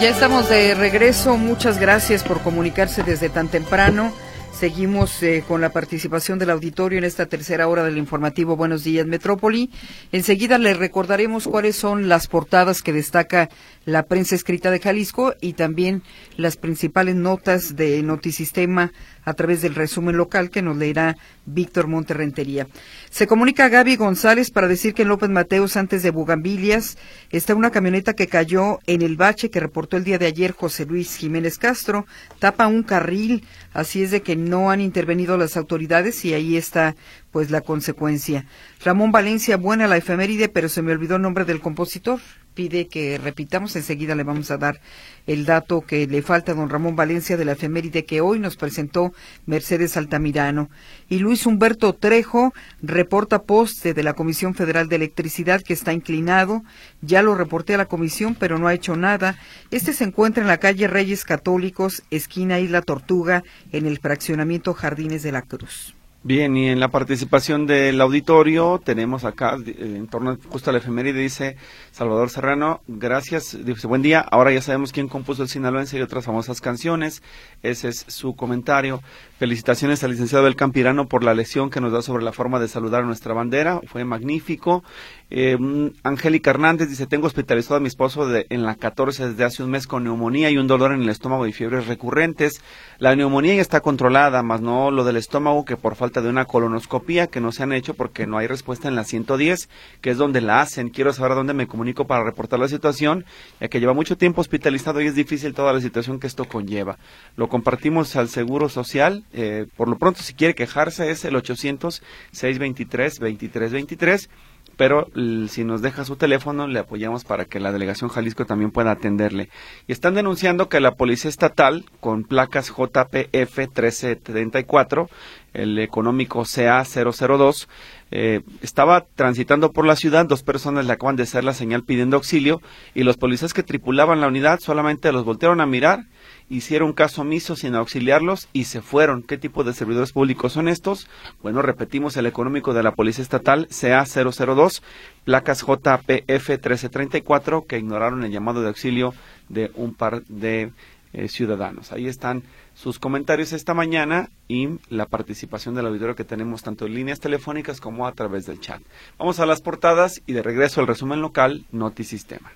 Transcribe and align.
Ya 0.00 0.08
estamos 0.08 0.48
de 0.48 0.74
regreso. 0.74 1.36
Muchas 1.36 1.78
gracias 1.78 2.22
por 2.22 2.40
comunicarse 2.40 3.02
desde 3.02 3.28
tan 3.28 3.48
temprano. 3.48 4.14
Seguimos 4.60 5.22
eh, 5.22 5.42
con 5.48 5.62
la 5.62 5.72
participación 5.72 6.38
del 6.38 6.50
auditorio 6.50 6.98
en 6.98 7.04
esta 7.04 7.24
tercera 7.24 7.66
hora 7.66 7.82
del 7.82 7.96
informativo 7.96 8.56
Buenos 8.56 8.84
Días 8.84 9.06
Metrópoli. 9.06 9.70
Enseguida 10.12 10.58
les 10.58 10.76
recordaremos 10.76 11.48
cuáles 11.48 11.76
son 11.76 12.10
las 12.10 12.26
portadas 12.26 12.82
que 12.82 12.92
destaca 12.92 13.48
la 13.86 14.02
prensa 14.02 14.34
escrita 14.34 14.70
de 14.70 14.78
Jalisco 14.78 15.34
y 15.40 15.54
también 15.54 16.02
las 16.36 16.58
principales 16.58 17.14
notas 17.14 17.74
de 17.74 18.02
Notisistema 18.02 18.92
a 19.24 19.34
través 19.34 19.62
del 19.62 19.74
resumen 19.74 20.16
local 20.16 20.50
que 20.50 20.60
nos 20.60 20.76
leerá 20.76 21.16
Víctor 21.46 21.86
Monterrentería. 21.86 22.66
Se 23.10 23.26
comunica 23.26 23.64
a 23.64 23.68
Gaby 23.68 23.96
González 23.96 24.50
para 24.50 24.68
decir 24.68 24.94
que 24.94 25.02
en 25.02 25.08
López 25.08 25.30
Mateos, 25.30 25.76
antes 25.76 26.02
de 26.02 26.10
Bugambilias, 26.10 26.98
está 27.30 27.54
una 27.54 27.70
camioneta 27.70 28.14
que 28.14 28.28
cayó 28.28 28.78
en 28.86 29.02
el 29.02 29.16
bache 29.16 29.50
que 29.50 29.60
reportó 29.60 29.96
el 29.96 30.04
día 30.04 30.18
de 30.18 30.26
ayer 30.26 30.52
José 30.52 30.84
Luis 30.84 31.16
Jiménez 31.16 31.58
Castro, 31.58 32.06
tapa 32.38 32.66
un 32.66 32.82
carril, 32.82 33.44
así 33.72 34.02
es 34.02 34.10
de 34.10 34.22
que 34.22 34.36
no 34.50 34.70
han 34.70 34.80
intervenido 34.80 35.38
las 35.38 35.56
autoridades 35.56 36.24
y 36.24 36.34
ahí 36.34 36.56
está 36.56 36.96
pues 37.30 37.50
la 37.50 37.62
consecuencia. 37.62 38.44
Ramón 38.84 39.12
Valencia, 39.12 39.56
buena 39.56 39.86
la 39.86 39.96
efeméride, 39.96 40.48
pero 40.48 40.68
se 40.68 40.82
me 40.82 40.92
olvidó 40.92 41.16
el 41.16 41.22
nombre 41.22 41.44
del 41.44 41.60
compositor 41.60 42.20
pide 42.60 42.88
que 42.88 43.16
repitamos. 43.16 43.74
Enseguida 43.74 44.14
le 44.14 44.22
vamos 44.22 44.50
a 44.50 44.58
dar 44.58 44.82
el 45.26 45.46
dato 45.46 45.80
que 45.80 46.06
le 46.06 46.20
falta 46.20 46.52
a 46.52 46.54
don 46.54 46.68
Ramón 46.68 46.94
Valencia 46.94 47.38
de 47.38 47.46
la 47.46 47.52
efeméride 47.52 48.04
que 48.04 48.20
hoy 48.20 48.38
nos 48.38 48.56
presentó 48.56 49.14
Mercedes 49.46 49.96
Altamirano. 49.96 50.68
Y 51.08 51.20
Luis 51.20 51.46
Humberto 51.46 51.94
Trejo 51.94 52.52
reporta 52.82 53.44
poste 53.44 53.94
de 53.94 54.02
la 54.02 54.12
Comisión 54.12 54.54
Federal 54.54 54.90
de 54.90 54.96
Electricidad 54.96 55.62
que 55.62 55.72
está 55.72 55.94
inclinado. 55.94 56.62
Ya 57.00 57.22
lo 57.22 57.34
reporté 57.34 57.72
a 57.72 57.78
la 57.78 57.86
comisión, 57.86 58.36
pero 58.38 58.58
no 58.58 58.68
ha 58.68 58.74
hecho 58.74 58.94
nada. 58.94 59.38
Este 59.70 59.94
se 59.94 60.04
encuentra 60.04 60.42
en 60.42 60.48
la 60.48 60.58
calle 60.58 60.86
Reyes 60.86 61.24
Católicos, 61.24 62.02
esquina 62.10 62.60
Isla 62.60 62.82
Tortuga, 62.82 63.42
en 63.72 63.86
el 63.86 64.00
fraccionamiento 64.00 64.74
Jardines 64.74 65.22
de 65.22 65.32
la 65.32 65.40
Cruz. 65.40 65.94
Bien, 66.22 66.54
y 66.54 66.68
en 66.68 66.80
la 66.80 66.88
participación 66.88 67.66
del 67.66 67.98
auditorio 67.98 68.78
tenemos 68.84 69.24
acá, 69.24 69.56
en 69.56 70.06
torno 70.06 70.36
justo 70.50 70.68
a 70.68 70.74
la 70.74 70.78
efeméride, 70.78 71.18
dice 71.18 71.56
Salvador 71.92 72.28
Serrano, 72.28 72.82
gracias, 72.88 73.56
dice 73.64 73.86
buen 73.86 74.02
día, 74.02 74.20
ahora 74.20 74.52
ya 74.52 74.60
sabemos 74.60 74.92
quién 74.92 75.08
compuso 75.08 75.42
el 75.42 75.48
sinaloense 75.48 75.96
y 75.96 76.02
otras 76.02 76.26
famosas 76.26 76.60
canciones, 76.60 77.22
ese 77.62 77.88
es 77.88 78.04
su 78.08 78.36
comentario. 78.36 79.00
Felicitaciones 79.40 80.04
al 80.04 80.10
licenciado 80.10 80.44
del 80.44 80.54
Campirano 80.54 81.08
por 81.08 81.24
la 81.24 81.32
lección 81.32 81.70
que 81.70 81.80
nos 81.80 81.92
da 81.92 82.02
sobre 82.02 82.22
la 82.22 82.30
forma 82.30 82.60
de 82.60 82.68
saludar 82.68 83.04
a 83.04 83.06
nuestra 83.06 83.32
bandera, 83.32 83.80
fue 83.86 84.04
magnífico. 84.04 84.84
Eh, 85.30 85.56
Angélica 86.02 86.50
Hernández 86.50 86.90
dice, 86.90 87.06
tengo 87.06 87.26
hospitalizado 87.26 87.76
a 87.76 87.80
mi 87.80 87.86
esposo 87.88 88.28
de, 88.28 88.46
en 88.50 88.64
la 88.64 88.74
14 88.74 89.30
desde 89.30 89.44
hace 89.44 89.62
un 89.62 89.70
mes 89.70 89.86
con 89.86 90.04
neumonía 90.04 90.50
y 90.50 90.58
un 90.58 90.66
dolor 90.66 90.92
en 90.92 91.00
el 91.00 91.08
estómago 91.08 91.46
y 91.46 91.54
fiebres 91.54 91.86
recurrentes. 91.86 92.60
La 92.98 93.16
neumonía 93.16 93.54
ya 93.54 93.62
está 93.62 93.80
controlada, 93.80 94.42
más 94.42 94.60
no 94.60 94.90
lo 94.90 95.04
del 95.04 95.16
estómago 95.16 95.64
que 95.64 95.78
por 95.78 95.94
falta 95.94 96.20
de 96.20 96.28
una 96.28 96.44
colonoscopía 96.44 97.28
que 97.28 97.40
no 97.40 97.50
se 97.50 97.62
han 97.62 97.72
hecho 97.72 97.94
porque 97.94 98.26
no 98.26 98.36
hay 98.36 98.46
respuesta 98.46 98.88
en 98.88 98.94
la 98.94 99.04
110, 99.04 99.70
que 100.02 100.10
es 100.10 100.18
donde 100.18 100.42
la 100.42 100.60
hacen. 100.60 100.90
Quiero 100.90 101.14
saber 101.14 101.32
a 101.32 101.36
dónde 101.36 101.54
me 101.54 101.66
comunico 101.66 102.06
para 102.06 102.24
reportar 102.24 102.58
la 102.58 102.68
situación, 102.68 103.24
ya 103.58 103.68
que 103.68 103.80
lleva 103.80 103.94
mucho 103.94 104.18
tiempo 104.18 104.42
hospitalizado 104.42 105.00
y 105.00 105.06
es 105.06 105.14
difícil 105.14 105.54
toda 105.54 105.72
la 105.72 105.80
situación 105.80 106.20
que 106.20 106.26
esto 106.26 106.44
conlleva. 106.44 106.98
Lo 107.36 107.48
compartimos 107.48 108.16
al 108.16 108.28
Seguro 108.28 108.68
Social 108.68 109.24
eh, 109.32 109.66
por 109.76 109.88
lo 109.88 109.98
pronto, 109.98 110.22
si 110.22 110.34
quiere 110.34 110.54
quejarse, 110.54 111.10
es 111.10 111.24
el 111.24 111.34
800-623-2323. 111.34 114.28
Pero 114.76 115.08
si 115.48 115.62
nos 115.62 115.82
deja 115.82 116.06
su 116.06 116.16
teléfono, 116.16 116.66
le 116.66 116.78
apoyamos 116.78 117.24
para 117.24 117.44
que 117.44 117.60
la 117.60 117.70
delegación 117.70 118.08
Jalisco 118.08 118.46
también 118.46 118.70
pueda 118.70 118.92
atenderle. 118.92 119.50
Y 119.86 119.92
están 119.92 120.14
denunciando 120.14 120.70
que 120.70 120.80
la 120.80 120.92
Policía 120.92 121.28
Estatal, 121.28 121.84
con 122.00 122.24
placas 122.24 122.70
JPF 122.70 123.58
1374, 123.58 125.10
el 125.52 125.78
económico 125.80 126.44
CA002, 126.44 127.68
eh, 128.10 128.40
estaba 128.62 129.04
transitando 129.14 129.70
por 129.70 129.84
la 129.84 129.96
ciudad, 129.96 130.24
dos 130.24 130.42
personas 130.42 130.86
le 130.86 130.94
acaban 130.94 131.16
de 131.16 131.24
hacer 131.24 131.44
la 131.44 131.52
señal 131.52 131.84
pidiendo 131.84 132.16
auxilio 132.16 132.62
y 132.94 133.02
los 133.02 133.18
policías 133.18 133.52
que 133.52 133.62
tripulaban 133.62 134.22
la 134.22 134.28
unidad 134.28 134.60
solamente 134.60 135.12
los 135.12 135.26
voltearon 135.26 135.60
a 135.60 135.66
mirar 135.66 136.06
hicieron 136.50 136.92
caso 136.92 137.22
omiso 137.22 137.56
sin 137.56 137.74
auxiliarlos 137.74 138.48
y 138.52 138.64
se 138.64 138.82
fueron. 138.82 139.22
¿Qué 139.22 139.38
tipo 139.38 139.64
de 139.64 139.72
servidores 139.72 140.12
públicos 140.12 140.52
son 140.52 140.68
estos? 140.68 141.08
Bueno, 141.42 141.62
repetimos 141.62 142.16
el 142.16 142.26
económico 142.26 142.74
de 142.74 142.82
la 142.82 142.92
Policía 142.92 143.22
Estatal 143.22 143.68
CA002, 143.68 144.82
placas 145.24 145.62
JPF 145.62 146.48
1334, 146.48 147.64
que 147.66 147.78
ignoraron 147.78 148.24
el 148.24 148.32
llamado 148.32 148.60
de 148.60 148.68
auxilio 148.68 149.14
de 149.48 149.70
un 149.76 149.94
par 149.94 150.24
de 150.24 150.72
eh, 151.12 151.28
ciudadanos. 151.28 151.92
Ahí 151.92 152.06
están 152.06 152.42
sus 152.74 152.98
comentarios 152.98 153.52
esta 153.52 153.74
mañana 153.74 154.28
y 154.48 154.68
la 154.88 155.06
participación 155.06 155.74
del 155.74 155.86
auditorio 155.86 156.16
que 156.16 156.24
tenemos 156.24 156.62
tanto 156.62 156.86
en 156.86 156.94
líneas 156.94 157.20
telefónicas 157.20 157.80
como 157.80 158.06
a 158.06 158.12
través 158.12 158.46
del 158.46 158.60
chat. 158.60 158.82
Vamos 159.18 159.38
a 159.38 159.46
las 159.46 159.60
portadas 159.60 160.22
y 160.26 160.32
de 160.32 160.42
regreso 160.42 160.80
al 160.80 160.86
resumen 160.86 161.20
local 161.20 161.64
Notisistema. 161.72 162.52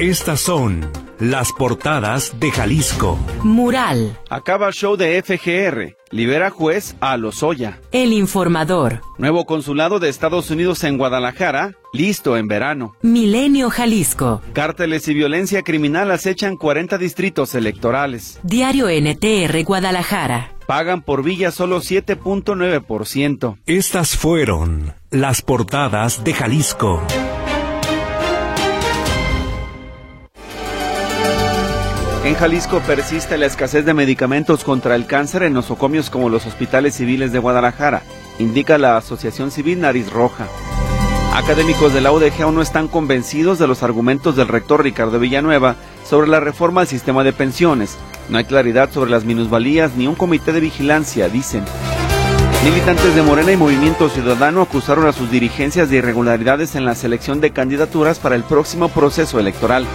Estas 0.00 0.40
son 0.40 0.90
las 1.20 1.52
portadas 1.52 2.40
de 2.40 2.50
Jalisco. 2.50 3.16
Mural. 3.44 4.18
Acaba 4.28 4.66
el 4.66 4.74
show 4.74 4.96
de 4.96 5.22
FGR. 5.22 5.96
Libera 6.10 6.50
juez 6.50 6.96
a 7.00 7.16
Lozoya. 7.16 7.78
El 7.92 8.12
informador. 8.12 9.02
Nuevo 9.18 9.46
consulado 9.46 10.00
de 10.00 10.08
Estados 10.08 10.50
Unidos 10.50 10.82
en 10.82 10.98
Guadalajara. 10.98 11.74
Listo 11.92 12.36
en 12.36 12.48
verano. 12.48 12.96
Milenio 13.02 13.70
Jalisco. 13.70 14.42
Cárteles 14.52 15.06
y 15.06 15.14
violencia 15.14 15.62
criminal 15.62 16.10
acechan 16.10 16.56
40 16.56 16.98
distritos 16.98 17.54
electorales. 17.54 18.40
Diario 18.42 18.88
NTR 18.88 19.62
Guadalajara. 19.62 20.54
Pagan 20.66 21.02
por 21.02 21.22
villa 21.22 21.52
solo 21.52 21.80
7.9%. 21.80 23.58
Estas 23.66 24.16
fueron 24.16 24.92
las 25.10 25.42
portadas 25.42 26.24
de 26.24 26.34
Jalisco. 26.34 27.00
En 32.24 32.34
Jalisco 32.36 32.80
persiste 32.80 33.36
la 33.36 33.44
escasez 33.44 33.84
de 33.84 33.92
medicamentos 33.92 34.64
contra 34.64 34.94
el 34.94 35.04
cáncer 35.04 35.42
en 35.42 35.52
nosocomios 35.52 36.08
como 36.08 36.30
los 36.30 36.46
hospitales 36.46 36.94
civiles 36.94 37.32
de 37.32 37.38
Guadalajara, 37.38 38.02
indica 38.38 38.78
la 38.78 38.96
Asociación 38.96 39.50
Civil 39.50 39.82
Nariz 39.82 40.10
Roja. 40.10 40.46
Académicos 41.34 41.92
de 41.92 42.00
la 42.00 42.12
UDG 42.12 42.40
aún 42.40 42.54
no 42.54 42.62
están 42.62 42.88
convencidos 42.88 43.58
de 43.58 43.66
los 43.66 43.82
argumentos 43.82 44.36
del 44.36 44.48
rector 44.48 44.82
Ricardo 44.82 45.18
Villanueva 45.18 45.76
sobre 46.08 46.26
la 46.26 46.40
reforma 46.40 46.80
al 46.80 46.86
sistema 46.86 47.24
de 47.24 47.34
pensiones. 47.34 47.98
No 48.30 48.38
hay 48.38 48.44
claridad 48.44 48.90
sobre 48.90 49.10
las 49.10 49.26
minusvalías 49.26 49.94
ni 49.94 50.06
un 50.06 50.14
comité 50.14 50.52
de 50.52 50.60
vigilancia, 50.60 51.28
dicen. 51.28 51.64
Militantes 52.64 53.14
de 53.14 53.20
Morena 53.20 53.52
y 53.52 53.58
Movimiento 53.58 54.08
Ciudadano 54.08 54.62
acusaron 54.62 55.06
a 55.06 55.12
sus 55.12 55.30
dirigencias 55.30 55.90
de 55.90 55.96
irregularidades 55.96 56.74
en 56.74 56.86
la 56.86 56.94
selección 56.94 57.42
de 57.42 57.50
candidaturas 57.50 58.18
para 58.18 58.34
el 58.34 58.44
próximo 58.44 58.88
proceso 58.88 59.38
electoral. 59.38 59.86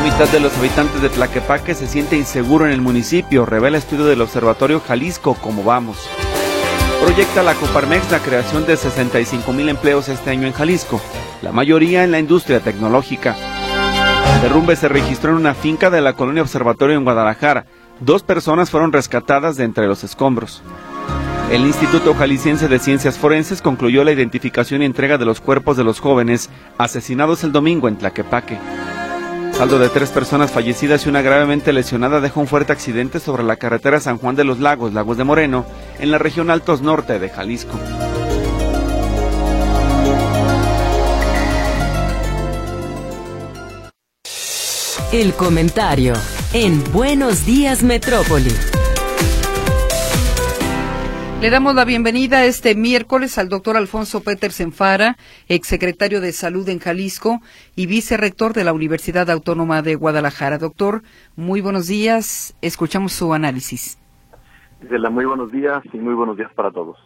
La 0.00 0.06
mitad 0.06 0.28
de 0.32 0.40
los 0.40 0.56
habitantes 0.56 1.02
de 1.02 1.10
Tlaquepaque 1.10 1.74
se 1.74 1.86
siente 1.86 2.16
inseguro 2.16 2.64
en 2.64 2.72
el 2.72 2.80
municipio, 2.80 3.44
revela 3.44 3.76
estudio 3.76 4.06
del 4.06 4.22
Observatorio 4.22 4.80
Jalisco 4.80 5.34
Como 5.34 5.62
Vamos. 5.62 6.08
Proyecta 7.04 7.42
la 7.42 7.52
Coparmex 7.52 8.10
la 8.10 8.18
creación 8.20 8.64
de 8.64 8.78
65 8.78 9.52
mil 9.52 9.68
empleos 9.68 10.08
este 10.08 10.30
año 10.30 10.46
en 10.46 10.54
Jalisco, 10.54 11.02
la 11.42 11.52
mayoría 11.52 12.02
en 12.02 12.12
la 12.12 12.18
industria 12.18 12.60
tecnológica. 12.60 13.36
El 14.36 14.40
derrumbe 14.40 14.74
se 14.74 14.88
registró 14.88 15.32
en 15.32 15.36
una 15.36 15.52
finca 15.52 15.90
de 15.90 16.00
la 16.00 16.14
colonia 16.14 16.40
Observatorio 16.40 16.96
en 16.96 17.04
Guadalajara. 17.04 17.66
Dos 18.00 18.22
personas 18.22 18.70
fueron 18.70 18.94
rescatadas 18.94 19.58
de 19.58 19.64
entre 19.64 19.86
los 19.86 20.02
escombros. 20.02 20.62
El 21.52 21.66
Instituto 21.66 22.14
Jalisciense 22.14 22.68
de 22.68 22.78
Ciencias 22.78 23.18
Forenses 23.18 23.60
concluyó 23.60 24.02
la 24.02 24.12
identificación 24.12 24.80
y 24.80 24.86
entrega 24.86 25.18
de 25.18 25.26
los 25.26 25.42
cuerpos 25.42 25.76
de 25.76 25.84
los 25.84 26.00
jóvenes 26.00 26.48
asesinados 26.78 27.44
el 27.44 27.52
domingo 27.52 27.86
en 27.86 27.96
Tlaquepaque. 27.96 28.56
Saldo 29.60 29.78
de 29.78 29.90
tres 29.90 30.08
personas 30.08 30.50
fallecidas 30.50 31.04
y 31.04 31.10
una 31.10 31.20
gravemente 31.20 31.74
lesionada 31.74 32.22
deja 32.22 32.40
un 32.40 32.46
fuerte 32.46 32.72
accidente 32.72 33.20
sobre 33.20 33.42
la 33.42 33.56
carretera 33.56 34.00
San 34.00 34.16
Juan 34.16 34.34
de 34.34 34.42
los 34.42 34.58
Lagos, 34.58 34.94
Lagos 34.94 35.18
de 35.18 35.24
Moreno, 35.24 35.66
en 35.98 36.10
la 36.10 36.16
región 36.16 36.48
Altos 36.48 36.80
Norte 36.80 37.18
de 37.18 37.28
Jalisco. 37.28 37.78
El 45.12 45.34
comentario 45.34 46.14
en 46.54 46.82
Buenos 46.94 47.44
Días 47.44 47.82
Metrópoli. 47.82 48.69
Le 51.40 51.48
damos 51.48 51.74
la 51.74 51.86
bienvenida 51.86 52.44
este 52.44 52.74
miércoles 52.74 53.38
al 53.38 53.48
doctor 53.48 53.78
Alfonso 53.78 54.22
Petersen 54.22 54.72
Fara, 54.72 55.16
exsecretario 55.48 56.20
de 56.20 56.32
Salud 56.32 56.68
en 56.68 56.80
Jalisco 56.80 57.38
y 57.74 57.86
vicerrector 57.86 58.52
de 58.52 58.62
la 58.62 58.74
Universidad 58.74 59.30
Autónoma 59.30 59.80
de 59.80 59.94
Guadalajara. 59.94 60.58
Doctor, 60.58 61.00
muy 61.36 61.62
buenos 61.62 61.86
días. 61.86 62.54
Escuchamos 62.60 63.14
su 63.14 63.32
análisis. 63.32 63.98
Gisela, 64.82 65.08
muy 65.08 65.24
buenos 65.24 65.50
días 65.50 65.82
y 65.90 65.96
muy 65.96 66.12
buenos 66.12 66.36
días 66.36 66.52
para 66.52 66.70
todos. 66.70 66.98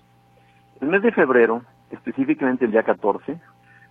El 0.80 0.88
mes 0.88 1.02
de 1.02 1.12
febrero, 1.12 1.62
específicamente 1.92 2.64
el 2.64 2.72
día 2.72 2.82
14, 2.82 3.38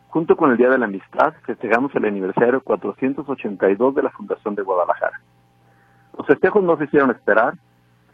junto 0.10 0.36
con 0.36 0.52
el 0.52 0.58
Día 0.58 0.70
de 0.70 0.78
la 0.78 0.88
Amistad, 0.88 1.36
festejamos 1.46 1.96
el 1.96 2.04
aniversario 2.04 2.60
482 2.60 3.96
de 3.96 4.04
la 4.04 4.10
Fundación 4.10 4.56
de 4.56 4.64
Guadalajara. 4.64 5.22
Los 6.18 6.28
festejos 6.28 6.62
no 6.62 6.78
se 6.78 6.84
hicieron 6.84 7.12
esperar, 7.12 7.54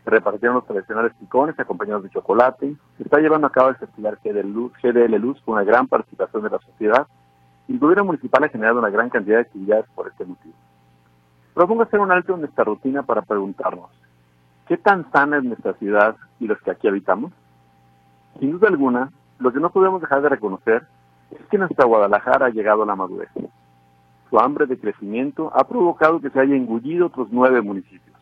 repartieron 0.10 0.56
los 0.56 0.66
tradicionales 0.66 1.14
picones 1.20 1.60
acompañados 1.60 2.04
de 2.04 2.10
chocolate, 2.10 2.76
se 2.98 3.04
está 3.04 3.20
llevando 3.20 3.48
a 3.48 3.52
cabo 3.52 3.70
el 3.70 3.76
festival 3.76 4.18
GDL 4.24 5.16
Luz, 5.18 5.42
con 5.42 5.56
una 5.56 5.64
gran 5.64 5.88
participación 5.88 6.44
de 6.44 6.50
la 6.50 6.60
sociedad 6.60 7.08
y 7.68 7.74
el 7.74 7.80
gobierno 7.80 8.06
municipal 8.06 8.44
ha 8.44 8.50
generado 8.50 8.80
una 8.80 8.90
gran 8.90 9.10
cantidad 9.10 9.38
de 9.38 9.42
actividades 9.44 9.86
por 9.94 10.08
este 10.08 10.26
motivo. 10.26 10.56
Propongo 11.54 11.84
hacer 11.84 12.00
un 12.00 12.12
alto 12.12 12.36
en 12.36 12.46
esta 12.46 12.64
rutina 12.64 13.04
para 13.04 13.22
preguntarnos, 13.22 13.92
¿qué 14.68 14.78
tan 14.78 15.10
sana 15.12 15.38
es 15.38 15.44
nuestra 15.44 15.74
ciudad 15.74 16.16
y 16.40 16.48
los 16.48 16.60
que 16.62 16.72
aquí 16.72 16.88
habitamos? 16.88 17.32
Sin 18.40 18.52
duda 18.52 18.70
alguna, 18.70 19.12
lo 19.38 19.52
que 19.54 19.60
no 19.60 19.70
podemos 19.70 20.02
dejar 20.02 20.22
de 20.22 20.30
reconocer 20.30 20.88
es 21.32 21.46
que 21.48 21.58
nuestra 21.60 21.86
Guadalajara 21.86 22.48
ha 22.48 22.50
llegado 22.50 22.84
a 22.84 22.86
la 22.88 22.96
madurez. 22.96 23.30
Su 24.30 24.40
hambre 24.40 24.66
de 24.66 24.80
crecimiento 24.80 25.52
ha 25.54 25.68
provocado 25.68 26.20
que 26.20 26.30
se 26.30 26.40
haya 26.40 26.56
engullido 26.56 27.08
otros 27.08 27.28
nueve 27.32 27.62
municipios, 27.62 28.18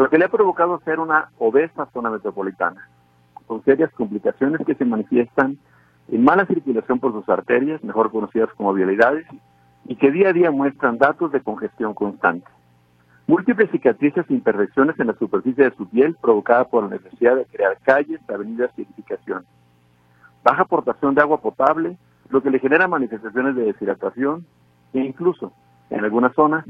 lo 0.00 0.08
que 0.08 0.16
le 0.16 0.24
ha 0.24 0.30
provocado 0.30 0.80
ser 0.80 0.98
una 0.98 1.28
obesa 1.38 1.84
zona 1.92 2.08
metropolitana, 2.08 2.88
con 3.46 3.62
serias 3.64 3.92
complicaciones 3.92 4.62
que 4.66 4.74
se 4.74 4.86
manifiestan 4.86 5.58
en 6.08 6.24
mala 6.24 6.46
circulación 6.46 6.98
por 6.98 7.12
sus 7.12 7.28
arterias, 7.28 7.84
mejor 7.84 8.10
conocidas 8.10 8.48
como 8.56 8.72
vialidades, 8.72 9.26
y 9.84 9.96
que 9.96 10.10
día 10.10 10.30
a 10.30 10.32
día 10.32 10.50
muestran 10.50 10.96
datos 10.96 11.32
de 11.32 11.42
congestión 11.42 11.92
constante. 11.92 12.46
Múltiples 13.26 13.70
cicatrices 13.72 14.24
e 14.30 14.32
imperfecciones 14.32 14.98
en 14.98 15.08
la 15.08 15.18
superficie 15.18 15.64
de 15.64 15.76
su 15.76 15.86
piel 15.86 16.16
provocada 16.18 16.64
por 16.64 16.84
la 16.84 16.96
necesidad 16.96 17.36
de 17.36 17.44
crear 17.44 17.76
calles, 17.82 18.22
avenidas 18.30 18.70
y 18.78 18.82
edificaciones. 18.84 19.46
Baja 20.42 20.62
aportación 20.62 21.14
de 21.14 21.20
agua 21.20 21.42
potable, 21.42 21.98
lo 22.30 22.42
que 22.42 22.48
le 22.48 22.58
genera 22.58 22.88
manifestaciones 22.88 23.54
de 23.54 23.64
deshidratación 23.64 24.46
e 24.94 25.00
incluso, 25.00 25.52
en 25.90 26.02
algunas 26.02 26.34
zonas, 26.34 26.64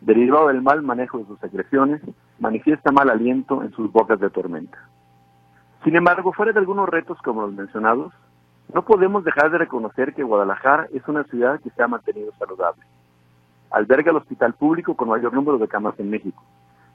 derivado 0.00 0.48
del 0.48 0.62
mal 0.62 0.82
manejo 0.82 1.18
de 1.18 1.26
sus 1.26 1.38
secreciones, 1.40 2.00
manifiesta 2.38 2.92
mal 2.92 3.10
aliento 3.10 3.62
en 3.62 3.72
sus 3.72 3.90
bocas 3.90 4.20
de 4.20 4.30
tormenta. 4.30 4.78
Sin 5.84 5.96
embargo, 5.96 6.32
fuera 6.32 6.52
de 6.52 6.58
algunos 6.58 6.88
retos 6.88 7.18
como 7.22 7.42
los 7.42 7.52
mencionados, 7.52 8.12
no 8.72 8.82
podemos 8.84 9.24
dejar 9.24 9.50
de 9.50 9.58
reconocer 9.58 10.14
que 10.14 10.24
Guadalajara 10.24 10.88
es 10.92 11.06
una 11.06 11.24
ciudad 11.24 11.60
que 11.60 11.70
se 11.70 11.82
ha 11.82 11.88
mantenido 11.88 12.32
saludable. 12.38 12.82
Alberga 13.70 14.10
el 14.10 14.16
hospital 14.16 14.54
público 14.54 14.96
con 14.96 15.08
mayor 15.08 15.32
número 15.32 15.58
de 15.58 15.68
camas 15.68 15.98
en 15.98 16.10
México. 16.10 16.42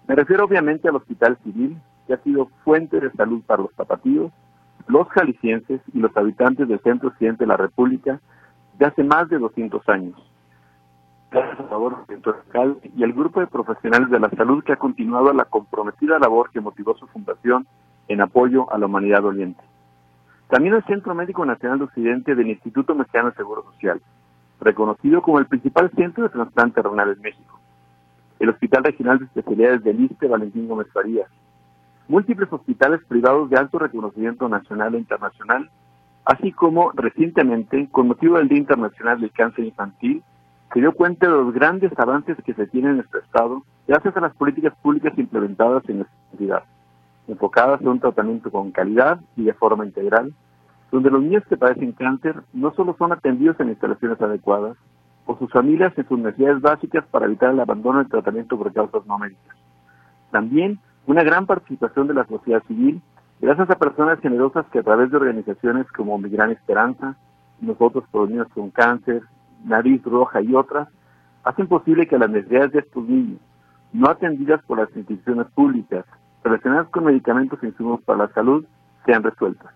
Me 0.07 0.15
refiero 0.15 0.45
obviamente 0.45 0.89
al 0.89 0.95
hospital 0.95 1.37
civil, 1.43 1.77
que 2.07 2.13
ha 2.13 2.23
sido 2.23 2.47
fuente 2.63 2.99
de 2.99 3.11
salud 3.11 3.41
para 3.45 3.61
los 3.63 3.73
zapatillos, 3.75 4.31
los 4.87 5.07
jaliscienses 5.09 5.81
y 5.93 5.99
los 5.99 6.15
habitantes 6.17 6.67
del 6.67 6.79
centro 6.81 7.09
occidente 7.09 7.43
de 7.43 7.47
la 7.47 7.57
República 7.57 8.19
de 8.77 8.85
hace 8.85 9.03
más 9.03 9.29
de 9.29 9.37
200 9.37 9.87
años. 9.89 10.30
Gracias 11.31 11.61
a 11.61 11.63
favor 11.63 12.05
del 12.07 12.21
y 12.93 13.03
el 13.03 13.13
grupo 13.13 13.39
de 13.39 13.47
profesionales 13.47 14.09
de 14.09 14.19
la 14.19 14.29
salud 14.31 14.61
que 14.65 14.73
ha 14.73 14.75
continuado 14.75 15.31
la 15.31 15.45
comprometida 15.45 16.19
labor 16.19 16.49
que 16.51 16.59
motivó 16.59 16.93
su 16.97 17.07
fundación 17.07 17.65
en 18.09 18.19
apoyo 18.19 18.69
a 18.69 18.77
la 18.77 18.87
humanidad 18.87 19.21
doliente. 19.21 19.63
También 20.49 20.75
el 20.75 20.83
Centro 20.83 21.15
Médico 21.15 21.45
Nacional 21.45 21.79
de 21.79 21.85
Occidente 21.85 22.35
del 22.35 22.49
Instituto 22.49 22.93
Mexicano 22.95 23.29
de 23.29 23.37
Seguro 23.37 23.63
Social, 23.63 24.01
reconocido 24.59 25.21
como 25.21 25.39
el 25.39 25.45
principal 25.45 25.89
centro 25.95 26.25
de 26.25 26.31
trasplante 26.31 26.81
renal 26.81 27.13
en 27.13 27.21
México. 27.21 27.61
El 28.37 28.49
Hospital 28.49 28.83
Regional 28.83 29.19
de 29.19 29.25
Especialidades 29.25 29.85
del 29.85 30.01
ISTE 30.01 30.27
Valentín 30.27 30.67
Gómez 30.67 30.87
Farías. 30.91 31.29
Múltiples 32.09 32.51
hospitales 32.51 32.99
privados 33.07 33.49
de 33.49 33.57
alto 33.57 33.79
reconocimiento 33.79 34.49
nacional 34.49 34.95
e 34.95 34.97
internacional, 34.97 35.69
así 36.25 36.51
como 36.51 36.91
recientemente, 36.91 37.87
con 37.89 38.09
motivo 38.09 38.37
del 38.37 38.49
Día 38.49 38.57
Internacional 38.57 39.21
del 39.21 39.31
Cáncer 39.31 39.63
Infantil, 39.63 40.21
se 40.73 40.79
dio 40.79 40.93
cuenta 40.93 41.27
de 41.27 41.33
los 41.33 41.53
grandes 41.53 41.91
avances 41.97 42.37
que 42.45 42.53
se 42.53 42.67
tienen 42.67 42.91
en 42.91 42.97
nuestro 42.97 43.19
Estado 43.19 43.63
gracias 43.87 44.15
a 44.15 44.21
las 44.21 44.35
políticas 44.35 44.73
públicas 44.81 45.13
implementadas 45.17 45.83
en 45.89 45.97
nuestra 45.97 46.17
entidad 46.31 46.63
enfocadas 47.27 47.81
a 47.81 47.89
un 47.89 47.99
tratamiento 47.99 48.51
con 48.51 48.71
calidad 48.71 49.19
y 49.35 49.43
de 49.43 49.53
forma 49.53 49.85
integral, 49.85 50.33
donde 50.91 51.09
los 51.09 51.21
niños 51.21 51.43
que 51.47 51.57
padecen 51.57 51.93
cáncer 51.93 52.35
no 52.53 52.73
solo 52.73 52.95
son 52.97 53.13
atendidos 53.13 53.59
en 53.59 53.69
instalaciones 53.69 54.21
adecuadas, 54.21 54.77
o 55.25 55.37
sus 55.37 55.51
familias 55.51 55.93
en 55.97 56.07
sus 56.07 56.19
necesidades 56.19 56.61
básicas 56.61 57.05
para 57.11 57.25
evitar 57.25 57.51
el 57.51 57.59
abandono 57.59 57.99
del 57.99 58.09
tratamiento 58.09 58.57
por 58.57 58.73
causas 58.73 59.05
no 59.05 59.17
médicas. 59.17 59.55
También 60.31 60.79
una 61.05 61.23
gran 61.23 61.45
participación 61.45 62.07
de 62.07 62.15
la 62.15 62.25
sociedad 62.25 62.63
civil, 62.67 63.01
gracias 63.39 63.69
a 63.69 63.75
personas 63.75 64.19
generosas 64.19 64.65
que 64.71 64.79
a 64.79 64.83
través 64.83 65.11
de 65.11 65.17
organizaciones 65.17 65.87
como 65.91 66.17
Mi 66.17 66.29
Gran 66.29 66.51
Esperanza, 66.51 67.15
Nosotros 67.61 68.03
por 68.11 68.21
los 68.21 68.31
Niños 68.31 68.47
con 68.53 68.71
Cáncer, 68.71 69.21
Nariz 69.65 70.03
Roja 70.03 70.41
y 70.41 70.53
otras, 70.55 70.87
hacen 71.43 71.67
posible 71.67 72.07
que 72.07 72.17
las 72.17 72.29
necesidades 72.29 72.71
de 72.71 72.79
estos 72.79 73.03
niños, 73.07 73.39
no 73.93 74.09
atendidas 74.09 74.63
por 74.63 74.77
las 74.77 74.95
instituciones 74.95 75.47
públicas, 75.51 76.05
relacionadas 76.43 76.87
con 76.89 77.05
medicamentos 77.05 77.61
e 77.61 77.67
insumos 77.67 78.01
para 78.01 78.19
la 78.19 78.33
salud 78.33 78.65
sean 79.05 79.23
resueltas, 79.23 79.73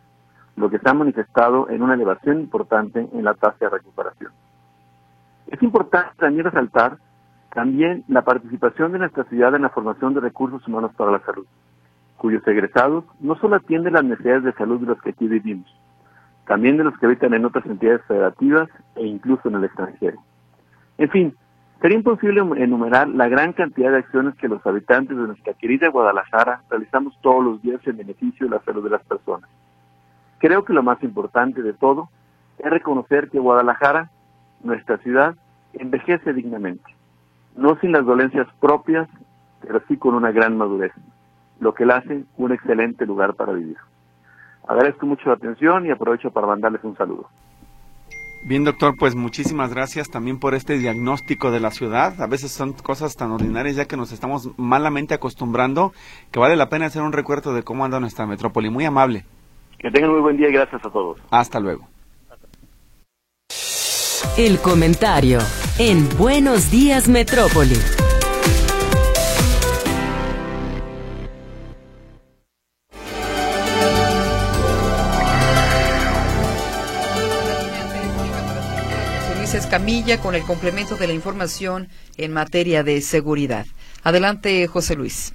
lo 0.56 0.70
que 0.70 0.80
se 0.80 0.90
ha 0.90 0.94
manifestado 0.94 1.70
en 1.70 1.82
una 1.82 1.94
elevación 1.94 2.40
importante 2.40 3.08
en 3.12 3.24
la 3.24 3.34
tasa 3.34 3.58
de 3.60 3.70
recuperación. 3.70 4.32
Es 5.48 5.62
importante 5.62 6.16
también 6.18 6.46
resaltar 6.46 6.98
también 7.54 8.04
la 8.08 8.24
participación 8.24 8.92
de 8.92 9.00
nuestra 9.00 9.24
ciudad 9.26 9.56
en 9.56 9.62
la 9.62 9.70
formación 9.70 10.14
de 10.14 10.20
recursos 10.20 10.68
humanos 10.68 10.92
para 10.98 11.12
la 11.12 11.20
salud, 11.22 11.46
cuyos 12.18 12.46
egresados 12.48 13.06
no 13.20 13.36
solo 13.38 13.56
atienden 13.56 13.94
las 13.94 14.04
necesidades 14.04 14.44
de 14.44 14.54
salud 14.54 14.82
de 14.82 14.88
los 14.88 15.02
que 15.02 15.12
aquí 15.12 15.28
vivimos, 15.28 15.74
también 16.48 16.78
de 16.78 16.84
los 16.84 16.98
que 16.98 17.06
habitan 17.06 17.34
en 17.34 17.46
otras 17.46 17.66
entidades 17.66 18.02
federativas 18.08 18.70
e 18.96 19.06
incluso 19.06 19.50
en 19.50 19.56
el 19.56 19.64
extranjero. 19.64 20.20
En 20.98 21.10
fin, 21.10 21.36
Sería 21.82 21.98
imposible 21.98 22.42
enumerar 22.64 23.08
la 23.10 23.28
gran 23.28 23.54
cantidad 23.54 23.92
de 23.92 23.98
acciones 23.98 24.34
que 24.36 24.48
los 24.48 24.66
habitantes 24.66 25.16
de 25.16 25.28
nuestra 25.28 25.54
querida 25.54 25.90
Guadalajara 25.90 26.62
realizamos 26.70 27.16
todos 27.22 27.44
los 27.44 27.62
días 27.62 27.80
en 27.86 27.98
beneficio 27.98 28.48
de 28.48 28.56
la 28.56 28.64
salud 28.64 28.84
de 28.84 28.90
las 28.90 29.04
personas. 29.04 29.50
Creo 30.40 30.64
que 30.64 30.74
lo 30.74 30.84
más 30.84 31.04
importante 31.04 31.62
de 31.62 31.74
todo 31.74 32.10
es 32.58 32.70
reconocer 32.70 33.30
que 33.30 33.40
Guadalajara, 33.40 34.10
nuestra 34.64 34.98
ciudad, 34.98 35.36
envejece 35.74 36.34
dignamente, 36.34 36.96
no 37.56 37.78
sin 37.82 37.92
las 37.92 38.06
dolencias 38.06 38.48
propias, 38.60 39.08
pero 39.62 39.82
sí 39.88 39.98
con 39.98 40.16
una 40.16 40.32
gran 40.32 40.58
madurez, 40.58 40.94
lo 41.60 41.74
que 41.74 41.86
la 41.86 41.98
hace 41.98 42.24
un 42.38 42.54
excelente 42.54 43.06
lugar 43.06 43.36
para 43.36 43.54
vivir. 43.54 43.78
Agradezco 44.68 45.06
mucho 45.06 45.30
la 45.30 45.36
atención 45.36 45.86
y 45.86 45.92
aprovecho 45.92 46.32
para 46.32 46.48
mandarles 46.48 46.84
un 46.84 46.96
saludo. 46.98 47.30
Bien, 48.48 48.64
doctor, 48.64 48.94
pues 49.00 49.16
muchísimas 49.16 49.74
gracias 49.74 50.10
también 50.10 50.40
por 50.40 50.54
este 50.54 50.78
diagnóstico 50.78 51.50
de 51.50 51.60
la 51.60 51.72
ciudad. 51.72 52.22
A 52.22 52.28
veces 52.28 52.52
son 52.52 52.74
cosas 52.74 53.16
tan 53.16 53.32
ordinarias 53.32 53.76
ya 53.76 53.86
que 53.86 53.98
nos 53.98 54.12
estamos 54.12 54.52
malamente 54.58 55.16
acostumbrando 55.16 55.94
que 56.32 56.40
vale 56.40 56.56
la 56.56 56.70
pena 56.70 56.86
hacer 56.86 57.02
un 57.02 57.12
recuerdo 57.12 57.56
de 57.56 57.64
cómo 57.64 57.86
anda 57.86 58.00
nuestra 58.00 58.28
metrópoli. 58.28 58.70
Muy 58.70 58.86
amable. 58.86 59.26
Que 59.80 59.90
tengan 59.90 60.12
muy 60.12 60.22
buen 60.22 60.38
día 60.38 60.50
y 60.50 60.54
gracias 60.54 60.86
a 60.86 60.90
todos. 60.92 61.20
Hasta 61.32 61.60
luego. 61.60 61.88
El 64.38 64.60
comentario 64.60 65.40
en 65.80 66.08
Buenos 66.18 66.70
Días 66.70 67.08
Metrópoli. 67.08 68.05
Camilla 79.64 80.20
con 80.20 80.36
el 80.36 80.44
complemento 80.44 80.98
de 80.98 81.08
la 81.08 81.14
información 81.14 81.88
en 82.18 82.34
materia 82.34 82.84
de 82.84 83.00
seguridad. 83.00 83.66
Adelante, 84.04 84.68
José 84.68 84.96
Luis. 84.96 85.34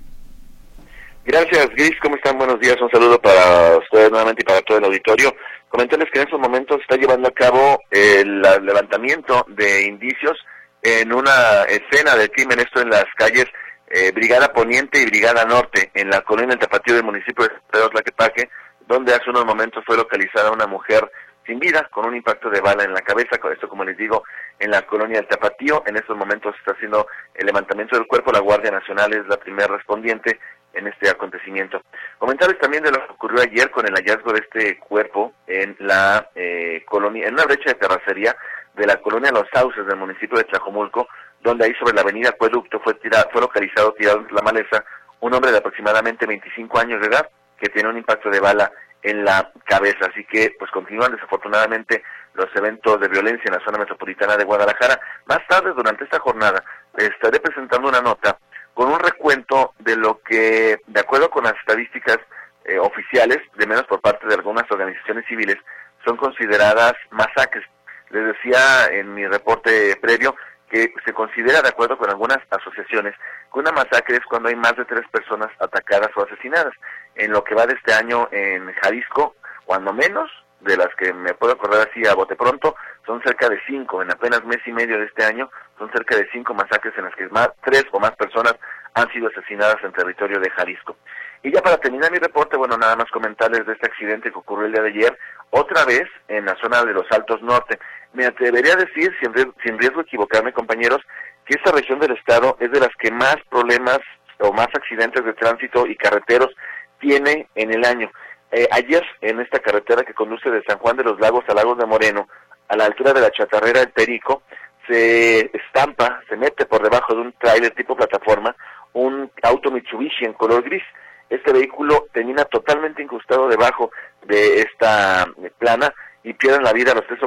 Gracias, 1.24 1.70
Gris. 1.70 1.92
¿Cómo 2.02 2.16
están? 2.16 2.36
Buenos 2.36 2.60
días. 2.60 2.76
Un 2.82 2.90
saludo 2.90 3.18
para 3.18 3.78
ustedes 3.78 4.10
nuevamente 4.10 4.42
y 4.42 4.44
para 4.44 4.60
todo 4.60 4.76
el 4.76 4.84
auditorio. 4.84 5.34
Comentarles 5.70 6.10
que 6.12 6.20
en 6.20 6.26
estos 6.26 6.38
momentos 6.38 6.76
se 6.76 6.82
está 6.82 6.96
llevando 6.96 7.28
a 7.28 7.32
cabo 7.32 7.80
el 7.90 8.42
levantamiento 8.42 9.46
de 9.48 9.86
indicios 9.86 10.36
en 10.82 11.14
una 11.14 11.62
escena 11.62 12.14
del 12.14 12.30
crimen, 12.30 12.60
esto 12.60 12.82
en 12.82 12.90
las 12.90 13.06
calles 13.16 13.46
eh, 13.88 14.12
Brigada 14.12 14.52
Poniente 14.52 15.00
y 15.00 15.06
Brigada 15.06 15.46
Norte, 15.46 15.90
en 15.94 16.10
la 16.10 16.20
colonia 16.20 16.50
del 16.50 16.58
Tapatío 16.58 16.94
del 16.94 17.04
municipio 17.04 17.44
de 17.44 17.50
Pedro 17.70 17.88
Tlaquepaque, 17.88 18.50
donde 18.86 19.14
hace 19.14 19.30
unos 19.30 19.46
momentos 19.46 19.82
fue 19.86 19.96
localizada 19.96 20.52
una 20.52 20.66
mujer 20.66 21.10
sin 21.47 21.59
vida, 21.59 21.88
con 21.90 22.06
un 22.06 22.16
impacto 22.16 22.50
de 22.50 22.61
bala 22.61 22.85
en 22.85 22.92
la 22.92 23.02
cabeza, 23.02 23.38
con 23.38 23.52
esto 23.52 23.68
como 23.68 23.85
les 23.85 23.97
digo, 23.97 24.23
en 24.59 24.70
la 24.70 24.82
colonia 24.82 25.18
del 25.18 25.28
Tapatío. 25.28 25.82
En 25.87 25.97
estos 25.97 26.16
momentos 26.16 26.54
está 26.59 26.73
haciendo 26.73 27.06
el 27.35 27.47
levantamiento 27.47 27.97
del 27.97 28.06
cuerpo, 28.06 28.32
la 28.32 28.40
Guardia 28.40 28.70
Nacional 28.70 29.12
es 29.12 29.26
la 29.26 29.37
primera 29.37 29.75
respondiente 29.75 30.38
en 30.73 30.87
este 30.87 31.11
acontecimiento. 31.11 31.82
Comentarles 32.18 32.59
también 32.59 32.82
de 32.82 32.92
lo 32.92 33.04
que 33.06 33.12
ocurrió 33.12 33.42
ayer 33.42 33.70
con 33.70 33.87
el 33.87 33.94
hallazgo 33.94 34.32
de 34.32 34.40
este 34.40 34.78
cuerpo 34.78 35.32
en 35.47 35.76
la 35.80 36.30
eh, 36.35 36.85
colonia, 36.87 37.26
en 37.26 37.35
una 37.35 37.44
brecha 37.44 37.70
de 37.70 37.75
terracería 37.75 38.37
de 38.75 38.87
la 38.87 38.97
colonia 38.97 39.32
Los 39.32 39.49
Sauces 39.52 39.87
del 39.87 39.97
municipio 39.97 40.38
de 40.38 40.44
Tlajomulco, 40.44 41.09
donde 41.42 41.64
ahí 41.64 41.75
sobre 41.75 41.94
la 41.94 42.02
avenida 42.02 42.30
Acueducto 42.30 42.80
fue, 42.80 42.97
fue 43.32 43.40
localizado 43.40 43.92
tirado 43.94 44.25
la 44.30 44.42
maleza 44.42 44.85
un 45.20 45.35
hombre 45.35 45.50
de 45.50 45.59
aproximadamente 45.59 46.26
25 46.26 46.78
años 46.78 47.00
de 47.00 47.09
edad 47.09 47.28
que 47.59 47.68
tiene 47.68 47.88
un 47.88 47.99
impacto 47.99 48.30
de 48.30 48.40
bala 48.40 48.70
en 49.02 49.25
la 49.25 49.52
cabeza. 49.64 50.07
Así 50.11 50.25
que 50.25 50.54
pues 50.59 50.71
continúan 50.71 51.12
desafortunadamente 51.12 52.02
los 52.35 52.49
eventos 52.54 53.00
de 53.00 53.09
violencia 53.09 53.45
en 53.47 53.54
la 53.54 53.64
zona 53.64 53.78
metropolitana 53.78 54.37
de 54.37 54.45
Guadalajara. 54.45 55.00
Más 55.26 55.40
tarde 55.49 55.73
durante 55.75 56.04
esta 56.04 56.19
jornada 56.21 56.62
estaré 56.97 57.40
presentando 57.40 57.88
una 57.88 58.00
nota 58.00 58.38
con 58.75 58.92
un 58.92 58.99
recuento 58.99 59.75
de 59.78 59.97
lo 59.97 60.21
que, 60.21 60.78
de 60.87 61.00
acuerdo 61.00 61.30
con 61.30 61.45
las 61.45 61.54
estadísticas 61.54 62.19
eh, 62.64 62.78
oficiales, 62.78 63.38
de 63.57 63.66
menos 63.66 63.85
por 63.85 64.00
parte 64.00 64.26
de 64.26 64.35
algunas 64.35 64.71
organizaciones 64.71 65.26
civiles, 65.26 65.57
son 66.04 66.16
consideradas 66.16 66.95
masacres. 67.11 67.64
Les 68.11 68.25
decía 68.25 68.87
en 68.90 69.14
mi 69.14 69.26
reporte 69.26 69.97
previo 70.00 70.35
que 70.70 70.94
se 71.04 71.12
considera, 71.12 71.60
de 71.60 71.68
acuerdo 71.68 71.98
con 71.98 72.08
algunas 72.08 72.38
asociaciones, 72.48 73.14
que 73.52 73.58
una 73.58 73.72
masacre 73.72 74.16
es 74.16 74.24
cuando 74.24 74.48
hay 74.48 74.56
más 74.56 74.76
de 74.76 74.84
tres 74.84 75.06
personas 75.10 75.50
atacadas 75.58 76.10
o 76.16 76.22
asesinadas. 76.22 76.72
En 77.16 77.32
lo 77.32 77.42
que 77.42 77.54
va 77.54 77.66
de 77.66 77.74
este 77.74 77.92
año 77.92 78.28
en 78.30 78.72
Jalisco, 78.74 79.34
cuando 79.66 79.92
menos, 79.92 80.30
de 80.60 80.76
las 80.76 80.94
que 80.96 81.12
me 81.12 81.34
puedo 81.34 81.54
acordar 81.54 81.88
así 81.88 82.06
a 82.06 82.14
bote 82.14 82.36
pronto, 82.36 82.76
son 83.04 83.20
cerca 83.22 83.48
de 83.48 83.60
cinco. 83.66 84.00
En 84.02 84.10
apenas 84.12 84.44
mes 84.44 84.60
y 84.64 84.72
medio 84.72 84.98
de 84.98 85.06
este 85.06 85.24
año, 85.24 85.50
son 85.78 85.90
cerca 85.90 86.16
de 86.16 86.28
cinco 86.30 86.54
masacres 86.54 86.94
en 86.96 87.04
las 87.04 87.14
que 87.16 87.28
más, 87.28 87.50
tres 87.64 87.84
o 87.90 87.98
más 87.98 88.12
personas 88.12 88.54
han 88.94 89.10
sido 89.12 89.28
asesinadas 89.28 89.82
en 89.82 89.92
territorio 89.92 90.38
de 90.38 90.50
Jalisco. 90.50 90.96
Y 91.42 91.52
ya 91.52 91.62
para 91.62 91.78
terminar 91.78 92.12
mi 92.12 92.18
reporte, 92.18 92.56
bueno, 92.56 92.76
nada 92.76 92.97
más 92.97 93.11
comentarles 93.11 93.66
de 93.66 93.73
este 93.73 93.87
accidente 93.87 94.30
que 94.30 94.38
ocurrió 94.38 94.66
el 94.66 94.73
día 94.73 94.82
de 94.82 94.88
ayer, 94.88 95.18
otra 95.50 95.85
vez 95.85 96.04
en 96.28 96.44
la 96.44 96.56
zona 96.56 96.85
de 96.85 96.92
los 96.92 97.11
Altos 97.11 97.40
Norte. 97.42 97.78
Me 98.12 98.26
atrevería 98.26 98.75
a 98.75 98.85
decir, 98.85 99.11
sin 99.20 99.32
riesgo, 99.32 99.54
sin 99.64 99.78
riesgo 99.78 100.02
equivocarme, 100.02 100.52
compañeros, 100.52 101.00
que 101.47 101.56
esta 101.56 101.73
región 101.73 101.99
del 101.99 102.12
estado 102.12 102.56
es 102.61 102.70
de 102.70 102.80
las 102.80 102.94
que 102.99 103.11
más 103.11 103.37
problemas 103.49 104.00
o 104.38 104.52
más 104.52 104.68
accidentes 104.75 105.25
de 105.25 105.32
tránsito 105.35 105.87
y 105.87 105.97
carreteros 105.97 106.54
tiene 106.99 107.49
en 107.54 107.73
el 107.73 107.85
año. 107.85 108.11
Eh, 108.52 108.68
ayer, 108.73 109.04
en 109.20 109.40
esta 109.40 109.61
carretera 109.61 110.02
que 110.02 110.14
conduce 110.14 110.50
de 110.50 110.62
San 110.64 110.78
Juan 110.78 110.97
de 110.97 111.04
los 111.04 111.20
Lagos 111.20 111.44
a 111.49 111.54
Lagos 111.54 111.78
de 111.78 111.87
Moreno, 111.87 112.28
a 112.68 112.76
la 112.76 112.85
altura 112.85 113.12
de 113.12 113.20
la 113.20 113.30
chatarrera 113.30 113.80
del 113.80 113.92
Perico, 113.92 114.42
se 114.87 115.50
estampa, 115.56 116.20
se 116.28 116.37
mete 116.37 116.66
por 116.66 116.82
debajo 116.82 117.14
de 117.14 117.20
un 117.20 117.32
tráiler 117.35 117.70
tipo 117.73 117.97
plataforma, 117.97 118.54
un 118.92 119.30
auto 119.42 119.70
Mitsubishi 119.70 120.25
en 120.25 120.32
color 120.32 120.62
gris. 120.62 120.82
Este 121.30 121.52
vehículo 121.52 122.08
termina 122.12 122.44
totalmente 122.44 123.02
incrustado 123.02 123.49
debajo 123.49 123.92
de 124.26 124.62
esta 124.62 125.22
eh, 125.22 125.50
plana 125.56 125.94
y 126.25 126.34
pierden 126.34 126.64
la 126.64 126.72
vida 126.72 126.92
los 126.92 127.06
tres, 127.06 127.20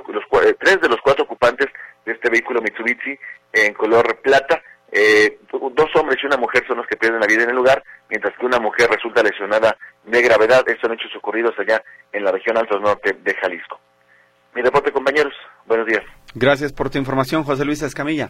tres 0.59 0.81
de 0.81 0.89
los 0.89 0.99
cuatro 1.01 1.23
ocupantes 1.23 1.67
de 2.05 2.11
este 2.11 2.29
vehículo 2.29 2.61
Mitsubishi 2.61 3.17
en 3.53 3.73
color 3.73 4.19
plata. 4.21 4.61
Eh, 4.91 5.39
dos 5.49 5.89
hombres 5.95 6.19
y 6.21 6.27
una 6.27 6.37
mujer 6.37 6.63
son 6.67 6.77
los 6.77 6.85
que 6.85 6.97
pierden 6.97 7.21
la 7.21 7.25
vida 7.27 7.43
en 7.43 7.49
el 7.49 7.55
lugar, 7.55 7.81
mientras 8.09 8.37
que 8.37 8.45
una 8.45 8.59
mujer 8.59 8.89
resulta 8.91 9.23
lesionada 9.23 9.75
de 10.03 10.21
gravedad. 10.21 10.63
Estos 10.67 10.81
son 10.81 10.93
hechos 10.93 11.15
ocurridos 11.15 11.55
allá 11.57 11.81
en 12.11 12.23
la 12.23 12.31
región 12.31 12.57
Altos 12.57 12.81
Norte 12.81 13.17
de 13.23 13.33
Jalisco. 13.35 13.79
Mi 14.53 14.61
reporte, 14.61 14.91
compañeros. 14.91 15.33
Buenos 15.65 15.87
días. 15.87 16.03
Gracias 16.35 16.73
por 16.73 16.89
tu 16.89 16.99
información, 16.99 17.43
José 17.43 17.65
Luis 17.65 17.81
Escamilla. 17.81 18.29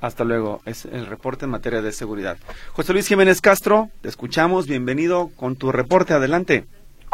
Hasta 0.00 0.24
luego. 0.24 0.60
Es 0.64 0.84
el 0.84 1.06
reporte 1.06 1.44
en 1.44 1.50
materia 1.50 1.82
de 1.82 1.92
seguridad. 1.92 2.36
José 2.72 2.92
Luis 2.92 3.08
Jiménez 3.08 3.40
Castro, 3.40 3.88
te 4.00 4.08
escuchamos. 4.08 4.66
Bienvenido 4.66 5.30
con 5.36 5.56
tu 5.56 5.72
reporte. 5.72 6.14
Adelante. 6.14 6.64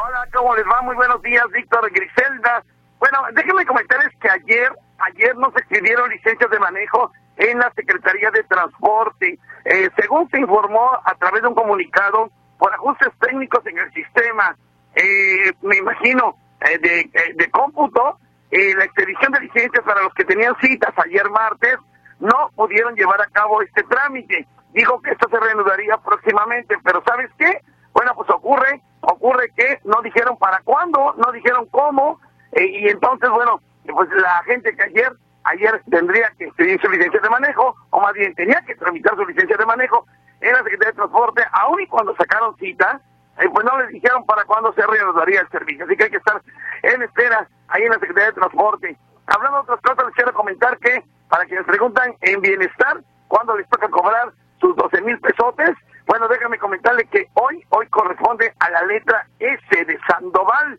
Hola, 0.03 0.29
¿cómo 0.33 0.55
les 0.55 0.67
va? 0.67 0.83
Muy 0.83 0.95
buenos 0.97 1.23
días, 1.23 1.45
Víctor 1.53 1.91
Griselda. 1.91 2.63
Bueno, 2.99 3.19
déjenme 3.35 3.65
comentarles 3.65 4.13
que 4.21 4.29
ayer, 4.29 4.71
ayer 4.99 5.37
nos 5.37 5.55
expidieron 5.57 6.11
licencias 6.11 6.51
de 6.51 6.59
manejo 6.59 7.13
en 7.37 7.59
la 7.59 7.73
Secretaría 7.75 8.31
de 8.31 8.43
Transporte. 8.45 9.39
Eh, 9.65 9.89
según 9.97 10.29
se 10.31 10.41
informó 10.41 10.91
a 11.05 11.15
través 11.15 11.43
de 11.43 11.49
un 11.49 11.55
comunicado, 11.55 12.31
por 12.59 12.73
ajustes 12.73 13.09
técnicos 13.21 13.67
en 13.67 13.79
el 13.79 13.93
sistema, 13.93 14.57
eh, 14.95 15.53
me 15.63 15.77
imagino, 15.77 16.37
eh, 16.61 16.79
de, 16.79 17.35
de 17.35 17.51
cómputo, 17.51 18.19
la 18.51 18.85
expedición 18.85 19.33
de 19.33 19.41
licencias 19.41 19.85
para 19.85 20.03
los 20.03 20.15
que 20.15 20.25
tenían 20.25 20.55
citas 20.61 20.95
ayer 21.05 21.29
martes 21.29 21.77
no 22.25 22.51
pudieron 22.57 22.95
llevar 22.95 23.21
a 23.21 23.27
cabo 23.27 23.63
este 23.63 23.83
trámite. 23.85 24.47
Digo 24.73 25.01
que 25.03 25.13
esto 25.13 25.29
se 25.29 25.39
reanudaría 25.39 25.97
próximamente, 25.99 26.77
pero 26.83 27.03
¿sabes 27.07 27.31
qué? 27.39 27.61
Bueno, 27.93 28.13
pues 28.17 28.29
ocurre, 28.31 28.83
ocurre 29.03 29.53
que 29.57 29.79
no 29.85 30.03
dijeron 30.03 30.37
para 30.37 30.61
cuándo, 30.65 31.15
no 31.17 31.33
dijeron 31.33 31.67
cómo, 31.71 32.19
y 32.57 32.89
entonces, 32.89 33.31
bueno, 33.31 33.61
pues 33.87 34.09
la 34.11 34.43
gente 34.45 34.75
que 34.75 34.83
ayer 34.83 35.13
ayer 35.45 35.83
tendría 35.91 36.33
que 36.39 36.49
pedir 36.57 36.81
su 36.81 36.89
licencia 36.89 37.21
de 37.21 37.29
manejo, 37.29 37.77
o 37.91 38.01
más 38.01 38.13
bien 38.15 38.35
tenía 38.35 38.61
que 38.67 38.75
tramitar 38.77 39.15
su 39.15 39.27
licencia 39.27 39.57
de 39.57 39.67
manejo 39.67 40.07
en 40.41 40.53
la 40.53 40.59
Secretaría 40.59 40.91
de 40.91 40.97
Transporte, 40.97 41.45
aún 41.53 41.81
y 41.81 41.87
cuando 41.87 42.17
sacaron 42.17 42.57
cita, 42.57 43.01
eh, 43.39 43.49
pues 43.53 43.65
no 43.65 43.79
les 43.79 43.89
dijeron 43.89 44.25
para 44.27 44.45
cuándo 44.45 44.73
se 44.73 44.87
reanudaría 44.87 45.41
el 45.41 45.49
servicio. 45.49 45.85
Así 45.85 45.97
que 45.97 46.05
hay 46.05 46.11
que 46.11 46.17
estar 46.17 46.41
en 46.83 47.03
espera 47.03 47.49
ahí 47.69 47.83
en 47.83 47.91
la 47.91 47.99
Secretaría 47.99 48.29
de 48.29 48.41
Transporte. 48.41 48.97
Hablando 49.27 49.59
de 49.59 49.63
otras 49.63 49.81
cosas, 49.81 50.07
les 50.07 50.15
quiero 50.15 50.33
comentar 50.33 50.79
que, 50.79 51.03
para 51.35 51.47
quienes 51.47 51.67
preguntan 51.67 52.15
en 52.21 52.41
bienestar, 52.43 53.03
¿cuándo 53.27 53.57
les 53.57 53.69
toca 53.69 53.89
cobrar 53.89 54.33
sus 54.61 54.77
12 54.77 55.01
mil 55.01 55.19
pesotes? 55.19 55.73
Bueno, 56.07 56.29
déjame 56.29 56.59
comentarle 56.59 57.07
que 57.07 57.27
hoy, 57.35 57.61
hoy 57.71 57.89
corresponde 57.89 58.55
a 58.61 58.71
la 58.71 58.83
letra 58.85 59.27
S 59.41 59.85
de 59.85 59.99
Sandoval. 60.07 60.79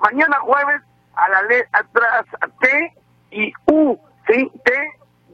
Mañana 0.00 0.40
jueves 0.40 0.82
a 1.14 1.28
la 1.28 1.42
letra 1.42 2.24
T 2.60 2.92
y 3.30 3.52
U, 3.66 3.96
¿sí? 4.26 4.50
T 4.64 4.72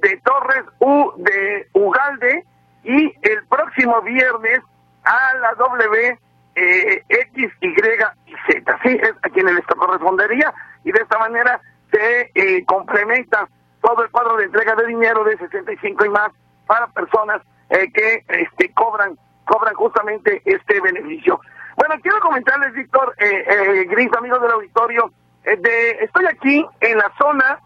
de 0.03 0.21
Torres, 0.27 0.65
U 0.81 1.11
de 1.17 1.67
Ugalde 1.73 2.45
y 2.85 3.15
el 3.23 3.47
próximo 3.49 4.03
viernes 4.03 4.61
a 5.05 5.35
la 5.39 5.55
W, 5.55 6.19
eh, 6.57 7.05
X, 7.09 7.51
Y 7.63 7.67
y 7.67 8.35
Z, 8.47 8.79
¿sí? 8.83 8.99
Es 9.01 9.15
a 9.23 9.31
quienes 9.31 9.55
les 9.55 9.65
correspondería 9.65 10.53
y 10.85 10.93
de 10.93 11.01
esta 11.01 11.19
manera 11.19 11.59
se 11.91 12.31
eh, 12.35 12.63
complementa 12.67 13.49
todo 13.81 14.03
el 14.05 14.11
cuadro 14.11 14.37
de 14.37 14.45
entrega 14.45 14.75
de 14.77 14.87
dinero 14.87 15.25
de 15.25 15.37
65 15.39 16.05
y 16.05 16.09
más 16.09 16.31
para 16.67 16.87
personas 16.89 17.43
eh, 17.71 17.91
que 17.93 18.25
este, 18.29 18.73
cobran 18.73 19.19
cobran 19.45 19.75
justamente 19.75 20.43
este 20.45 20.81
beneficio. 20.81 21.41
Bueno, 21.77 21.97
quiero 22.03 22.21
comentarles, 22.21 22.73
Víctor, 22.73 23.15
eh, 23.19 23.85
Gris, 23.89 24.11
amigos 24.17 24.41
del 24.43 24.53
auditorio, 24.53 25.11
estoy 25.45 26.27
aquí 26.27 26.67
en 26.81 26.99
la 26.99 27.13
zona 27.19 27.59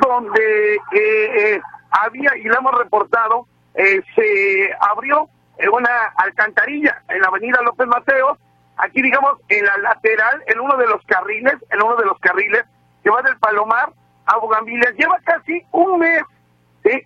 donde 0.00 0.74
eh, 0.74 1.54
eh, 1.54 1.60
había, 1.90 2.36
y 2.36 2.44
lo 2.44 2.58
hemos 2.58 2.76
reportado, 2.78 3.46
eh, 3.74 4.02
se 4.14 4.70
abrió 4.80 5.28
una 5.72 6.06
alcantarilla 6.16 7.02
en 7.08 7.20
la 7.20 7.28
avenida 7.28 7.60
López 7.62 7.86
Mateo, 7.86 8.38
aquí 8.76 9.02
digamos 9.02 9.38
en 9.48 9.64
la 9.64 9.76
lateral, 9.78 10.42
en 10.46 10.58
uno 10.58 10.76
de 10.76 10.86
los 10.86 11.04
carriles, 11.04 11.54
en 11.70 11.82
uno 11.82 11.96
de 11.96 12.06
los 12.06 12.18
carriles 12.18 12.64
que 13.02 13.10
va 13.10 13.22
del 13.22 13.38
Palomar 13.38 13.92
a 14.30 14.90
lleva 14.92 15.18
casi 15.24 15.62
un 15.72 15.98
mes, 15.98 16.22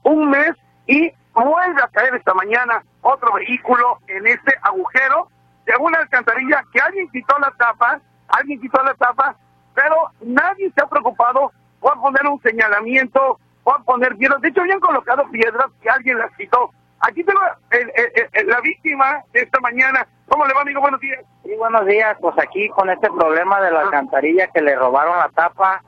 un 0.03 0.31
mes 0.31 0.53
y 0.87 1.11
vuelve 1.35 1.83
a 1.83 1.89
caer 1.89 2.15
esta 2.15 2.35
mañana 2.35 2.83
otro 3.01 3.33
vehículo 3.35 3.99
en 4.07 4.27
este 4.27 4.55
agujero 4.63 5.29
de 5.67 5.73
una 5.79 5.99
alcantarilla 5.99 6.63
que 6.73 6.81
alguien 6.81 7.09
quitó 7.11 7.39
la 7.39 7.51
tapa, 7.53 8.01
alguien 8.29 8.61
quitó 8.61 8.83
la 8.83 8.95
tapa, 8.95 9.37
pero 9.75 9.97
nadie 10.21 10.71
se 10.75 10.83
ha 10.83 10.87
preocupado 10.87 11.53
por 11.81 12.01
poner 12.01 12.27
un 12.27 12.41
señalamiento, 12.43 13.39
por 13.63 13.83
poner 13.85 14.17
piedras. 14.17 14.41
De 14.41 14.49
hecho, 14.49 14.61
habían 14.61 14.81
colocado 14.81 15.25
piedras 15.31 15.67
que 15.83 15.89
alguien 15.89 16.19
las 16.19 16.31
quitó. 16.37 16.71
Aquí 17.01 17.25
tengo 17.25 17.41
la 17.41 18.61
víctima 18.61 19.23
de 19.33 19.41
esta 19.41 19.61
mañana. 19.61 20.07
¿Cómo 20.29 20.47
le 20.47 20.55
va, 20.55 20.63
amigo? 20.63 20.81
Buenos 20.81 21.01
días. 21.01 21.23
Sí, 21.43 21.55
buenos 21.57 21.87
días. 21.87 22.17
Pues 22.21 22.35
aquí 22.39 22.69
con 22.71 22.89
este 22.91 23.09
problema 23.11 23.61
de 23.61 23.71
la 23.71 23.83
alcantarilla 23.83 24.49
que 24.49 24.63
le 24.63 24.75
robaron 24.75 25.19
la 25.19 25.29
tapa, 25.29 25.83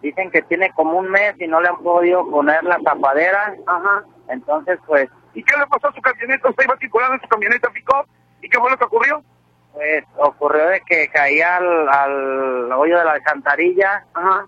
dicen 0.00 0.30
que 0.30 0.42
tiene 0.42 0.72
como 0.72 0.98
un 0.98 1.10
mes 1.10 1.34
y 1.38 1.46
no 1.46 1.60
le 1.60 1.68
han 1.68 1.78
podido 1.78 2.28
poner 2.30 2.64
la 2.64 2.78
tapadera. 2.78 3.54
Ajá. 3.66 4.04
Entonces, 4.28 4.78
pues... 4.86 5.08
¿Y 5.34 5.42
qué 5.42 5.56
le 5.58 5.66
pasó 5.66 5.88
a 5.88 5.92
su 5.92 6.00
camioneta? 6.00 6.48
¿Usted 6.48 6.64
iba 6.64 6.76
circulando 6.78 7.14
en 7.14 7.20
su 7.20 7.28
camioneta 7.28 7.68
pick 7.70 7.88
¿Y 8.40 8.48
qué 8.48 8.58
fue 8.58 8.70
lo 8.70 8.76
que 8.76 8.84
ocurrió? 8.84 9.22
Pues 9.72 10.04
ocurrió 10.18 10.68
de 10.68 10.80
que 10.82 11.08
caía 11.08 11.56
al, 11.56 12.72
hoyo 12.72 12.98
de 12.98 13.04
la 13.04 13.12
alcantarilla 13.12 14.04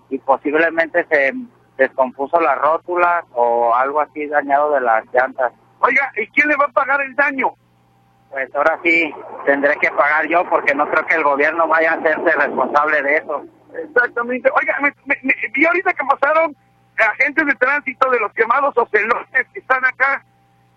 y 0.09 0.19
posiblemente 0.19 1.05
se 1.07 1.33
descompuso 1.77 2.41
la 2.41 2.55
rótula 2.55 3.25
o 3.33 3.75
algo 3.75 4.01
así 4.01 4.27
dañado 4.27 4.73
de 4.73 4.81
las 4.81 5.05
llantas. 5.13 5.53
Oiga, 5.81 6.13
¿y 6.17 6.27
quién 6.29 6.49
le 6.49 6.57
va 6.57 6.67
a 6.67 6.73
pagar 6.73 7.01
el 7.03 7.15
daño? 7.17 7.55
Pues 8.31 8.55
ahora 8.55 8.79
sí 8.83 9.15
tendré 9.45 9.77
que 9.77 9.91
pagar 9.91 10.27
yo 10.27 10.49
porque 10.49 10.75
no 10.75 10.89
creo 10.89 11.07
que 11.07 11.15
el 11.15 11.25
gobierno 11.25 11.67
vaya 11.69 11.93
a 11.93 11.95
hacerse 11.95 12.33
responsable 12.33 13.03
de 13.03 13.17
eso. 13.17 13.45
Exactamente. 13.75 14.51
Oiga, 14.55 14.79
me, 14.81 14.93
vi 15.53 15.67
ahorita 15.67 15.93
que 15.93 16.05
pasaron 16.05 16.57
agentes 16.99 17.47
de 17.47 17.55
tránsito 17.55 18.11
de 18.11 18.21
los 18.21 18.33
quemados 18.33 18.77
ocelotes 18.77 19.47
que 19.53 19.61
están 19.61 19.85
acá. 19.85 20.25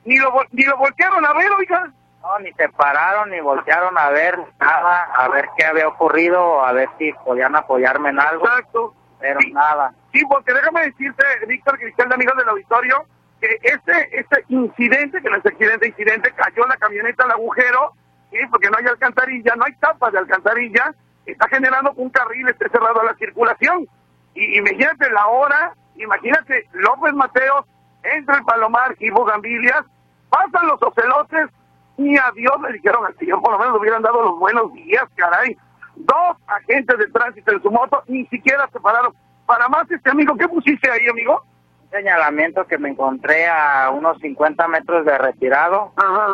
Ni 0.06 0.18
lo, 0.18 0.34
ni 0.52 0.64
lo 0.64 0.78
voltearon 0.78 1.26
a 1.26 1.34
ver, 1.34 1.52
oiga. 1.52 1.92
No, 2.22 2.40
ni 2.40 2.52
se 2.54 2.70
pararon 2.70 3.30
ni 3.30 3.40
voltearon 3.40 3.98
a 3.98 4.10
ver 4.10 4.38
nada, 4.60 5.10
a 5.16 5.28
ver 5.30 5.48
qué 5.58 5.66
había 5.66 5.88
ocurrido, 5.88 6.64
a 6.66 6.74
ver 6.74 6.90
si 6.98 7.14
podían 7.26 7.56
apoyarme 7.56 8.10
en 8.10 8.20
algo. 8.20 8.46
Exacto. 8.46 8.94
Pero 9.20 9.40
nada. 9.52 9.94
Sí, 10.14 10.22
porque 10.30 10.54
déjame 10.54 10.82
decirte, 10.84 11.24
Víctor 11.48 11.78
Cristal, 11.78 12.12
amigo 12.12 12.32
del 12.38 12.50
auditorio, 12.50 13.06
que 13.40 13.60
este, 13.62 14.20
este 14.20 14.46
incidente, 14.50 15.22
que 15.22 15.30
no 15.30 15.38
es 15.38 15.46
accidente, 15.46 15.88
incidente, 15.88 16.32
cayó 16.32 16.66
la 16.68 16.78
camioneta 16.78 17.24
al 17.24 17.32
agujero, 17.32 17.94
¿sí? 18.32 18.38
porque 18.52 18.70
no 18.70 18.78
hay 18.78 18.86
alcantarilla, 18.86 19.56
no 19.56 19.66
hay 19.66 19.74
tapas 19.76 20.12
de 20.12 20.20
alcantarilla, 20.20 20.94
está 21.26 21.48
generando 21.48 21.94
que 21.94 22.02
un 22.02 22.10
carril 22.10 22.48
esté 22.50 22.70
cerrado 22.70 23.02
a 23.02 23.06
la 23.06 23.16
circulación. 23.16 23.88
Y 24.36 24.58
imagínate 24.58 25.10
la 25.12 25.28
hora, 25.28 25.74
imagínate 25.96 26.68
López 26.74 27.14
Mateos 27.14 27.66
entre 28.04 28.36
el 28.36 28.44
Palomar 28.44 28.96
y 29.00 29.10
Bugambilias, 29.10 29.86
pasan 30.30 30.68
los 30.68 30.82
ocelotes, 30.82 31.50
ni 31.98 32.18
a 32.18 32.32
Dios 32.34 32.54
le 32.62 32.74
dijeron 32.74 33.06
al 33.06 33.18
señor, 33.18 33.42
por 33.42 33.52
lo 33.52 33.60
menos 33.60 33.74
le 33.74 33.80
hubieran 33.80 34.02
dado 34.02 34.22
los 34.22 34.40
buenos 34.40 34.72
días, 34.74 35.04
caray. 35.16 35.58
Dos 35.96 36.38
agentes 36.48 36.98
de 36.98 37.08
tránsito 37.08 37.52
en 37.52 37.62
su 37.62 37.70
moto, 37.70 38.04
ni 38.08 38.26
siquiera 38.28 38.70
se 38.72 38.80
pararon. 38.80 39.14
Para 39.46 39.68
más, 39.68 39.90
este 39.92 40.10
amigo, 40.10 40.36
¿qué 40.38 40.48
pusiste 40.48 40.90
ahí, 40.90 41.10
amigo? 41.10 41.44
Señalamiento 41.92 42.66
que 42.68 42.78
me 42.78 42.90
encontré 42.90 43.48
a 43.48 43.90
unos 43.92 44.20
50 44.20 44.68
metros 44.68 45.06
de 45.06 45.18
retirado 45.18 45.92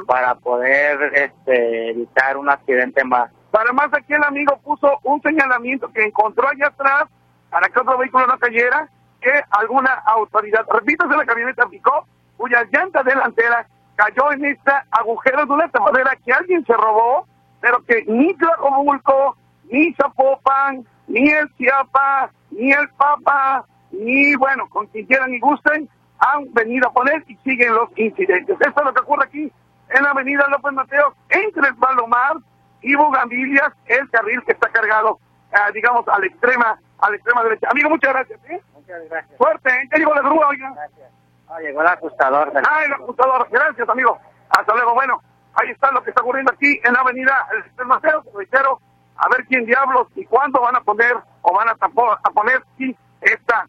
para 0.07 0.35
poder 0.35 1.11
este, 1.15 1.91
evitar 1.91 2.37
un 2.37 2.49
accidente 2.49 3.03
más. 3.03 3.31
Para 3.51 3.71
más, 3.71 3.87
aquí 3.93 4.13
el 4.13 4.23
amigo 4.23 4.59
puso 4.63 4.99
un 5.03 5.21
señalamiento 5.21 5.91
que 5.93 6.03
encontró 6.03 6.47
allá 6.47 6.67
atrás 6.67 7.05
para 7.49 7.69
que 7.69 7.79
otro 7.79 7.97
vehículo 7.97 8.27
no 8.27 8.37
cayera, 8.37 8.89
que 9.21 9.31
alguna 9.51 9.93
autoridad, 10.05 10.65
repítase, 10.69 11.15
la 11.15 11.25
camioneta 11.25 11.65
picó, 11.67 12.05
cuya 12.35 12.65
llanta 12.71 13.01
delantera 13.01 13.65
cayó 13.95 14.31
en 14.33 14.45
este 14.45 14.71
agujero 14.91 15.45
de 15.45 15.53
una 15.53 15.69
tapadera 15.69 16.17
que 16.17 16.33
alguien 16.33 16.65
se 16.65 16.73
robó, 16.73 17.25
pero 17.61 17.81
que 17.85 18.03
ni 18.07 18.33
Tlajomulco, 18.35 19.37
ni 19.71 19.93
Zapopan, 19.93 20.85
ni 21.07 21.29
el 21.29 21.49
Chiapa, 21.55 22.29
ni 22.51 22.71
el 22.71 22.89
Papa, 22.89 23.65
ni 23.99 24.35
bueno, 24.35 24.67
con 24.69 24.87
quien 24.87 25.05
quieran 25.05 25.33
y 25.33 25.39
gusten, 25.39 25.89
han 26.19 26.53
venido 26.53 26.87
a 26.87 26.93
poner 26.93 27.23
y 27.27 27.35
siguen 27.37 27.73
los 27.73 27.89
incidentes. 27.97 28.57
Esto 28.59 28.79
es 28.79 28.85
lo 28.85 28.93
que 28.93 29.01
ocurre 29.01 29.25
aquí 29.25 29.51
en 29.89 30.03
la 30.03 30.11
avenida 30.11 30.47
López 30.49 30.73
Mateos, 30.73 31.13
entre 31.29 31.69
el 31.69 31.75
Palomar 31.75 32.37
y 32.81 32.95
Bugambilias, 32.95 33.73
el 33.85 34.09
carril 34.09 34.43
que 34.45 34.53
está 34.53 34.69
cargado, 34.69 35.19
eh, 35.51 35.71
digamos, 35.73 36.07
a 36.07 36.19
la 36.19 36.25
extrema, 36.25 36.79
a 36.99 37.09
la 37.09 37.15
extrema 37.15 37.43
derecha. 37.43 37.67
Amigo, 37.69 37.89
muchas 37.89 38.13
gracias. 38.13 38.39
¿eh? 38.49 38.61
Muchas 38.73 39.09
gracias. 39.09 39.37
Fuerte, 39.37 39.69
¿eh? 39.69 39.89
Ya 39.91 39.97
llegó 39.97 40.13
la 40.13 40.21
grúa, 40.21 40.47
oiga. 40.47 40.71
Gracias. 40.73 41.09
Ah, 41.47 41.59
llegó 41.59 41.81
el 41.81 41.87
ajustador. 41.87 42.51
Ah, 42.55 42.83
el 42.85 42.93
ajustador. 42.93 43.47
Gracias, 43.51 43.89
amigo. 43.89 44.17
Hasta 44.49 44.73
luego. 44.73 44.93
Bueno, 44.93 45.21
ahí 45.55 45.69
está 45.69 45.91
lo 45.91 46.03
que 46.03 46.09
está 46.09 46.21
ocurriendo 46.21 46.51
aquí 46.51 46.79
en 46.83 46.93
la 46.93 46.99
avenida 46.99 47.47
El 47.77 47.85
Mateo, 47.85 48.23
reitero, 48.35 48.79
a 49.17 49.29
ver 49.29 49.45
quién 49.45 49.65
diablos 49.65 50.07
y 50.15 50.25
cuándo 50.25 50.61
van 50.61 50.75
a 50.75 50.81
poner 50.81 51.15
o 51.41 51.53
van 51.53 51.69
a, 51.69 51.75
a 51.79 52.31
poner 52.31 52.63
sí, 52.77 52.95
esta, 53.25 53.67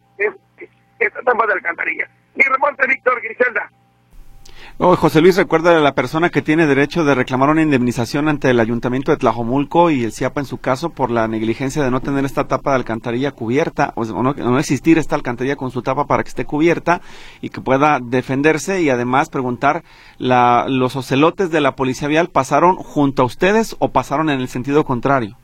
esta, 0.99 1.21
trampa 1.21 1.47
de 1.47 1.53
alcantarilla. 1.53 2.07
Mi 2.35 2.43
reporte, 2.43 2.87
Víctor 2.87 3.21
Griselda. 3.21 3.69
Oh, 4.79 4.95
José 4.95 5.21
Luis, 5.21 5.35
recuerda 5.35 5.75
a 5.75 5.79
la 5.79 5.95
persona 5.95 6.29
que 6.29 6.43
tiene 6.43 6.67
derecho 6.67 7.03
de 7.03 7.15
reclamar 7.15 7.49
una 7.49 7.63
indemnización 7.63 8.29
ante 8.29 8.51
el 8.51 8.59
Ayuntamiento 8.59 9.09
de 9.09 9.17
Tlajomulco 9.17 9.89
y 9.89 10.03
el 10.03 10.11
CIAPA 10.11 10.41
en 10.41 10.45
su 10.45 10.59
caso 10.59 10.91
por 10.91 11.09
la 11.09 11.27
negligencia 11.27 11.83
de 11.83 11.89
no 11.89 11.99
tener 11.99 12.25
esta 12.25 12.47
tapa 12.47 12.71
de 12.71 12.75
alcantarilla 12.75 13.31
cubierta 13.31 13.91
o 13.95 14.05
no, 14.05 14.33
no, 14.33 14.59
existir 14.59 14.99
esta 14.99 15.15
alcantarilla 15.15 15.55
con 15.55 15.71
su 15.71 15.81
tapa 15.81 16.05
para 16.05 16.21
que 16.21 16.29
esté 16.29 16.45
cubierta 16.45 17.01
y 17.41 17.49
que 17.49 17.59
pueda 17.59 17.97
defenderse 17.99 18.81
y 18.81 18.91
además 18.91 19.29
preguntar, 19.29 19.81
la, 20.19 20.65
¿los 20.67 20.95
ocelotes 20.95 21.49
de 21.49 21.61
la 21.61 21.71
Policía 21.71 22.07
Vial 22.07 22.29
pasaron 22.29 22.75
junto 22.75 23.23
a 23.23 23.25
ustedes 23.25 23.75
o 23.79 23.89
pasaron 23.89 24.29
en 24.29 24.41
el 24.41 24.47
sentido 24.47 24.83
contrario? 24.83 25.37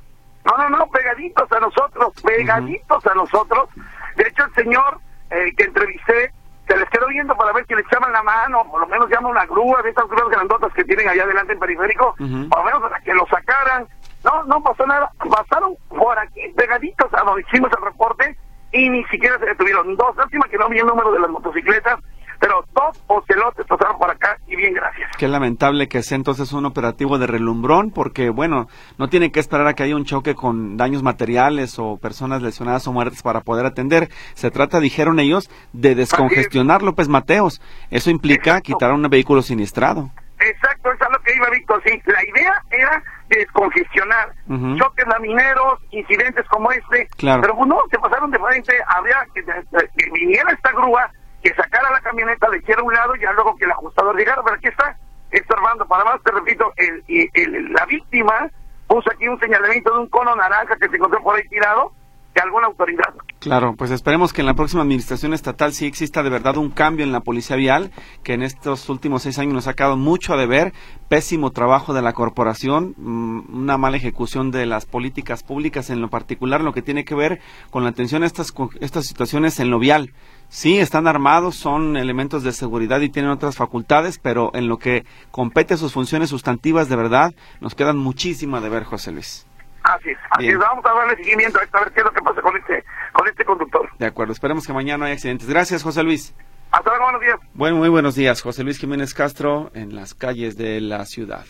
No, 0.45 0.57
no, 0.57 0.77
no, 0.77 0.85
pegaditos 0.87 1.51
a 1.51 1.59
nosotros, 1.59 2.13
pegaditos 2.21 3.05
a 3.07 3.13
nosotros. 3.15 3.69
De 4.15 4.27
hecho, 4.27 4.43
el 4.45 4.53
señor 4.53 4.99
eh, 5.29 5.53
que 5.57 5.65
entrevisté 5.65 6.31
se 6.67 6.77
les 6.77 6.89
quedó 6.89 7.07
viendo 7.07 7.35
para 7.35 7.51
ver 7.51 7.65
si 7.67 7.75
le 7.75 7.81
echaban 7.81 8.11
la 8.11 8.23
mano, 8.23 8.63
por 8.69 8.79
lo 8.79 8.87
menos 8.87 9.09
llama 9.09 9.29
una 9.29 9.45
grúa 9.45 9.81
de 9.81 9.89
estas 9.89 10.07
grúas 10.07 10.29
grandotas 10.29 10.71
que 10.73 10.85
tienen 10.85 11.09
allá 11.09 11.23
adelante 11.23 11.53
en 11.53 11.59
periférico, 11.59 12.15
por 12.17 12.59
lo 12.59 12.63
menos 12.63 12.81
para 12.81 12.99
que 13.01 13.13
lo 13.13 13.25
sacaran. 13.27 13.87
No, 14.23 14.43
no 14.45 14.63
pasó 14.63 14.87
nada, 14.87 15.11
pasaron 15.29 15.75
por 15.89 16.17
aquí 16.17 16.41
pegaditos 16.55 17.13
a 17.13 17.23
donde 17.23 17.41
hicimos 17.41 17.69
el 17.77 17.83
reporte 17.83 18.37
y 18.71 18.89
ni 18.89 19.03
siquiera 19.05 19.37
se 19.39 19.45
detuvieron. 19.45 19.95
Dos, 19.97 20.15
lástima 20.15 20.47
que 20.47 20.57
no 20.57 20.69
vi 20.69 20.79
el 20.79 20.87
número 20.87 21.11
de 21.11 21.19
las 21.19 21.29
motocicletas, 21.29 21.99
pero 22.39 22.63
dos 22.73 23.03
ocelotes 23.07 23.65
pasaron 23.67 23.97
por 23.97 24.09
acá 24.09 24.37
y 24.47 24.55
bien, 24.55 24.73
gracias. 24.73 25.11
Qué 25.17 25.27
lamentable 25.27 25.87
que 25.87 26.03
sea 26.03 26.15
entonces 26.15 26.51
un 26.53 26.65
operativo 26.65 27.17
de 27.17 27.27
relumbrón, 27.27 27.91
porque 27.91 28.29
bueno, 28.29 28.67
no 28.97 29.07
tiene 29.09 29.31
que 29.31 29.39
esperar 29.39 29.67
a 29.67 29.73
que 29.73 29.83
haya 29.83 29.95
un 29.95 30.05
choque 30.05 30.35
con 30.35 30.77
daños 30.77 31.03
materiales 31.03 31.77
o 31.79 31.97
personas 31.97 32.41
lesionadas 32.41 32.87
o 32.87 32.93
muertas 32.93 33.21
para 33.21 33.41
poder 33.41 33.65
atender. 33.65 34.09
Se 34.33 34.51
trata, 34.51 34.79
dijeron 34.79 35.19
ellos, 35.19 35.49
de 35.73 35.95
descongestionar 35.95 36.81
López 36.81 37.07
Mateos. 37.07 37.61
Eso 37.89 38.09
implica 38.09 38.61
quitar 38.61 38.91
a 38.91 38.93
un 38.93 39.03
vehículo 39.03 39.41
siniestrado. 39.41 40.11
Exacto, 40.39 40.91
eso 40.91 41.05
es 41.05 41.11
lo 41.11 41.19
que 41.19 41.35
iba 41.35 41.49
Víctor. 41.49 41.81
Sí, 41.85 42.01
la 42.05 42.23
idea 42.23 42.61
era 42.71 43.03
descongestionar 43.29 44.33
choques 44.77 45.07
lamineros, 45.07 45.79
incidentes 45.91 46.45
como 46.49 46.71
este. 46.71 47.07
Claro. 47.17 47.41
Pero 47.41 47.55
pues, 47.55 47.67
no, 47.67 47.79
se 47.89 47.97
pasaron 47.99 48.31
de 48.31 48.39
frente. 48.39 48.73
Habría 48.87 49.25
que, 49.33 49.43
que 49.43 50.11
viniera 50.11 50.51
esta 50.51 50.71
grúa 50.71 51.09
que 51.43 51.53
sacara 51.53 51.91
la 51.91 52.01
camioneta, 52.01 52.49
le 52.49 52.59
hiciera 52.59 52.81
un 52.81 52.93
lado 52.93 53.15
ya 53.15 53.31
luego 53.33 53.55
que 53.57 53.65
el 53.65 53.71
ajustador 53.71 54.15
llegara. 54.15 54.41
Pero 54.43 54.55
aquí 54.55 54.67
está 54.67 54.97
estorbando. 55.31 55.85
Para 55.85 56.05
más, 56.05 56.23
te 56.23 56.31
repito, 56.31 56.73
el, 56.77 57.73
la 57.73 57.85
víctima 57.85 58.49
puso 58.87 59.11
aquí 59.11 59.27
un 59.27 59.39
señalamiento 59.39 59.93
de 59.93 59.99
un 59.99 60.07
cono 60.07 60.35
naranja 60.35 60.75
que 60.77 60.87
se 60.87 60.95
encontró 60.95 61.21
por 61.21 61.35
ahí 61.35 61.47
tirado 61.49 61.91
de 62.33 62.41
alguna 62.41 62.67
autoridad. 62.67 63.13
Claro, 63.39 63.75
pues 63.77 63.91
esperemos 63.91 64.33
que 64.33 64.41
en 64.41 64.47
la 64.47 64.53
próxima 64.55 64.81
administración 64.81 65.33
estatal 65.33 65.73
sí 65.73 65.85
exista 65.85 66.23
de 66.23 66.29
verdad 66.29 66.57
un 66.57 66.71
cambio 66.71 67.05
en 67.05 67.11
la 67.11 67.19
policía 67.19 67.55
vial, 67.55 67.91
que 68.23 68.33
en 68.33 68.41
estos 68.41 68.89
últimos 68.89 69.23
seis 69.23 69.37
años 69.37 69.53
nos 69.53 69.67
ha 69.67 69.73
quedado 69.73 69.97
mucho 69.97 70.33
a 70.33 70.37
deber, 70.37 70.73
pésimo 71.09 71.51
trabajo 71.51 71.93
de 71.93 72.01
la 72.01 72.13
corporación, 72.13 72.95
mm, 72.97 73.55
una 73.55 73.77
mala 73.77 73.97
ejecución 73.97 74.49
de 74.49 74.65
las 74.65 74.85
políticas 74.85 75.43
públicas, 75.43 75.89
en 75.89 76.01
lo 76.01 76.09
particular 76.09 76.61
lo 76.61 76.73
que 76.73 76.81
tiene 76.81 77.05
que 77.05 77.15
ver 77.15 77.39
con 77.69 77.83
la 77.83 77.89
atención 77.89 78.23
a 78.23 78.25
estas, 78.25 78.53
estas 78.79 79.05
situaciones 79.05 79.59
en 79.59 79.69
lo 79.69 79.77
vial. 79.77 80.13
Sí, 80.53 80.77
están 80.77 81.07
armados, 81.07 81.55
son 81.55 81.97
elementos 81.97 82.43
de 82.43 82.51
seguridad 82.51 83.01
y 83.01 83.09
tienen 83.09 83.31
otras 83.31 83.55
facultades, 83.55 84.19
pero 84.19 84.51
en 84.53 84.67
lo 84.67 84.77
que 84.77 85.03
compete 85.31 85.73
a 85.73 85.77
sus 85.77 85.93
funciones 85.93 86.29
sustantivas 86.29 86.89
de 86.89 86.95
verdad, 86.95 87.33
nos 87.59 87.73
quedan 87.73 87.97
muchísimo 87.97 88.57
a 88.57 88.61
deber, 88.61 88.83
José 88.83 89.11
Luis. 89.11 89.47
Así 89.81 90.11
es, 90.11 90.17
así 90.29 90.49
es. 90.49 90.57
Vamos 90.59 90.85
a 90.85 90.93
darle 90.93 91.15
seguimiento 91.15 91.57
a 91.57 91.79
ver 91.79 91.91
qué 91.91 92.01
es 92.01 92.05
lo 92.05 92.11
que 92.11 92.21
pasa 92.21 92.39
con 92.43 92.55
este, 92.55 92.83
con 93.13 93.27
este 93.27 93.43
conductor. 93.43 93.89
De 93.97 94.05
acuerdo, 94.05 94.31
esperemos 94.31 94.67
que 94.67 94.73
mañana 94.73 94.99
no 94.99 95.05
haya 95.05 95.15
accidentes. 95.15 95.49
Gracias, 95.49 95.81
José 95.81 96.03
Luis. 96.03 96.35
Hasta 96.69 96.87
luego, 96.91 97.05
buenos 97.05 97.21
días. 97.21 97.39
Bueno, 97.55 97.77
muy 97.77 97.89
buenos 97.89 98.13
días, 98.13 98.43
José 98.43 98.63
Luis 98.63 98.77
Jiménez 98.77 99.15
Castro 99.15 99.71
en 99.73 99.95
las 99.95 100.13
calles 100.13 100.55
de 100.55 100.79
la 100.81 101.05
ciudad. 101.05 101.45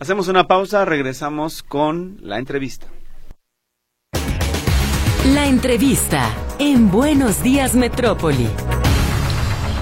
Hacemos 0.00 0.26
una 0.26 0.48
pausa, 0.48 0.84
regresamos 0.84 1.62
con 1.62 2.16
la 2.22 2.40
entrevista. 2.40 2.88
La 5.26 5.46
entrevista 5.46 6.28
en 6.58 6.90
Buenos 6.90 7.42
Días 7.42 7.74
Metrópoli. 7.74 8.48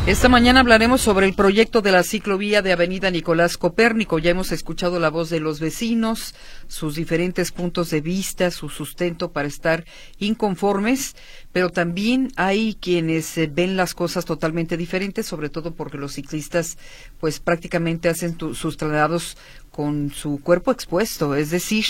Esta 0.07 0.29
mañana 0.29 0.61
hablaremos 0.61 1.01
sobre 1.01 1.27
el 1.27 1.35
proyecto 1.35 1.83
de 1.83 1.91
la 1.91 2.05
ciclovía 2.05 2.63
de 2.63 2.73
Avenida 2.73 3.11
Nicolás 3.11 3.59
Copérnico. 3.59 4.21
Ya 4.21 4.31
hemos 4.31 4.53
escuchado 4.53 5.01
la 5.01 5.11
voz 5.11 5.31
de 5.31 5.41
los 5.41 5.59
vecinos, 5.59 6.35
sus 6.69 6.95
diferentes 6.95 7.51
puntos 7.51 7.91
de 7.91 8.01
vista, 8.01 8.53
su 8.53 8.69
sustento 8.69 9.33
para 9.33 9.49
estar 9.49 9.85
inconformes, 10.19 11.17
pero 11.57 11.71
también 11.71 12.33
hay 12.37 12.77
quienes 12.79 13.39
eh, 13.39 13.51
ven 13.51 13.79
las 13.79 13.95
cosas 13.95 14.27
totalmente 14.27 14.77
diferentes, 14.77 15.25
sobre 15.25 15.49
todo 15.49 15.73
porque 15.73 15.97
los 15.97 16.13
ciclistas 16.13 16.77
pues 17.19 17.41
prácticamente 17.41 18.11
hacen 18.11 18.37
sus 18.53 18.77
traslados 18.77 19.39
con 19.71 20.13
su 20.13 20.43
cuerpo 20.43 20.71
expuesto, 20.71 21.35
es 21.35 21.49
decir, 21.49 21.87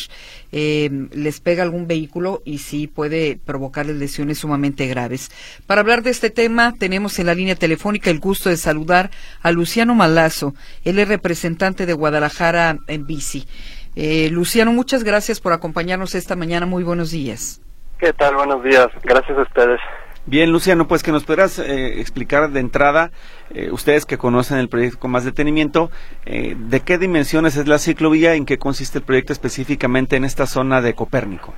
eh, 0.53 1.09
les 1.11 1.41
pega 1.41 1.65
algún 1.65 1.89
vehículo 1.89 2.43
y 2.45 2.59
sí 2.59 2.87
puede 2.87 3.41
provocarles 3.45 3.97
lesiones 3.97 4.39
sumamente 4.39 4.87
graves. 4.87 5.33
Para 5.67 5.81
hablar 5.81 6.05
de 6.05 6.11
este 6.11 6.31
tema, 6.31 6.73
tenemos 6.79 7.19
en 7.19 7.27
la 7.27 7.35
línea 7.35 7.57
telefónica 7.57 8.09
el 8.11 8.21
gusto 8.21 8.51
de 8.51 8.59
saludar 8.59 9.11
a 9.43 9.51
Luciano 9.51 9.97
Malazo. 9.97 10.55
Él 10.85 11.01
es 11.01 11.09
representante 11.09 11.87
de 11.87 11.93
Guadalajara 11.93 12.79
en 12.87 13.05
bici. 13.05 13.49
Eh, 13.97 14.29
Luciano, 14.31 14.73
muchas 14.73 15.03
gracias 15.03 15.41
por 15.41 15.53
acompañarnos 15.53 16.15
esta 16.15 16.37
mañana. 16.37 16.67
Muy 16.67 16.85
buenos 16.85 17.11
días. 17.11 17.63
¿Qué 17.99 18.13
tal? 18.13 18.35
Buenos 18.35 18.63
días. 18.63 18.89
Gracias 19.03 19.39
a 19.39 19.43
ustedes. 19.43 19.81
Bien, 20.27 20.51
Luciano, 20.51 20.87
pues 20.89 21.03
que 21.03 21.13
nos 21.13 21.25
podrás 21.25 21.59
eh, 21.59 22.01
explicar 22.01 22.51
de 22.51 22.61
entrada, 22.61 23.11
eh, 23.55 23.71
ustedes 23.71 24.05
que 24.05 24.19
conocen 24.19 24.59
el 24.59 24.69
proyecto 24.69 24.99
con 24.99 25.13
más 25.13 25.25
detenimiento, 25.25 25.91
eh, 26.27 26.55
de 26.59 26.81
qué 26.81 26.99
dimensiones 26.99 27.57
es 27.57 27.69
la 27.69 27.79
ciclovía 27.79 28.35
y 28.35 28.39
en 28.39 28.45
qué 28.45 28.59
consiste 28.59 28.99
el 28.99 29.05
proyecto 29.05 29.33
específicamente 29.33 30.17
en 30.17 30.25
esta 30.25 30.47
zona 30.47 30.83
de 30.83 30.95
Copérnico. 30.95 31.55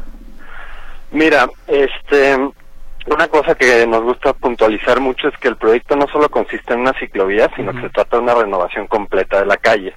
Mira, 1.11 1.49
este, 1.67 2.37
una 3.07 3.29
cosa 3.29 3.55
que 3.55 3.87
nos 3.87 4.03
gusta 4.03 4.35
puntualizar 4.35 5.01
mucho 5.01 5.29
es 5.29 5.37
que 5.39 5.49
el 5.49 5.57
proyecto 5.57 5.97
no 5.97 6.07
solo 6.07 6.29
consiste 6.29 6.75
en 6.75 6.81
una 6.81 6.93
ciclovía, 7.01 7.51
sino 7.57 7.73
que 7.73 7.81
se 7.81 7.91
trata 7.91 8.19
de 8.19 8.23
una 8.23 8.35
renovación 8.35 8.87
completa 8.87 9.41
de 9.41 9.47
la 9.47 9.57
calle. 9.57 9.95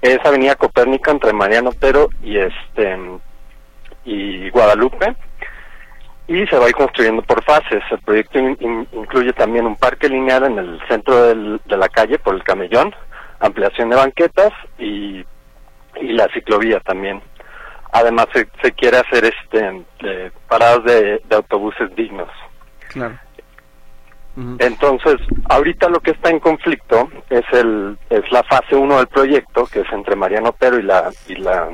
Es 0.00 0.20
Avenida 0.24 0.54
Copérnico 0.54 1.10
entre 1.10 1.32
Mariano 1.32 1.72
Pero 1.78 2.08
y 2.22 2.38
este 2.38 2.96
y 4.04 4.48
Guadalupe 4.48 5.16
y 6.30 6.46
se 6.46 6.56
va 6.56 6.66
a 6.66 6.68
ir 6.68 6.76
construyendo 6.76 7.22
por 7.22 7.42
fases. 7.42 7.82
El 7.90 7.98
proyecto 7.98 8.38
incluye 8.38 9.32
también 9.32 9.66
un 9.66 9.74
parque 9.74 10.08
lineal 10.08 10.44
en 10.44 10.58
el 10.60 10.80
centro 10.86 11.26
de 11.26 11.76
la 11.76 11.88
calle 11.88 12.20
por 12.20 12.36
el 12.36 12.44
camellón, 12.44 12.94
ampliación 13.40 13.90
de 13.90 13.96
banquetas 13.96 14.52
y, 14.78 15.24
la 16.00 16.28
ciclovía 16.32 16.78
también. 16.80 17.20
Además 17.92 18.26
se, 18.32 18.48
se 18.62 18.70
quiere 18.72 18.98
hacer 18.98 19.24
este 19.24 19.84
eh, 20.04 20.30
paradas 20.48 20.84
de, 20.84 21.20
de 21.28 21.36
autobuses 21.36 21.94
dignos. 21.96 22.28
Claro. 22.90 23.18
Entonces, 24.60 25.16
ahorita 25.48 25.88
lo 25.88 25.98
que 25.98 26.12
está 26.12 26.30
en 26.30 26.38
conflicto 26.38 27.10
es 27.28 27.44
el 27.52 27.98
es 28.08 28.30
la 28.30 28.44
fase 28.44 28.76
1 28.76 28.96
del 28.96 29.08
proyecto, 29.08 29.66
que 29.66 29.80
es 29.80 29.92
entre 29.92 30.14
Mariano 30.14 30.54
Pero 30.56 30.78
y 30.78 30.82
la 30.82 31.10
y 31.26 31.34
la 31.34 31.68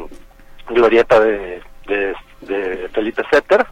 glorieta 0.70 1.20
de, 1.20 1.62
de, 1.86 2.14
de 2.40 2.88
Felipe 2.88 3.22
Setter. 3.30 3.66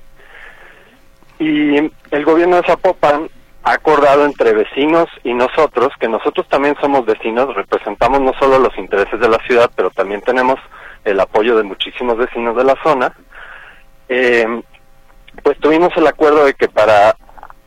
Y 1.38 1.76
el 2.10 2.24
gobierno 2.24 2.56
de 2.56 2.66
Zapopan 2.66 3.28
ha 3.64 3.72
acordado 3.72 4.24
entre 4.24 4.52
vecinos 4.52 5.08
y 5.22 5.34
nosotros, 5.34 5.92
que 5.98 6.08
nosotros 6.08 6.46
también 6.48 6.76
somos 6.80 7.04
vecinos, 7.06 7.54
representamos 7.54 8.20
no 8.20 8.32
solo 8.38 8.58
los 8.58 8.76
intereses 8.76 9.18
de 9.18 9.28
la 9.28 9.38
ciudad, 9.46 9.70
pero 9.74 9.90
también 9.90 10.20
tenemos 10.20 10.60
el 11.04 11.18
apoyo 11.18 11.56
de 11.56 11.62
muchísimos 11.62 12.16
vecinos 12.16 12.56
de 12.56 12.64
la 12.64 12.76
zona, 12.82 13.12
eh, 14.08 14.62
pues 15.42 15.58
tuvimos 15.58 15.90
el 15.96 16.06
acuerdo 16.06 16.44
de 16.44 16.54
que 16.54 16.68
para 16.68 17.16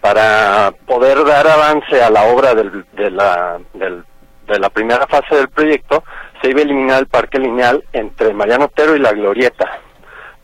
para 0.02 0.72
poder 0.86 1.24
dar 1.26 1.48
avance 1.48 2.02
a 2.02 2.10
la 2.10 2.24
obra 2.26 2.54
del, 2.54 2.86
de, 2.94 3.12
la, 3.12 3.60
del, 3.74 4.06
de 4.48 4.60
la 4.60 4.70
primera 4.70 5.06
fase 5.08 5.36
del 5.36 5.50
proyecto, 5.50 6.04
se 6.42 6.52
iba 6.52 6.60
a 6.60 6.64
eliminar 6.64 7.00
el 7.00 7.08
parque 7.08 7.40
lineal 7.40 7.84
entre 7.92 8.34
Mariano 8.34 8.66
Otero 8.66 8.96
y 8.96 9.00
la 9.00 9.12
Glorieta, 9.12 9.82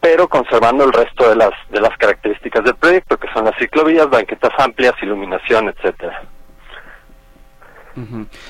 pero 0.04 0.28
conservando 0.28 0.84
el 0.84 0.92
resto 0.92 1.30
de 1.30 1.38
las, 1.38 1.52
de 1.72 1.80
las 1.80 1.98
características 1.98 2.62
del 2.66 2.76
proyecto, 2.76 3.18
que 3.18 3.30
son 3.34 3.46
las 3.46 3.58
ciclovías, 3.58 4.10
banquetas 4.10 4.52
amplias, 4.58 4.94
iluminación, 5.02 5.70
etcétera. 5.70 6.24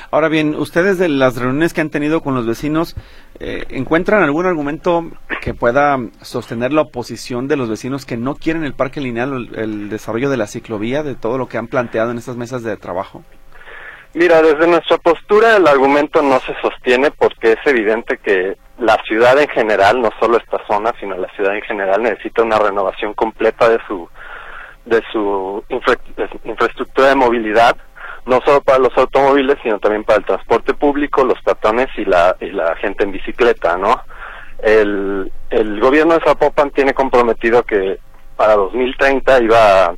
Ahora 0.10 0.30
bien, 0.30 0.56
ustedes 0.56 0.98
de 0.98 1.10
las 1.10 1.38
reuniones 1.38 1.74
que 1.74 1.82
han 1.82 1.92
tenido 1.92 2.22
con 2.22 2.34
los 2.34 2.48
vecinos, 2.48 2.96
eh, 3.40 3.66
¿encuentran 3.70 4.24
algún 4.24 4.48
argumento 4.48 5.06
que 5.42 5.54
pueda 5.54 6.00
sostener 6.22 6.74
la 6.74 6.82
oposición 6.82 7.48
de 7.48 7.58
los 7.58 7.70
vecinos 7.70 8.08
que 8.08 8.18
no 8.18 8.34
quieren 8.34 8.64
el 8.64 8.74
parque 8.74 9.00
lineal, 9.00 9.34
el, 9.34 9.60
el 9.60 9.90
desarrollo 9.90 10.32
de 10.32 10.38
la 10.38 10.48
ciclovía, 10.48 11.04
de 11.04 11.14
todo 11.14 11.38
lo 11.38 11.48
que 11.48 11.60
han 11.60 11.68
planteado 11.68 12.10
en 12.10 12.18
estas 12.18 12.36
mesas 12.36 12.64
de 12.64 12.76
trabajo? 12.78 13.24
Mira, 14.14 14.42
desde 14.42 14.68
nuestra 14.68 14.98
postura 14.98 15.58
el 15.58 15.68
argumento 15.68 16.22
no 16.22 16.40
se 16.40 16.54
sostiene 16.62 17.12
porque 17.12 17.54
es 17.54 17.60
evidente 17.66 18.18
que 18.18 18.58
la 18.78 19.02
ciudad 19.08 19.40
en 19.40 19.48
general, 19.50 20.02
no 20.02 20.12
solo 20.20 20.38
esta 20.38 20.60
zona, 20.68 20.94
sino 21.00 21.18
la 21.18 21.30
ciudad 21.30 21.56
en 21.56 21.64
general 21.64 22.04
necesita 22.04 22.44
una 22.44 22.60
renovación 22.60 23.14
completa 23.14 23.70
de 23.70 23.80
su 23.88 24.08
de 24.86 25.02
su 25.12 25.64
infra, 25.70 25.96
de 26.16 26.30
infraestructura 26.44 27.08
de 27.10 27.16
movilidad 27.16 27.78
no 28.26 28.40
solo 28.46 28.62
para 28.62 28.80
los 28.80 28.98
automóviles, 28.98 29.58
sino 29.64 29.80
también 29.80 30.04
para 30.04 30.20
el 30.20 30.26
transporte 30.26 30.74
público, 30.74 31.24
los 31.24 31.42
peatones 31.42 31.90
y 31.98 32.06
la, 32.06 32.36
y 32.40 32.52
la 32.52 32.76
gente 32.78 33.04
en 33.04 33.12
bicicleta, 33.12 33.78
¿no? 33.78 34.02
El, 34.62 35.32
el 35.50 35.80
gobierno 35.82 36.14
de 36.14 36.24
Zapopan 36.24 36.72
tiene 36.72 36.94
comprometido 36.94 37.64
que 37.64 38.00
para 38.38 38.56
2030 38.56 39.42
iba 39.42 39.86
a, 39.86 39.96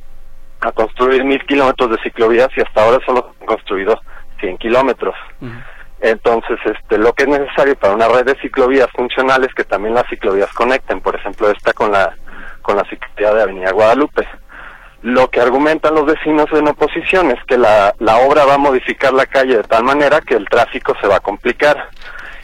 a 0.66 0.72
construir 0.72 1.24
mil 1.24 1.44
kilómetros 1.46 1.90
de 1.90 1.98
ciclovías 2.02 2.48
y 2.56 2.60
hasta 2.60 2.82
ahora 2.82 2.98
solo 3.04 3.34
han 3.40 3.46
construido 3.46 4.00
100 4.40 4.58
kilómetros. 4.58 5.14
Entonces, 6.00 6.58
este, 6.64 6.98
lo 6.98 7.12
que 7.12 7.22
es 7.22 7.28
necesario 7.28 7.76
para 7.76 7.94
una 7.94 8.08
red 8.08 8.24
de 8.24 8.40
ciclovías 8.40 8.88
funcionales 8.92 9.52
que 9.54 9.64
también 9.64 9.94
las 9.94 10.06
ciclovías 10.08 10.52
conecten, 10.52 11.00
por 11.00 11.16
ejemplo, 11.16 11.50
esta 11.50 11.72
con 11.72 11.92
la 11.92 12.14
con 12.62 12.76
la 12.76 12.84
ciclovía 12.84 13.32
de 13.32 13.42
Avenida 13.42 13.72
Guadalupe. 13.72 14.26
Lo 15.02 15.30
que 15.30 15.40
argumentan 15.40 15.94
los 15.94 16.04
vecinos 16.04 16.46
en 16.52 16.66
oposición 16.66 17.30
es 17.30 17.38
que 17.44 17.56
la, 17.56 17.94
la 18.00 18.16
obra 18.18 18.44
va 18.44 18.54
a 18.54 18.58
modificar 18.58 19.12
la 19.12 19.26
calle 19.26 19.58
de 19.58 19.62
tal 19.62 19.84
manera 19.84 20.20
que 20.20 20.34
el 20.34 20.48
tráfico 20.48 20.94
se 21.00 21.06
va 21.06 21.16
a 21.16 21.20
complicar. 21.20 21.90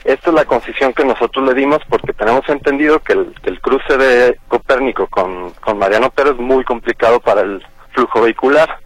Esta 0.05 0.31
es 0.31 0.35
la 0.35 0.45
concesión 0.45 0.93
que 0.93 1.05
nosotros 1.05 1.45
le 1.47 1.55
dimos 1.55 1.81
porque 1.89 2.13
tenemos 2.13 2.49
entendido 2.49 3.01
que 3.01 3.15
el, 3.15 3.35
que 3.43 3.51
el 3.51 3.61
cruce 3.61 3.97
de 3.97 4.39
Copérnico 4.49 5.09
con, 5.09 5.51
con 5.61 5.79
Mariano 5.79 6.11
Pérez 6.11 6.35
es 6.35 6.39
muy 6.39 6.65
complicado 6.65 7.19
para 7.21 7.41
el 7.41 7.65
flujo 7.93 8.23
vehicular. 8.23 8.79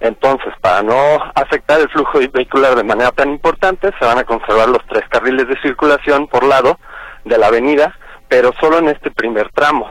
Entonces, 0.00 0.52
para 0.60 0.82
no 0.82 1.18
afectar 1.34 1.80
el 1.80 1.88
flujo 1.90 2.18
vehicular 2.32 2.74
de 2.74 2.84
manera 2.84 3.10
tan 3.10 3.30
importante, 3.30 3.90
se 3.98 4.04
van 4.04 4.18
a 4.18 4.24
conservar 4.24 4.68
los 4.68 4.84
tres 4.88 5.04
carriles 5.10 5.46
de 5.48 5.60
circulación 5.60 6.26
por 6.26 6.44
lado 6.44 6.78
de 7.24 7.36
la 7.36 7.48
avenida, 7.48 7.94
pero 8.28 8.52
solo 8.60 8.78
en 8.78 8.88
este 8.88 9.10
primer 9.10 9.50
tramo. 9.52 9.90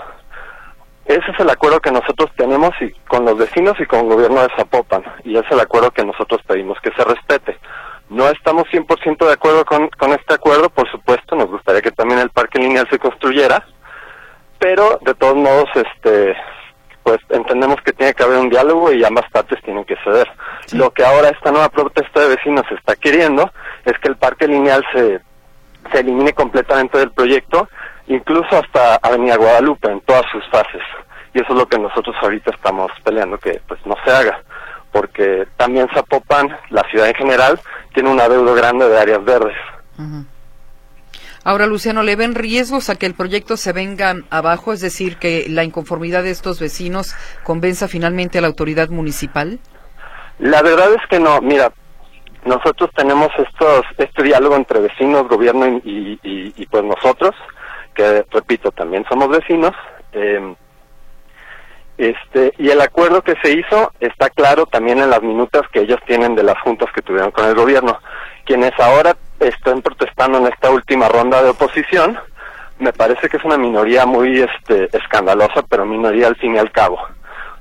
Ese 1.06 1.32
es 1.32 1.39
el 1.39 1.50
acuerdo 1.50 1.80
que 1.80 1.91
nosotros 1.91 2.30
tenemos 2.38 2.72
y 2.82 2.91
con 3.08 3.26
los 3.26 3.38
vecinos 3.38 3.74
y 3.80 3.86
con 3.86 4.02
el 4.02 4.13
gobierno 4.13 4.41
de 4.41 4.50
Zapopan, 4.56 5.04
y 5.24 5.38
es 5.38 5.45
el 5.50 5.60
acuerdo 5.60 5.91
que 5.91 6.06
nosotros 6.06 6.41
pedimos 6.45 6.80
que 6.82 6.91
se 6.91 7.04
respete. 7.04 7.58
No 8.10 8.28
estamos 8.28 8.65
100% 8.72 9.26
de 9.26 9.34
acuerdo 9.34 9.65
con, 9.65 9.89
con 9.89 10.12
este 10.12 10.34
acuerdo, 10.34 10.69
por 10.69 10.89
supuesto, 10.89 11.36
nos 11.36 11.48
gustaría 11.48 11.82
que 11.82 11.91
también 11.91 12.19
el 12.19 12.30
parque 12.32 12.60
lineal 12.60 12.88
se 12.89 13.00
construyera, 13.00 13.65
pero 14.60 15.00
de 15.02 15.13
todos 15.15 15.36
modos, 15.36 15.69
este, 15.76 16.36
pues 17.10 17.22
entendemos 17.30 17.82
que 17.82 17.91
tiene 17.91 18.13
que 18.13 18.22
haber 18.22 18.38
un 18.38 18.50
diálogo 18.50 18.91
y 18.93 19.04
ambas 19.04 19.28
partes 19.32 19.60
tienen 19.63 19.84
que 19.84 19.95
ceder. 20.04 20.30
Sí. 20.67 20.78
Lo 20.78 20.91
que 20.91 21.04
ahora 21.04 21.30
esta 21.30 21.52
nueva 21.52 21.69
protesta 21.69 22.19
de 22.19 22.36
vecinos 22.36 22.65
está 22.69 22.95
queriendo 22.95 23.52
es 23.84 23.98
que 23.98 24.10
el 24.10 24.15
parque 24.15 24.48
lineal 24.48 24.86
se, 24.93 25.19
se 25.91 26.00
elimine 26.02 26.34
completamente 26.34 27.00
del 27.00 27.10
proyecto 27.12 27.67
incluso 28.06 28.58
hasta 28.58 28.98
Avenida 28.98 29.38
Guadalupe 29.38 29.91
en 29.91 30.02
todas 30.02 30.24
sus 30.32 30.45
fases. 30.50 30.84
Y 31.34 31.39
eso 31.39 31.52
es 31.54 31.58
lo 31.58 31.67
que 31.67 31.80
nosotros 31.80 32.15
ahorita 32.22 32.52
estamos 32.52 32.91
peleando 33.04 33.39
que 33.39 33.60
pues 33.67 33.84
no 33.88 33.95
se 34.06 34.12
haga, 34.12 34.43
porque 34.91 35.48
también 35.58 35.89
Zapopan, 35.91 36.56
la 36.69 36.84
ciudad 36.91 37.08
en 37.08 37.15
general, 37.15 37.60
tiene 37.95 38.10
un 38.10 38.19
adeudo 38.19 38.54
grande 38.54 38.88
de 38.88 39.00
áreas 39.00 39.24
verdes. 39.26 39.58
Uh 39.98 40.04
-huh. 40.04 40.26
Ahora, 41.43 41.67
Luciano, 41.67 42.04
¿le 42.04 42.15
ven 42.15 42.36
riesgos 42.36 42.89
a 42.89 42.95
que 42.95 43.06
el 43.06 43.13
proyecto 43.13 43.58
se 43.58 43.73
venga 43.73 44.15
abajo? 44.30 44.73
Es 44.73 44.82
decir, 44.82 45.17
que 45.17 45.45
la 45.49 45.63
inconformidad 45.63 46.23
de 46.23 46.32
estos 46.32 46.60
vecinos 46.60 47.15
convenza 47.43 47.88
finalmente 47.88 48.38
a 48.38 48.41
la 48.41 48.47
autoridad 48.47 48.89
municipal. 48.89 49.60
La 50.39 50.62
verdad 50.62 50.93
es 50.93 51.02
que 51.10 51.19
no. 51.19 51.41
Mira, 51.41 51.71
nosotros 52.45 52.89
tenemos 52.95 53.30
estos, 53.38 53.86
este 53.97 54.23
diálogo 54.23 54.56
entre 54.56 54.80
vecinos, 54.80 55.28
gobierno 55.28 55.67
y, 55.84 56.19
y, 56.23 56.65
pues 56.67 56.84
nosotros 56.84 57.36
que 57.99 58.25
repito, 58.32 58.71
también 58.71 59.06
somos 59.10 59.30
vecinos. 59.30 59.73
Eh, 60.13 60.56
este, 61.97 62.54
y 62.58 62.69
el 62.69 62.80
acuerdo 62.80 63.21
que 63.21 63.36
se 63.43 63.52
hizo 63.52 63.91
está 63.99 64.30
claro 64.30 64.65
también 64.65 64.99
en 64.99 65.10
las 65.10 65.21
minutas 65.21 65.63
que 65.73 65.82
ellos 65.82 65.99
tienen 66.08 66.34
de 66.34 66.43
las 66.43 66.58
juntas 66.62 66.89
que 66.95 67.02
tuvieron 67.02 67.32
con 67.32 67.45
el 67.45 67.56
gobierno. 67.56 67.99
Quienes 68.49 68.71
ahora 68.79 69.15
están 69.39 69.83
protestando 69.83 70.39
en 70.39 70.47
esta 70.47 70.71
última 70.71 71.07
ronda 71.07 71.43
de 71.43 71.51
oposición, 71.51 72.17
me 72.79 72.91
parece 72.91 73.29
que 73.29 73.38
es 73.38 73.43
una 73.43 73.59
minoría 73.59 74.07
muy 74.07 74.41
este, 74.41 74.89
escandalosa, 74.97 75.62
pero 75.69 75.85
minoría 75.85 76.25
al 76.25 76.35
fin 76.35 76.55
y 76.55 76.57
al 76.57 76.71
cabo. 76.71 76.99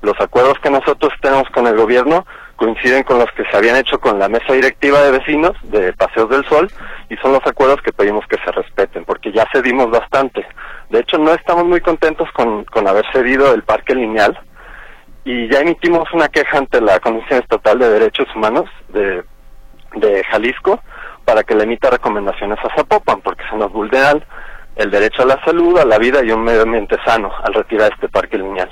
Los 0.00 0.18
acuerdos 0.18 0.58
que 0.62 0.70
nosotros 0.70 1.12
tenemos 1.20 1.46
con 1.50 1.66
el 1.66 1.76
gobierno 1.76 2.24
coinciden 2.56 3.02
con 3.02 3.18
los 3.18 3.30
que 3.32 3.44
se 3.50 3.54
habían 3.54 3.76
hecho 3.76 4.00
con 4.00 4.18
la 4.18 4.30
mesa 4.30 4.54
directiva 4.54 5.02
de 5.02 5.10
vecinos 5.10 5.52
de 5.64 5.92
Paseos 5.92 6.30
del 6.30 6.46
Sol 6.46 6.70
y 7.10 7.16
son 7.18 7.32
los 7.32 7.46
acuerdos 7.46 7.82
que 7.82 7.92
pedimos 7.92 8.26
que 8.26 8.38
se 8.38 8.50
respeten 8.50 9.04
porque 9.04 9.30
ya 9.30 9.46
cedimos 9.52 9.90
bastante. 9.90 10.46
De 10.88 11.00
hecho, 11.00 11.18
no 11.18 11.34
estamos 11.34 11.66
muy 11.66 11.82
contentos 11.82 12.32
con, 12.32 12.64
con 12.64 12.88
haber 12.88 13.04
cedido 13.12 13.52
el 13.52 13.62
parque 13.62 13.94
lineal 13.94 14.40
y 15.26 15.50
ya 15.50 15.60
emitimos 15.60 16.10
una 16.14 16.30
queja 16.30 16.56
ante 16.56 16.80
la 16.80 16.98
Comisión 16.98 17.40
Estatal 17.40 17.78
de 17.78 17.90
Derechos 17.90 18.26
Humanos 18.34 18.70
de, 18.88 19.22
de 19.94 20.24
Jalisco 20.24 20.80
para 21.24 21.42
que 21.44 21.54
le 21.54 21.64
emita 21.64 21.90
recomendaciones 21.90 22.58
a 22.64 22.74
Zapopan 22.74 23.20
porque 23.20 23.44
se 23.50 23.56
nos 23.56 23.72
vulneran 23.72 24.24
el 24.76 24.90
derecho 24.90 25.22
a 25.22 25.26
la 25.26 25.44
salud, 25.44 25.78
a 25.78 25.84
la 25.84 25.98
vida 25.98 26.24
y 26.24 26.30
un 26.30 26.42
medio 26.42 26.62
ambiente 26.62 26.96
sano 27.04 27.30
al 27.42 27.54
retirar 27.54 27.92
este 27.92 28.08
parque 28.08 28.38
lineal. 28.38 28.70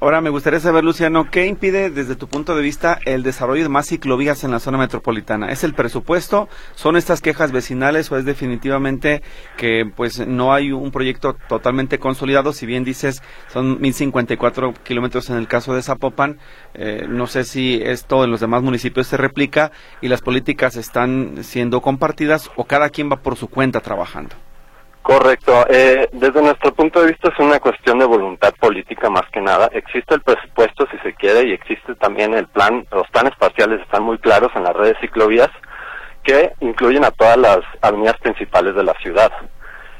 Ahora 0.00 0.20
me 0.20 0.30
gustaría 0.30 0.58
saber, 0.58 0.84
Luciano, 0.84 1.30
¿qué 1.30 1.46
impide 1.46 1.90
desde 1.90 2.16
tu 2.16 2.28
punto 2.28 2.56
de 2.56 2.62
vista 2.62 2.98
el 3.04 3.22
desarrollo 3.22 3.62
de 3.62 3.68
más 3.68 3.86
ciclovías 3.86 4.42
en 4.42 4.50
la 4.50 4.58
zona 4.58 4.78
metropolitana? 4.78 5.50
¿Es 5.50 5.64
el 5.64 5.74
presupuesto? 5.74 6.48
¿Son 6.74 6.96
estas 6.96 7.20
quejas 7.20 7.52
vecinales 7.52 8.10
o 8.10 8.16
es 8.16 8.24
definitivamente 8.24 9.22
que 9.58 9.84
pues 9.94 10.26
no 10.26 10.54
hay 10.54 10.72
un 10.72 10.90
proyecto 10.90 11.36
totalmente 11.48 11.98
consolidado? 11.98 12.52
Si 12.52 12.64
bien 12.64 12.84
dices 12.84 13.22
son 13.48 13.80
1054 13.80 14.72
kilómetros 14.82 15.28
en 15.28 15.36
el 15.36 15.46
caso 15.46 15.74
de 15.74 15.82
Zapopan, 15.82 16.38
eh, 16.74 17.06
no 17.08 17.26
sé 17.26 17.44
si 17.44 17.80
esto 17.82 18.24
en 18.24 18.30
los 18.30 18.40
demás 18.40 18.62
municipios 18.62 19.08
se 19.08 19.18
replica 19.18 19.72
y 20.00 20.08
las 20.08 20.22
políticas 20.22 20.76
están 20.76 21.44
siendo 21.44 21.82
compartidas 21.82 22.50
o 22.56 22.64
cada 22.64 22.88
quien 22.88 23.10
va 23.10 23.16
por 23.16 23.36
su 23.36 23.48
cuenta 23.48 23.80
trabajando. 23.80 24.47
Correcto. 25.08 25.64
Eh, 25.70 26.06
desde 26.12 26.42
nuestro 26.42 26.70
punto 26.74 27.00
de 27.00 27.12
vista 27.12 27.30
es 27.30 27.38
una 27.38 27.58
cuestión 27.60 27.98
de 27.98 28.04
voluntad 28.04 28.52
política 28.60 29.08
más 29.08 29.22
que 29.32 29.40
nada. 29.40 29.70
Existe 29.72 30.14
el 30.14 30.20
presupuesto 30.20 30.86
si 30.90 30.98
se 30.98 31.14
quiere 31.14 31.48
y 31.48 31.54
existe 31.54 31.94
también 31.94 32.34
el 32.34 32.46
plan. 32.46 32.86
Los 32.92 33.08
planes 33.08 33.32
parciales 33.38 33.80
están 33.80 34.02
muy 34.02 34.18
claros 34.18 34.50
en 34.54 34.64
las 34.64 34.76
redes 34.76 34.98
ciclovías 35.00 35.48
que 36.22 36.52
incluyen 36.60 37.06
a 37.06 37.10
todas 37.10 37.38
las 37.38 37.60
avenidas 37.80 38.18
principales 38.18 38.74
de 38.74 38.84
la 38.84 38.92
ciudad. 39.02 39.32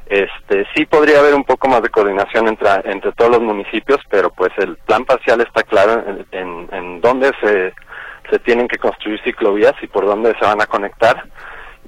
Este, 0.05 0.67
sí 0.77 0.85
podría 0.85 1.21
haber 1.21 1.35
un 1.35 1.45
poco 1.45 1.69
más 1.69 1.81
de 1.81 1.89
coordinación 1.89 2.47
entre, 2.47 2.69
entre 2.85 3.13
todos 3.13 3.31
los 3.31 3.41
municipios, 3.41 4.01
pero 4.11 4.29
pues 4.29 4.51
el 4.59 4.77
plan 4.77 5.07
parcial 5.07 5.41
está 5.41 5.63
claro 5.63 6.05
en, 6.07 6.27
en, 6.33 6.69
en 6.71 7.01
dónde 7.01 7.33
se, 7.41 7.73
se 8.31 8.39
tienen 8.41 8.69
que 8.69 8.77
construir 8.77 9.19
ciclovías 9.25 9.73
y 9.81 9.87
por 9.87 10.05
dónde 10.05 10.35
se 10.39 10.45
van 10.45 10.61
a 10.61 10.67
conectar 10.67 11.25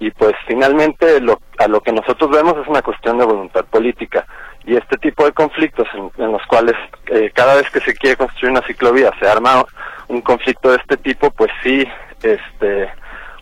Y 0.00 0.10
pues 0.10 0.34
finalmente 0.46 1.20
lo, 1.20 1.40
a 1.58 1.68
lo 1.68 1.80
que 1.82 1.92
nosotros 1.92 2.30
vemos 2.30 2.56
es 2.56 2.66
una 2.66 2.82
cuestión 2.82 3.18
de 3.18 3.26
voluntad 3.26 3.64
política. 3.66 4.26
Y 4.64 4.74
este 4.74 4.96
tipo 4.96 5.24
de 5.24 5.32
conflictos 5.32 5.86
en, 5.94 6.32
los 6.32 6.42
cuales 6.46 6.74
eh, 7.06 7.30
cada 7.34 7.54
vez 7.54 7.70
que 7.70 7.80
se 7.80 7.94
quiere 7.94 8.16
construir 8.16 8.50
una 8.50 8.66
ciclovía 8.66 9.12
se 9.20 9.28
arma 9.28 9.64
un 10.08 10.22
conflicto 10.22 10.70
de 10.70 10.78
este 10.78 10.96
tipo, 10.96 11.30
pues 11.30 11.50
sí, 11.62 11.86
este, 12.22 12.90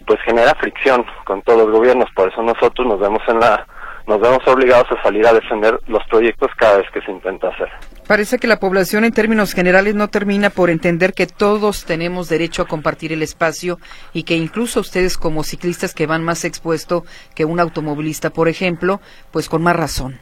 pues 0.07 0.21
genera 0.23 0.55
fricción 0.57 1.07
con 1.25 1.43
todos 1.43 1.61
los 1.61 1.71
gobiernos. 1.71 2.11
Por 2.15 2.29
eso 2.29 2.43
nosotros 2.43 2.87
nos 2.87 2.99
vemos 2.99 3.23
en 3.29 3.41
la 3.41 3.65
nos 4.09 4.21
vemos 4.21 4.41
obligados 4.47 4.87
a 4.91 5.03
salir 5.03 5.27
a 5.27 5.35
defender 5.35 5.79
los 5.87 6.03
proyectos 6.09 6.51
cada 6.57 6.79
vez 6.79 6.87
que 6.93 7.03
se 7.03 7.13
intenta 7.13 7.49
hacer. 7.49 7.69
Parece 8.07 8.39
que 8.39 8.47
la 8.47 8.59
población 8.59 9.05
en 9.05 9.13
términos 9.13 9.53
generales 9.53 9.95
no 9.95 10.09
termina 10.09 10.49
por 10.49 10.71
entender 10.71 11.13
que 11.13 11.27
todos 11.27 11.85
tenemos 11.85 12.31
derecho 12.31 12.63
a 12.63 12.67
compartir 12.67 13.13
el 13.13 13.23
espacio 13.23 13.79
y 14.15 14.23
que 14.23 14.35
incluso 14.35 14.81
ustedes 14.81 15.19
como 15.19 15.45
ciclistas 15.45 15.93
que 15.93 16.07
van 16.07 16.25
más 16.25 16.47
expuesto 16.47 17.05
que 17.35 17.45
un 17.45 17.61
automovilista, 17.61 18.31
por 18.31 18.49
ejemplo, 18.49 19.03
pues 19.31 19.51
con 19.51 19.63
más 19.63 19.77
razón. 19.77 20.19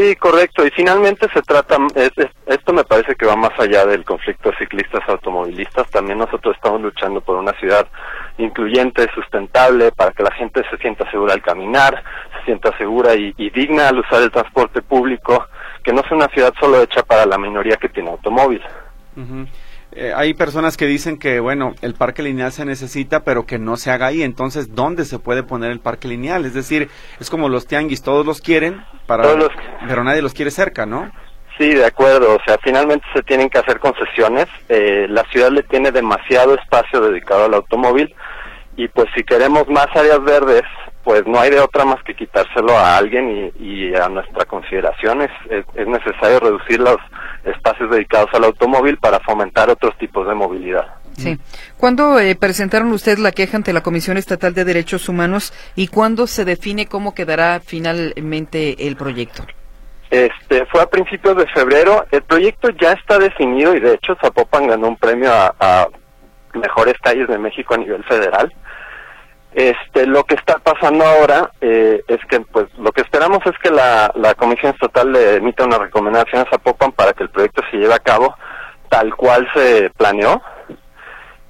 Sí, 0.00 0.16
correcto. 0.16 0.66
Y 0.66 0.70
finalmente 0.70 1.28
se 1.30 1.42
trata, 1.42 1.76
esto 2.46 2.72
me 2.72 2.84
parece 2.84 3.14
que 3.16 3.26
va 3.26 3.36
más 3.36 3.52
allá 3.58 3.84
del 3.84 4.02
conflicto 4.02 4.50
de 4.50 4.56
ciclistas 4.56 5.06
automovilistas. 5.06 5.90
También 5.90 6.16
nosotros 6.16 6.56
estamos 6.56 6.80
luchando 6.80 7.20
por 7.20 7.36
una 7.36 7.52
ciudad 7.60 7.86
incluyente, 8.38 9.06
sustentable, 9.14 9.92
para 9.92 10.12
que 10.12 10.22
la 10.22 10.32
gente 10.32 10.62
se 10.70 10.78
sienta 10.78 11.10
segura 11.10 11.34
al 11.34 11.42
caminar, 11.42 12.02
se 12.38 12.46
sienta 12.46 12.74
segura 12.78 13.14
y, 13.14 13.50
digna 13.50 13.88
al 13.88 13.98
usar 13.98 14.22
el 14.22 14.30
transporte 14.30 14.80
público, 14.80 15.46
que 15.84 15.92
no 15.92 16.00
sea 16.04 16.16
una 16.16 16.28
ciudad 16.28 16.54
solo 16.58 16.80
hecha 16.80 17.02
para 17.02 17.26
la 17.26 17.36
minoría 17.36 17.76
que 17.76 17.90
tiene 17.90 18.08
automóvil. 18.08 18.62
Eh, 19.92 20.12
hay 20.14 20.34
personas 20.34 20.76
que 20.76 20.86
dicen 20.86 21.18
que, 21.18 21.40
bueno, 21.40 21.74
el 21.82 21.94
parque 21.94 22.22
lineal 22.22 22.52
se 22.52 22.64
necesita, 22.64 23.24
pero 23.24 23.44
que 23.44 23.58
no 23.58 23.76
se 23.76 23.90
haga 23.90 24.06
ahí. 24.06 24.22
Entonces, 24.22 24.74
¿dónde 24.74 25.04
se 25.04 25.18
puede 25.18 25.42
poner 25.42 25.72
el 25.72 25.80
parque 25.80 26.08
lineal? 26.08 26.44
Es 26.44 26.54
decir, 26.54 26.88
es 27.18 27.28
como 27.28 27.48
los 27.48 27.66
tianguis, 27.66 28.02
todos 28.02 28.24
los 28.24 28.40
quieren, 28.40 28.84
para, 29.06 29.24
pero 29.86 30.04
nadie 30.04 30.22
los 30.22 30.34
quiere 30.34 30.50
cerca, 30.50 30.86
¿no? 30.86 31.10
Sí, 31.58 31.74
de 31.74 31.84
acuerdo. 31.84 32.36
O 32.36 32.38
sea, 32.46 32.56
finalmente 32.62 33.04
se 33.12 33.22
tienen 33.22 33.50
que 33.50 33.58
hacer 33.58 33.80
concesiones. 33.80 34.46
Eh, 34.68 35.06
la 35.08 35.24
ciudad 35.24 35.50
le 35.50 35.62
tiene 35.64 35.90
demasiado 35.90 36.54
espacio 36.54 37.00
dedicado 37.00 37.44
al 37.44 37.54
automóvil 37.54 38.14
y 38.76 38.88
pues 38.88 39.08
si 39.14 39.22
queremos 39.24 39.68
más 39.68 39.88
áreas 39.94 40.22
verdes, 40.24 40.62
pues 41.04 41.26
no 41.26 41.40
hay 41.40 41.50
de 41.50 41.60
otra 41.60 41.84
más 41.84 42.02
que 42.04 42.14
quitárselo 42.14 42.76
a 42.76 42.96
alguien 42.96 43.52
y, 43.58 43.94
a 43.94 44.08
nuestra 44.08 44.44
consideración 44.44 45.22
es, 45.22 45.30
es, 45.74 45.86
necesario 45.86 46.40
reducir 46.40 46.78
los 46.80 46.96
espacios 47.44 47.90
dedicados 47.90 48.28
al 48.34 48.44
automóvil 48.44 48.98
para 48.98 49.18
fomentar 49.20 49.70
otros 49.70 49.96
tipos 49.98 50.26
de 50.28 50.34
movilidad. 50.34 50.86
Sí. 51.16 51.38
¿Cuándo 51.76 52.18
eh, 52.20 52.36
presentaron 52.36 52.92
ustedes 52.92 53.18
la 53.18 53.32
queja 53.32 53.56
ante 53.56 53.72
la 53.72 53.82
Comisión 53.82 54.16
Estatal 54.16 54.54
de 54.54 54.64
Derechos 54.64 55.08
Humanos 55.08 55.52
y 55.74 55.88
cuándo 55.88 56.26
se 56.26 56.44
define 56.44 56.86
cómo 56.86 57.14
quedará 57.14 57.60
finalmente 57.60 58.86
el 58.86 58.96
proyecto? 58.96 59.44
Este, 60.10 60.66
fue 60.66 60.82
a 60.82 60.86
principios 60.86 61.36
de 61.36 61.46
febrero. 61.48 62.04
El 62.10 62.22
proyecto 62.22 62.68
ya 62.80 62.92
está 62.92 63.18
definido 63.18 63.74
y 63.74 63.80
de 63.80 63.94
hecho 63.94 64.16
Zapopan 64.20 64.66
ganó 64.66 64.88
un 64.88 64.96
premio 64.96 65.32
a, 65.32 65.54
a 65.58 65.88
mejores 66.54 66.94
calles 67.02 67.28
de 67.28 67.38
México 67.38 67.74
a 67.74 67.78
nivel 67.78 68.02
federal. 68.04 68.52
Este, 69.52 70.06
lo 70.06 70.22
que 70.24 70.36
está 70.36 70.58
pasando 70.58 71.04
ahora 71.04 71.50
eh, 71.60 72.02
es 72.06 72.20
que, 72.28 72.40
pues, 72.40 72.66
lo 72.78 72.92
que 72.92 73.00
esperamos 73.00 73.40
es 73.46 73.58
que 73.58 73.70
la, 73.70 74.12
la 74.14 74.34
Comisión 74.34 74.72
Estatal 74.72 75.10
le 75.10 75.36
emita 75.36 75.64
una 75.64 75.78
recomendación 75.78 76.42
a 76.42 76.50
Zapopan 76.50 76.92
para 76.92 77.12
que 77.12 77.24
el 77.24 77.30
proyecto 77.30 77.62
se 77.70 77.78
lleve 77.78 77.94
a 77.94 77.98
cabo 77.98 78.34
tal 78.90 79.14
cual 79.14 79.48
se 79.54 79.90
planeó. 79.96 80.42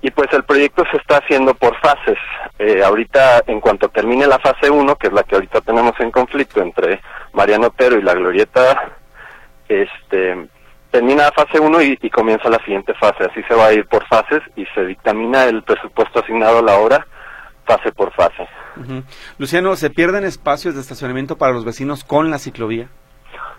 Y 0.03 0.11
pues 0.13 0.33
el 0.33 0.45
proyecto 0.45 0.85
se 0.91 0.97
está 0.97 1.19
haciendo 1.19 1.53
por 1.55 1.77
fases. 1.81 2.17
Eh, 2.59 2.83
ahorita, 2.83 3.43
en 3.47 3.61
cuanto 3.61 3.89
termine 3.89 4.27
la 4.27 4.39
fase 4.39 4.71
1, 4.71 4.97
que 4.97 5.09
es 5.09 5.13
la 5.13 5.25
que 5.25 5.35
ahorita 5.35 5.61
tenemos 5.61 5.93
en 5.99 6.11
conflicto 6.11 6.63
entre 6.63 7.03
Mariano 7.33 7.67
Otero 7.67 7.99
y 7.99 8.03
la 8.03 8.15
Glorieta, 8.15 8.93
este, 9.69 10.49
termina 10.91 11.25
la 11.25 11.33
fase 11.33 11.61
1 11.61 11.83
y, 11.83 11.99
y, 12.01 12.09
comienza 12.09 12.49
la 12.49 12.65
siguiente 12.65 12.95
fase. 12.95 13.25
Así 13.25 13.43
se 13.43 13.55
va 13.55 13.67
a 13.67 13.73
ir 13.75 13.87
por 13.89 14.07
fases 14.07 14.41
y 14.57 14.65
se 14.75 14.87
dictamina 14.87 15.45
el 15.45 15.63
presupuesto 15.65 16.21
asignado 16.21 16.61
a 16.61 16.63
la 16.63 16.77
obra 16.77 17.07
fase 17.71 17.93
por 17.93 18.13
fase. 18.13 18.49
Luciano, 19.39 19.77
¿se 19.77 19.91
pierden 19.91 20.25
espacios 20.25 20.75
de 20.75 20.81
estacionamiento 20.81 21.37
para 21.39 21.53
los 21.53 21.65
vecinos 21.65 22.03
con 22.03 22.31
la 22.31 22.39
ciclovía? 22.39 22.89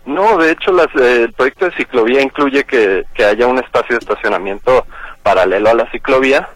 No, 0.05 0.37
de 0.37 0.51
hecho 0.51 0.71
eh, 0.99 1.23
el 1.23 1.33
proyecto 1.33 1.65
de 1.65 1.75
ciclovía 1.75 2.21
incluye 2.21 2.63
que, 2.63 3.05
haya 3.23 3.47
un 3.47 3.59
espacio 3.59 3.95
de 3.95 3.99
estacionamiento 3.99 4.85
paralelo 5.23 5.69
a 5.69 5.75
la 5.75 5.91
ciclovía. 5.91 6.49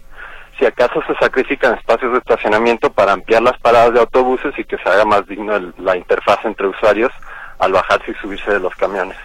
Si 0.58 0.66
acaso 0.66 1.00
se 1.06 1.14
sacrifican 1.16 1.74
espacios 1.74 2.12
de 2.12 2.18
estacionamiento 2.18 2.90
para 2.90 3.12
ampliar 3.12 3.42
las 3.42 3.58
paradas 3.60 3.94
de 3.94 4.00
autobuses 4.00 4.58
y 4.58 4.64
que 4.64 4.78
se 4.78 4.88
haga 4.88 5.04
más 5.04 5.26
digno 5.26 5.58
la 5.78 5.96
interfaz 5.96 6.44
entre 6.44 6.66
usuarios 6.66 7.12
al 7.58 7.72
bajarse 7.72 8.10
y 8.10 8.14
subirse 8.14 8.50
de 8.50 8.60
los 8.60 8.74
camiones. 8.74 9.16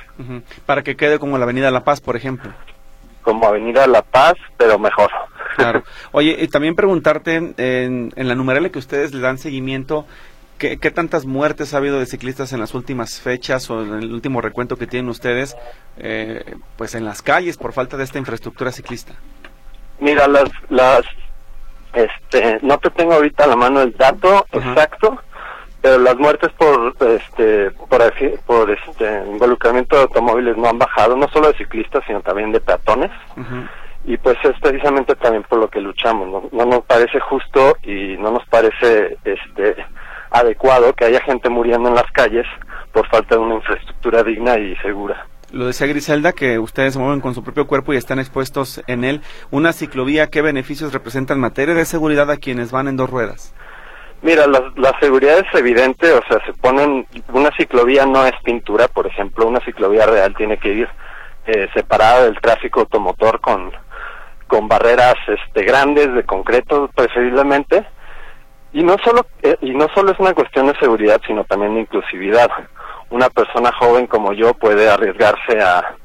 Para 0.65 0.83
que 0.83 0.95
quede 0.95 1.19
como 1.19 1.37
la 1.37 1.45
Avenida 1.45 1.71
La 1.71 1.83
Paz, 1.83 1.99
por 1.99 2.15
ejemplo. 2.15 2.51
Como 3.23 3.47
Avenida 3.47 3.87
La 3.87 4.03
Paz, 4.03 4.35
pero 4.57 4.77
mejor. 4.77 5.09
Claro. 5.63 5.83
Oye, 6.11 6.37
y 6.39 6.47
también 6.47 6.75
preguntarte, 6.75 7.35
en, 7.35 8.13
en 8.15 8.27
la 8.27 8.35
numerale 8.35 8.71
que 8.71 8.79
ustedes 8.79 9.13
le 9.13 9.21
dan 9.21 9.37
seguimiento, 9.37 10.05
¿qué, 10.61 10.91
tantas 10.91 11.25
muertes 11.25 11.73
ha 11.73 11.77
habido 11.77 11.99
de 11.99 12.05
ciclistas 12.05 12.53
en 12.53 12.59
las 12.59 12.75
últimas 12.75 13.19
fechas 13.19 13.69
o 13.71 13.81
en 13.81 13.93
el 13.95 14.13
último 14.13 14.41
recuento 14.41 14.77
que 14.77 14.85
tienen 14.85 15.09
ustedes, 15.09 15.57
eh, 15.97 16.55
pues 16.77 16.93
en 16.93 17.03
las 17.03 17.21
calles 17.21 17.57
por 17.57 17.73
falta 17.73 17.97
de 17.97 18.03
esta 18.03 18.19
infraestructura 18.19 18.71
ciclista? 18.71 19.13
Mira, 19.99 20.27
las, 20.27 20.49
las, 20.69 21.01
este, 21.93 22.59
no 22.61 22.77
te 22.77 22.91
tengo 22.91 23.13
ahorita 23.13 23.45
a 23.45 23.47
la 23.47 23.55
mano 23.55 23.81
el 23.81 23.93
dato 23.93 24.45
exacto, 24.51 25.19
pero 25.81 25.97
las 25.97 26.15
muertes 26.17 26.51
por, 26.53 26.95
este, 27.09 27.71
por, 27.71 28.13
por 28.45 28.69
este, 28.69 29.23
involucramiento 29.31 29.95
de 29.95 30.03
automóviles 30.03 30.57
no 30.57 30.69
han 30.69 30.77
bajado, 30.77 31.15
no 31.15 31.27
solo 31.29 31.47
de 31.47 31.57
ciclistas, 31.57 32.03
sino 32.05 32.21
también 32.21 32.51
de 32.51 32.61
peatones 32.61 33.11
y 34.03 34.17
pues 34.17 34.37
es 34.43 34.59
precisamente 34.59 35.15
también 35.15 35.43
por 35.43 35.59
lo 35.59 35.69
que 35.69 35.79
luchamos 35.79 36.49
no, 36.51 36.65
nos 36.65 36.83
parece 36.85 37.19
justo 37.19 37.77
y 37.83 38.17
no 38.17 38.31
nos 38.31 38.45
parece 38.47 39.17
este 39.23 39.75
adecuado 40.31 40.93
que 40.93 41.05
haya 41.05 41.21
gente 41.21 41.49
muriendo 41.49 41.89
en 41.89 41.95
las 41.95 42.09
calles 42.11 42.45
por 42.91 43.07
falta 43.09 43.35
de 43.35 43.41
una 43.41 43.55
infraestructura 43.55 44.23
digna 44.23 44.57
y 44.57 44.75
segura 44.77 45.25
lo 45.51 45.65
decía 45.65 45.85
Griselda, 45.85 46.31
que 46.31 46.59
ustedes 46.59 46.93
se 46.93 46.99
mueven 46.99 47.19
con 47.19 47.35
su 47.35 47.43
propio 47.43 47.67
cuerpo 47.67 47.93
y 47.93 47.97
están 47.97 48.19
expuestos 48.19 48.81
en 48.87 49.03
él. 49.03 49.19
Una 49.49 49.73
ciclovía, 49.73 50.27
¿qué 50.27 50.41
beneficios 50.41 50.93
representa 50.93 51.33
en 51.33 51.41
materia 51.41 51.73
de 51.73 51.83
seguridad 51.83 52.31
a 52.31 52.37
quienes 52.37 52.71
van 52.71 52.87
en 52.87 52.95
dos 52.95 53.09
ruedas? 53.09 53.53
Mira, 54.21 54.47
la, 54.47 54.71
la, 54.77 54.97
seguridad 55.01 55.39
es 55.39 55.59
evidente, 55.59 56.09
o 56.13 56.21
sea, 56.29 56.39
se 56.45 56.53
ponen, 56.53 57.05
una 57.33 57.49
ciclovía 57.57 58.05
no 58.05 58.25
es 58.25 58.33
pintura, 58.45 58.87
por 58.87 59.07
ejemplo, 59.07 59.47
una 59.47 59.59
ciclovía 59.61 60.05
real 60.05 60.33
tiene 60.37 60.57
que 60.57 60.69
ir 60.69 60.87
eh, 61.47 61.67
separada 61.73 62.25
del 62.25 62.39
tráfico 62.39 62.81
automotor 62.81 63.41
con, 63.41 63.71
con 64.51 64.67
barreras 64.67 65.15
este, 65.27 65.63
grandes 65.63 66.13
de 66.13 66.25
concreto 66.25 66.89
preferiblemente 66.93 67.85
y 68.73 68.83
no 68.83 68.97
solo 69.01 69.25
eh, 69.43 69.55
y 69.61 69.71
no 69.71 69.87
solo 69.95 70.11
es 70.11 70.19
una 70.19 70.33
cuestión 70.33 70.67
de 70.67 70.77
seguridad 70.77 71.21
sino 71.25 71.45
también 71.45 71.75
de 71.75 71.81
inclusividad. 71.81 72.49
Una 73.11 73.29
persona 73.29 73.71
joven 73.71 74.07
como 74.07 74.33
yo 74.33 74.53
puede 74.53 74.89
arriesgarse 74.89 75.61
a, 75.61 75.95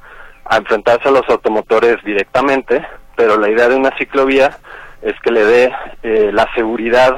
a 0.45 0.57
enfrentarse 0.59 1.09
a 1.09 1.11
los 1.11 1.29
automotores 1.29 1.97
directamente 2.05 2.87
pero 3.17 3.37
la 3.37 3.51
idea 3.51 3.69
de 3.69 3.75
una 3.75 3.91
ciclovía 3.99 4.57
es 5.03 5.15
que 5.25 5.33
le 5.33 5.45
dé 5.45 5.75
eh, 6.05 6.31
la 6.33 6.47
seguridad 6.55 7.17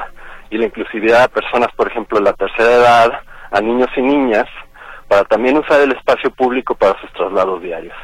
y 0.48 0.56
la 0.56 0.64
inclusividad 0.64 1.24
a 1.24 1.28
personas 1.28 1.68
por 1.76 1.88
ejemplo 1.88 2.20
de 2.20 2.24
la 2.24 2.32
tercera 2.32 2.72
edad 2.72 3.20
a 3.50 3.60
niños 3.60 3.90
y 3.98 4.00
niñas 4.00 4.46
para 5.08 5.24
también 5.24 5.58
usar 5.58 5.82
el 5.82 5.92
espacio 5.92 6.30
público 6.30 6.74
para 6.74 6.98
sus 7.02 7.12
traslados 7.12 7.60
diarios 7.60 7.96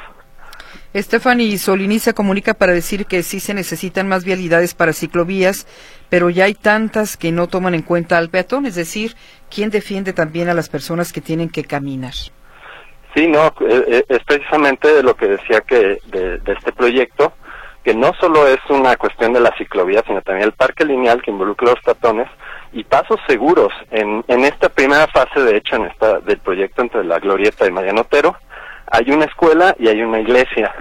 Stephanie 1.02 1.58
Solini 1.58 1.98
se 1.98 2.14
comunica 2.14 2.54
para 2.54 2.72
decir 2.72 3.06
que 3.06 3.24
sí 3.24 3.40
se 3.40 3.52
necesitan 3.52 4.06
más 4.06 4.24
vialidades 4.24 4.74
para 4.74 4.92
ciclovías, 4.92 5.66
pero 6.08 6.30
ya 6.30 6.44
hay 6.44 6.54
tantas 6.54 7.16
que 7.16 7.32
no 7.32 7.48
toman 7.48 7.74
en 7.74 7.82
cuenta 7.82 8.16
al 8.16 8.30
peatón, 8.30 8.64
es 8.64 8.76
decir, 8.76 9.16
¿quién 9.52 9.70
defiende 9.70 10.12
también 10.12 10.48
a 10.48 10.54
las 10.54 10.68
personas 10.68 11.12
que 11.12 11.20
tienen 11.20 11.48
que 11.48 11.64
caminar? 11.64 12.12
Sí, 13.14 13.26
no, 13.26 13.46
eh, 13.46 13.84
eh, 13.88 14.04
es 14.08 14.24
precisamente 14.24 15.02
lo 15.02 15.16
que 15.16 15.26
decía 15.26 15.60
que 15.62 15.98
de, 16.06 16.40
este 16.46 16.72
proyecto, 16.72 17.32
que 17.82 17.92
no 17.92 18.12
solo 18.20 18.46
es 18.46 18.60
una 18.68 18.96
cuestión 18.96 19.32
de 19.32 19.40
la 19.40 19.52
ciclovía, 19.58 20.02
sino 20.06 20.22
también 20.22 20.46
el 20.46 20.52
parque 20.52 20.84
lineal 20.84 21.22
que 21.22 21.32
involucra 21.32 21.70
los 21.70 21.80
peatones 21.80 22.28
y 22.72 22.84
pasos 22.84 23.18
seguros. 23.26 23.72
En, 23.90 24.24
en 24.28 24.44
esta 24.44 24.68
primera 24.68 25.08
fase, 25.08 25.40
de 25.40 25.56
hecho, 25.56 25.74
en 25.74 25.86
esta 25.86 26.20
del 26.20 26.38
proyecto 26.38 26.82
entre 26.82 27.04
la 27.04 27.18
Glorieta 27.18 27.66
y 27.66 27.72
Mariano 27.72 28.02
Otero, 28.02 28.36
hay 28.90 29.10
una 29.10 29.24
escuela 29.24 29.74
y 29.78 29.88
hay 29.88 30.02
una 30.02 30.20
iglesia 30.20 30.72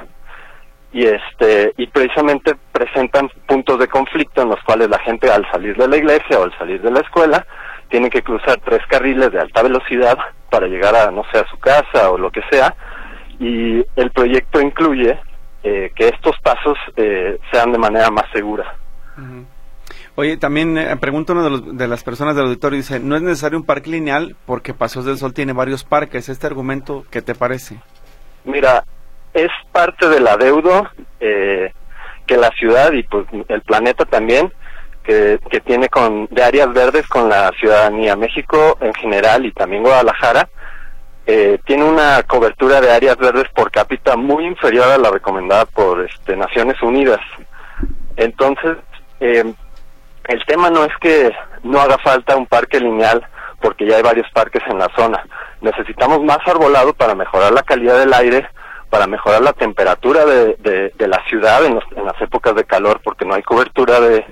y 0.93 1.05
este 1.05 1.73
y 1.77 1.87
precisamente 1.87 2.53
presentan 2.71 3.29
puntos 3.47 3.79
de 3.79 3.87
conflicto 3.87 4.43
en 4.43 4.49
los 4.49 4.59
cuales 4.63 4.89
la 4.89 4.99
gente 4.99 5.29
al 5.29 5.49
salir 5.51 5.75
de 5.75 5.87
la 5.87 5.97
iglesia 5.97 6.39
o 6.39 6.43
al 6.43 6.57
salir 6.57 6.81
de 6.81 6.91
la 6.91 6.99
escuela 6.99 7.45
tiene 7.89 8.09
que 8.09 8.21
cruzar 8.21 8.59
tres 8.63 8.81
carriles 8.87 9.31
de 9.31 9.39
alta 9.39 9.63
velocidad 9.63 10.17
para 10.49 10.67
llegar 10.67 10.95
a 10.95 11.09
no 11.09 11.23
sé 11.31 11.39
a 11.39 11.47
su 11.47 11.57
casa 11.57 12.11
o 12.11 12.17
lo 12.17 12.31
que 12.31 12.41
sea 12.51 12.75
y 13.39 13.83
el 13.95 14.11
proyecto 14.11 14.61
incluye 14.61 15.19
eh, 15.63 15.91
que 15.95 16.09
estos 16.09 16.35
pasos 16.43 16.77
eh, 16.95 17.39
sean 17.51 17.71
de 17.71 17.77
manera 17.77 18.11
más 18.11 18.25
segura. 18.31 18.75
Oye, 20.15 20.37
también 20.37 20.77
eh, 20.77 20.95
pregunta 20.97 21.33
una 21.33 21.49
de, 21.49 21.73
de 21.73 21.87
las 21.87 22.03
personas 22.03 22.35
del 22.35 22.45
auditorio, 22.45 22.77
dice, 22.77 22.99
no 22.99 23.15
es 23.15 23.21
necesario 23.21 23.57
un 23.57 23.65
parque 23.65 23.89
lineal 23.89 24.35
porque 24.45 24.73
Paseos 24.73 25.05
del 25.05 25.17
Sol 25.17 25.33
tiene 25.33 25.53
varios 25.53 25.83
parques. 25.83 26.29
¿Este 26.29 26.45
argumento 26.45 27.05
qué 27.09 27.21
te 27.21 27.33
parece? 27.33 27.79
Mira, 28.45 28.83
es 29.33 29.49
parte 29.71 30.09
del 30.09 30.27
adeudo 30.27 30.89
eh, 31.19 31.71
que 32.25 32.37
la 32.37 32.49
ciudad 32.51 32.91
y 32.91 33.03
pues 33.03 33.25
el 33.47 33.61
planeta 33.61 34.05
también 34.05 34.51
que, 35.03 35.39
que 35.49 35.59
tiene 35.59 35.89
con 35.89 36.27
de 36.31 36.43
áreas 36.43 36.71
verdes 36.73 37.07
con 37.07 37.29
la 37.29 37.51
ciudadanía. 37.59 38.15
México 38.15 38.77
en 38.81 38.93
general 38.93 39.45
y 39.45 39.51
también 39.51 39.83
Guadalajara 39.83 40.47
eh, 41.25 41.57
tiene 41.65 41.85
una 41.85 42.21
cobertura 42.23 42.81
de 42.81 42.91
áreas 42.91 43.17
verdes 43.17 43.47
por 43.55 43.71
cápita 43.71 44.17
muy 44.17 44.45
inferior 44.45 44.89
a 44.89 44.97
la 44.97 45.09
recomendada 45.09 45.65
por 45.65 46.01
este, 46.01 46.35
Naciones 46.35 46.81
Unidas. 46.81 47.21
Entonces, 48.17 48.77
eh, 49.21 49.53
el 50.25 50.45
tema 50.45 50.69
no 50.69 50.83
es 50.83 50.91
que 50.99 51.31
no 51.63 51.79
haga 51.79 51.97
falta 51.99 52.35
un 52.35 52.45
parque 52.45 52.79
lineal 52.79 53.25
porque 53.61 53.85
ya 53.87 53.95
hay 53.95 54.01
varios 54.03 54.29
parques 54.31 54.61
en 54.67 54.77
la 54.77 54.89
zona. 54.95 55.25
Necesitamos 55.63 56.21
más 56.23 56.37
arbolado 56.45 56.93
para 56.93 57.15
mejorar 57.15 57.51
la 57.53 57.63
calidad 57.63 57.97
del 57.97 58.13
aire, 58.13 58.47
para 58.89 59.07
mejorar 59.07 59.41
la 59.41 59.53
temperatura 59.53 60.23
de, 60.25 60.93
la 60.99 61.23
ciudad 61.27 61.65
en, 61.65 61.75
los- 61.75 61.91
en 61.95 62.05
las 62.05 62.21
épocas 62.21 62.53
de 62.53 62.65
calor 62.65 63.01
porque 63.03 63.25
no 63.25 63.33
hay 63.33 63.41
cobertura 63.41 63.99
de, 63.99 64.23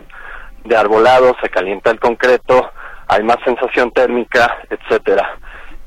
arbolado, 0.77 1.35
se 1.41 1.49
calienta 1.49 1.89
el 1.89 1.99
concreto, 1.99 2.69
hay 3.07 3.23
más 3.23 3.37
sensación 3.43 3.91
térmica, 3.91 4.57
etcétera. 4.69 5.37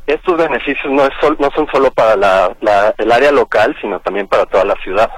Estos 0.07 0.37
beneficios 0.37 0.93
no, 0.93 1.05
es 1.05 1.13
sol- 1.21 1.37
no 1.39 1.51
son 1.55 1.67
solo 1.73 1.91
para 1.93 2.17
la- 2.17 2.95
el 2.99 3.13
área 3.13 3.31
local, 3.31 3.77
sino 3.81 4.01
también 4.01 4.27
para 4.27 4.47
toda 4.47 4.65
la 4.65 4.75
ciudad. 4.83 5.11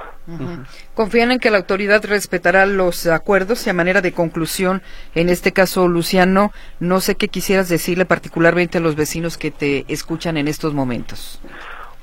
Confían 0.93 1.31
en 1.31 1.39
que 1.39 1.49
la 1.49 1.57
autoridad 1.57 2.03
respetará 2.03 2.65
los 2.65 3.07
acuerdos 3.07 3.65
y 3.65 3.69
a 3.69 3.73
manera 3.73 4.01
de 4.01 4.11
conclusión, 4.11 4.81
en 5.15 5.29
este 5.29 5.53
caso, 5.53 5.87
Luciano, 5.87 6.51
no 6.79 6.99
sé 6.99 7.15
qué 7.15 7.29
quisieras 7.29 7.69
decirle 7.69 8.05
particularmente 8.05 8.77
a 8.77 8.81
los 8.81 8.95
vecinos 8.95 9.37
que 9.37 9.51
te 9.51 9.85
escuchan 9.87 10.35
en 10.35 10.47
estos 10.47 10.73
momentos. 10.73 11.39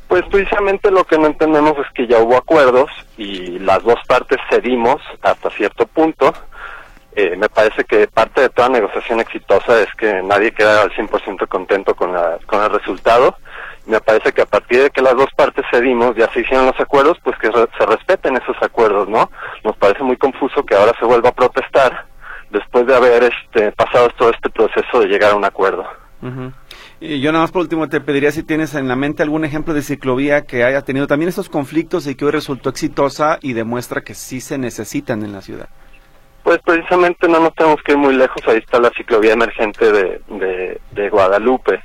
Pues 0.08 0.22
precisamente 0.30 0.90
lo 0.90 1.04
que 1.04 1.18
no 1.18 1.26
entendemos 1.26 1.74
es 1.78 1.86
que 1.94 2.06
ya 2.06 2.18
hubo 2.18 2.36
acuerdos 2.36 2.90
y 3.18 3.58
las 3.58 3.82
dos 3.82 3.98
partes 4.06 4.38
cedimos 4.48 5.02
hasta 5.22 5.50
cierto 5.50 5.86
punto. 5.86 6.32
Eh, 7.16 7.36
me 7.36 7.48
parece 7.48 7.84
que 7.84 8.08
parte 8.08 8.40
de 8.40 8.48
toda 8.48 8.68
negociación 8.68 9.20
exitosa 9.20 9.80
es 9.80 9.88
que 9.96 10.22
nadie 10.22 10.52
queda 10.52 10.82
al 10.82 10.92
100% 10.92 11.46
contento 11.48 11.94
con, 11.94 12.12
la, 12.12 12.38
con 12.46 12.62
el 12.62 12.70
resultado. 12.70 13.36
Me 13.86 14.00
parece 14.00 14.32
que 14.32 14.40
a 14.42 14.46
partir 14.46 14.82
de 14.82 14.90
que 14.90 15.02
las 15.02 15.14
dos 15.14 15.28
partes 15.36 15.64
cedimos, 15.70 16.16
ya 16.16 16.30
se 16.32 16.40
hicieron 16.40 16.66
los 16.66 16.80
acuerdos, 16.80 17.18
pues 17.22 17.36
que 17.38 17.50
re- 17.50 17.68
se 17.78 17.84
respeten 17.86 18.36
esos 18.36 18.56
acuerdos, 18.62 19.08
¿no? 19.08 19.30
Nos 19.62 19.76
parece 19.76 20.02
muy 20.02 20.16
confuso 20.16 20.64
que 20.64 20.74
ahora 20.74 20.92
se 20.98 21.04
vuelva 21.04 21.28
a 21.28 21.34
protestar 21.34 22.06
después 22.50 22.86
de 22.86 22.94
haber 22.96 23.24
este, 23.24 23.72
pasado 23.72 24.08
todo 24.16 24.30
este 24.30 24.48
proceso 24.48 25.00
de 25.00 25.06
llegar 25.08 25.32
a 25.32 25.36
un 25.36 25.44
acuerdo. 25.44 25.84
Y 27.00 27.20
yo 27.20 27.32
nada 27.32 27.44
más 27.44 27.52
por 27.52 27.60
último 27.60 27.86
te 27.90 28.00
pediría 28.00 28.30
si 28.32 28.42
tienes 28.42 28.74
en 28.74 28.88
la 28.88 28.96
mente 28.96 29.22
algún 29.22 29.44
ejemplo 29.44 29.74
de 29.74 29.82
ciclovía 29.82 30.46
que 30.46 30.64
haya 30.64 30.80
tenido 30.80 31.06
también 31.06 31.28
estos 31.28 31.50
conflictos 31.50 32.06
y 32.06 32.14
que 32.14 32.24
hoy 32.24 32.30
resultó 32.30 32.70
exitosa 32.70 33.38
y 33.42 33.52
demuestra 33.52 34.00
que 34.00 34.14
sí 34.14 34.40
se 34.40 34.56
necesitan 34.56 35.22
en 35.22 35.32
la 35.34 35.42
ciudad. 35.42 35.68
Pues 36.42 36.60
precisamente 36.64 37.28
no 37.28 37.40
nos 37.40 37.54
tenemos 37.54 37.82
que 37.82 37.92
ir 37.92 37.98
muy 37.98 38.14
lejos, 38.14 38.40
ahí 38.46 38.56
está 38.58 38.78
la 38.80 38.90
ciclovía 38.96 39.34
emergente 39.34 39.92
de, 39.92 40.20
de, 40.28 40.80
de 40.92 41.10
Guadalupe, 41.10 41.82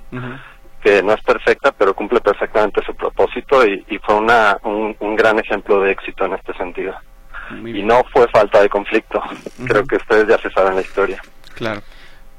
que 0.82 1.04
no 1.04 1.14
es 1.14 1.22
perfecta, 1.22 1.72
pero 1.72 1.94
cumple 1.94 2.22
perfectamente 2.22 2.82
su 2.86 2.96
propósito 2.96 3.66
y, 3.66 3.86
y 3.90 3.98
fue 4.00 4.16
una, 4.16 4.58
un, 4.64 4.96
un 5.00 5.16
gran 5.16 5.40
ejemplo 5.40 5.82
de 5.82 5.92
éxito 5.92 6.26
en 6.26 6.34
este 6.34 6.54
sentido. 6.54 6.96
Y 7.66 7.82
no 7.82 8.04
fue 8.14 8.28
falta 8.28 8.62
de 8.62 8.70
conflicto, 8.70 9.22
creo 9.66 9.84
que 9.84 9.96
ustedes 9.96 10.28
ya 10.28 10.38
se 10.38 10.52
saben 10.52 10.76
la 10.76 10.82
historia. 10.82 11.20
Claro. 11.56 11.82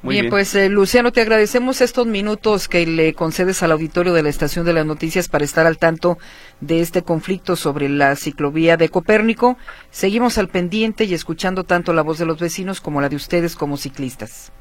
Muy 0.03 0.15
bien, 0.15 0.23
bien. 0.25 0.31
pues 0.31 0.55
eh, 0.55 0.71
Luciano, 0.71 1.13
te 1.13 1.21
agradecemos 1.21 1.83
estos 1.83 2.07
minutos 2.07 2.69
que 2.69 2.87
le 2.87 3.13
concedes 3.13 3.63
al 3.63 3.73
auditorio 3.73 4.15
de 4.15 4.23
la 4.23 4.31
Estación 4.31 4.65
de 4.65 4.73
las 4.73 4.87
Noticias 4.87 5.29
para 5.29 5.45
estar 5.45 5.67
al 5.67 5.77
tanto 5.77 6.17
de 6.61 6.81
este 6.81 7.03
conflicto 7.03 7.55
sobre 7.55 7.91
la 7.91 8.17
ciclovía 8.17 8.79
de 8.79 8.89
Copérnico. 8.89 9.59
Seguimos 9.91 10.39
al 10.39 10.49
pendiente 10.49 11.05
y 11.05 11.13
escuchando 11.13 11.65
tanto 11.65 11.93
la 11.93 12.01
voz 12.01 12.19
de 12.19 12.25
los 12.25 12.39
vecinos 12.39 12.81
como 12.81 13.03
la 13.03 13.11
de 13.11 13.17
ustedes 13.17 13.57
como 13.57 13.77
ciclistas. 13.77 14.53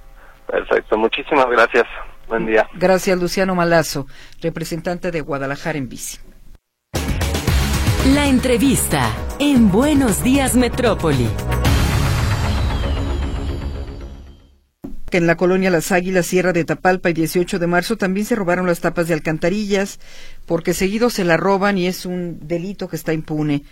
Perfecto, 0.45 0.97
muchísimas 0.97 1.45
gracias. 1.45 1.85
Buen 2.29 2.45
día. 2.45 2.67
Gracias, 2.75 3.19
Luciano 3.19 3.55
Malazo, 3.55 4.05
representante 4.39 5.09
de 5.11 5.21
Guadalajara 5.21 5.79
en 5.79 5.89
bici. 5.89 6.19
La 8.13 8.27
entrevista 8.27 9.11
en 9.39 9.71
Buenos 9.71 10.23
Días 10.23 10.55
Metrópoli. 10.55 11.27
que 15.09 15.17
en 15.17 15.27
la 15.27 15.37
colonia 15.37 15.71
Las 15.71 15.91
Águilas, 15.91 16.27
Sierra 16.27 16.53
de 16.53 16.65
Tapalpa 16.65 17.09
y 17.09 17.13
18 17.13 17.57
de 17.57 17.65
marzo 17.67 17.97
también 17.97 18.27
se 18.27 18.35
robaron 18.35 18.67
las 18.67 18.79
tapas 18.79 19.07
de 19.07 19.15
alcantarillas 19.15 19.99
porque 20.45 20.75
seguido 20.75 21.09
se 21.09 21.23
la 21.23 21.35
roban 21.35 21.79
y 21.79 21.87
es 21.87 22.05
un 22.05 22.47
delito 22.47 22.87
que 22.87 22.95
está 22.95 23.11
impune. 23.11 23.63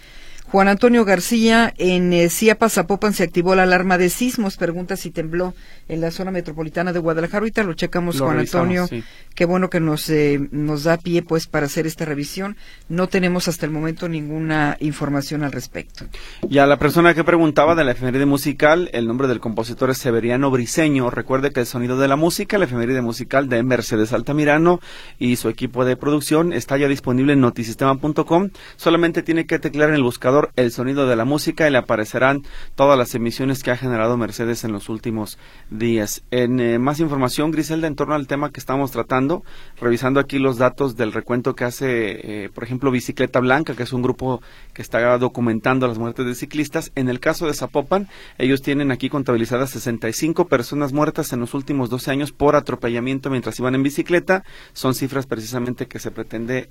Juan 0.52 0.70
Antonio 0.70 1.04
García, 1.04 1.74
en 1.78 2.14
eh, 2.14 2.30
Ciapas, 2.30 2.74
Zapopan, 2.74 3.14
se 3.14 3.24
activó 3.24 3.54
la 3.54 3.64
alarma 3.64 3.98
de 3.98 4.10
sismos. 4.10 4.56
Pregunta 4.56 4.96
si 4.96 5.12
tembló 5.12 5.54
en 5.90 6.00
la 6.00 6.10
zona 6.10 6.32
metropolitana 6.32 6.94
de 6.94 7.00
Guadalajara. 7.00 7.40
Ahorita 7.40 7.64
lo 7.64 7.74
checamos, 7.74 8.18
Lo 8.18 8.26
Juan 8.26 8.40
Antonio. 8.40 8.88
sí. 8.88 9.04
Qué 9.36 9.46
bueno 9.46 9.70
que 9.70 9.80
nos, 9.80 10.10
eh, 10.10 10.40
nos 10.52 10.86
da 10.86 10.98
pie 10.98 11.22
pues 11.22 11.46
para 11.46 11.68
hacer 11.68 11.86
esta 11.86 12.06
revisión. 12.06 12.58
No 12.90 13.08
tenemos 13.08 13.48
hasta 13.48 13.68
el 13.68 13.72
momento 13.72 14.10
ninguna 14.10 14.78
información 14.80 15.44
al 15.44 15.52
respecto. 15.52 16.06
Y 16.50 16.58
a 16.58 16.66
la 16.66 16.80
persona 16.80 17.14
que 17.14 17.24
preguntaba 17.24 17.76
de 17.76 17.84
la 17.84 17.92
efeméride 17.92 18.26
musical, 18.26 18.90
el 18.94 19.06
nombre 19.06 19.28
del 19.28 19.40
compositor 19.40 19.92
es 19.92 20.00
Severiano 20.00 20.50
Briseño. 20.50 21.12
Recuerde 21.12 21.52
que 21.52 21.60
el 21.60 21.66
sonido 21.68 22.00
de 22.00 22.08
la 22.08 22.16
música, 22.16 22.58
la 22.58 22.66
efeméride 22.66 23.02
musical 23.02 23.48
de 23.48 23.62
Mercedes 23.62 24.12
Altamirano 24.12 24.80
y 25.20 25.36
su 25.36 25.50
equipo 25.50 25.86
de 25.86 25.98
producción 25.98 26.52
está 26.52 26.78
ya 26.78 26.88
disponible 26.88 27.34
en 27.34 27.42
notisistema.com. 27.42 28.50
Solamente 28.76 29.22
tiene 29.22 29.46
que 29.46 29.60
teclear 29.60 29.90
en 29.90 29.96
el 29.96 30.04
buscador 30.04 30.37
el 30.56 30.72
sonido 30.72 31.08
de 31.08 31.16
la 31.16 31.26
música 31.26 31.68
y 31.68 31.72
le 31.72 31.78
aparecerán 31.78 32.44
todas 32.76 32.98
las 32.98 33.14
emisiones 33.16 33.64
que 33.64 33.72
ha 33.72 33.78
generado 33.78 34.18
Mercedes 34.18 34.64
en 34.64 34.72
los 34.72 34.90
últimos 34.90 35.38
días. 35.70 36.24
En 36.32 36.60
eh, 36.60 36.80
más 36.80 37.00
información, 37.00 37.52
Griselda, 37.52 37.88
en 37.88 37.96
torno 37.96 38.16
al 38.16 38.28
tema 38.28 38.52
que 38.52 38.60
estamos 38.60 38.92
tratando, 38.92 39.44
revisando 39.80 40.20
aquí 40.20 40.40
los 40.40 40.58
datos 40.58 40.96
del 40.96 41.14
recuento 41.14 41.56
que 41.56 41.64
hace, 41.66 42.46
eh, 42.46 42.50
por 42.50 42.64
ejemplo, 42.64 42.92
Bicicleta 42.92 43.40
Blanca, 43.40 43.76
que 43.76 43.84
es 43.84 43.94
un 43.94 44.02
grupo 44.02 44.42
que 44.74 44.82
está 44.82 45.18
documentando 45.18 45.88
las 45.88 45.98
muertes 45.98 46.26
de 46.26 46.36
ciclistas. 46.36 46.92
En 46.96 47.10
el 47.10 47.20
caso 47.20 47.48
de 47.48 47.54
Zapopan, 47.54 48.08
ellos 48.38 48.62
tienen 48.62 48.92
aquí 48.92 49.10
contabilizadas 49.10 49.72
65 49.72 50.48
personas 50.48 50.94
muertas 50.94 51.34
en 51.34 51.40
los 51.40 51.54
últimos 51.54 51.90
12 51.90 52.12
años 52.12 52.32
por 52.32 52.56
atropellamiento 52.56 53.30
mientras 53.30 53.60
iban 53.60 53.76
en 53.76 53.84
bicicleta. 53.84 54.44
Son 54.74 54.94
cifras 54.94 55.26
precisamente 55.26 55.88
que 55.88 56.00
se 56.00 56.12
pretende 56.12 56.70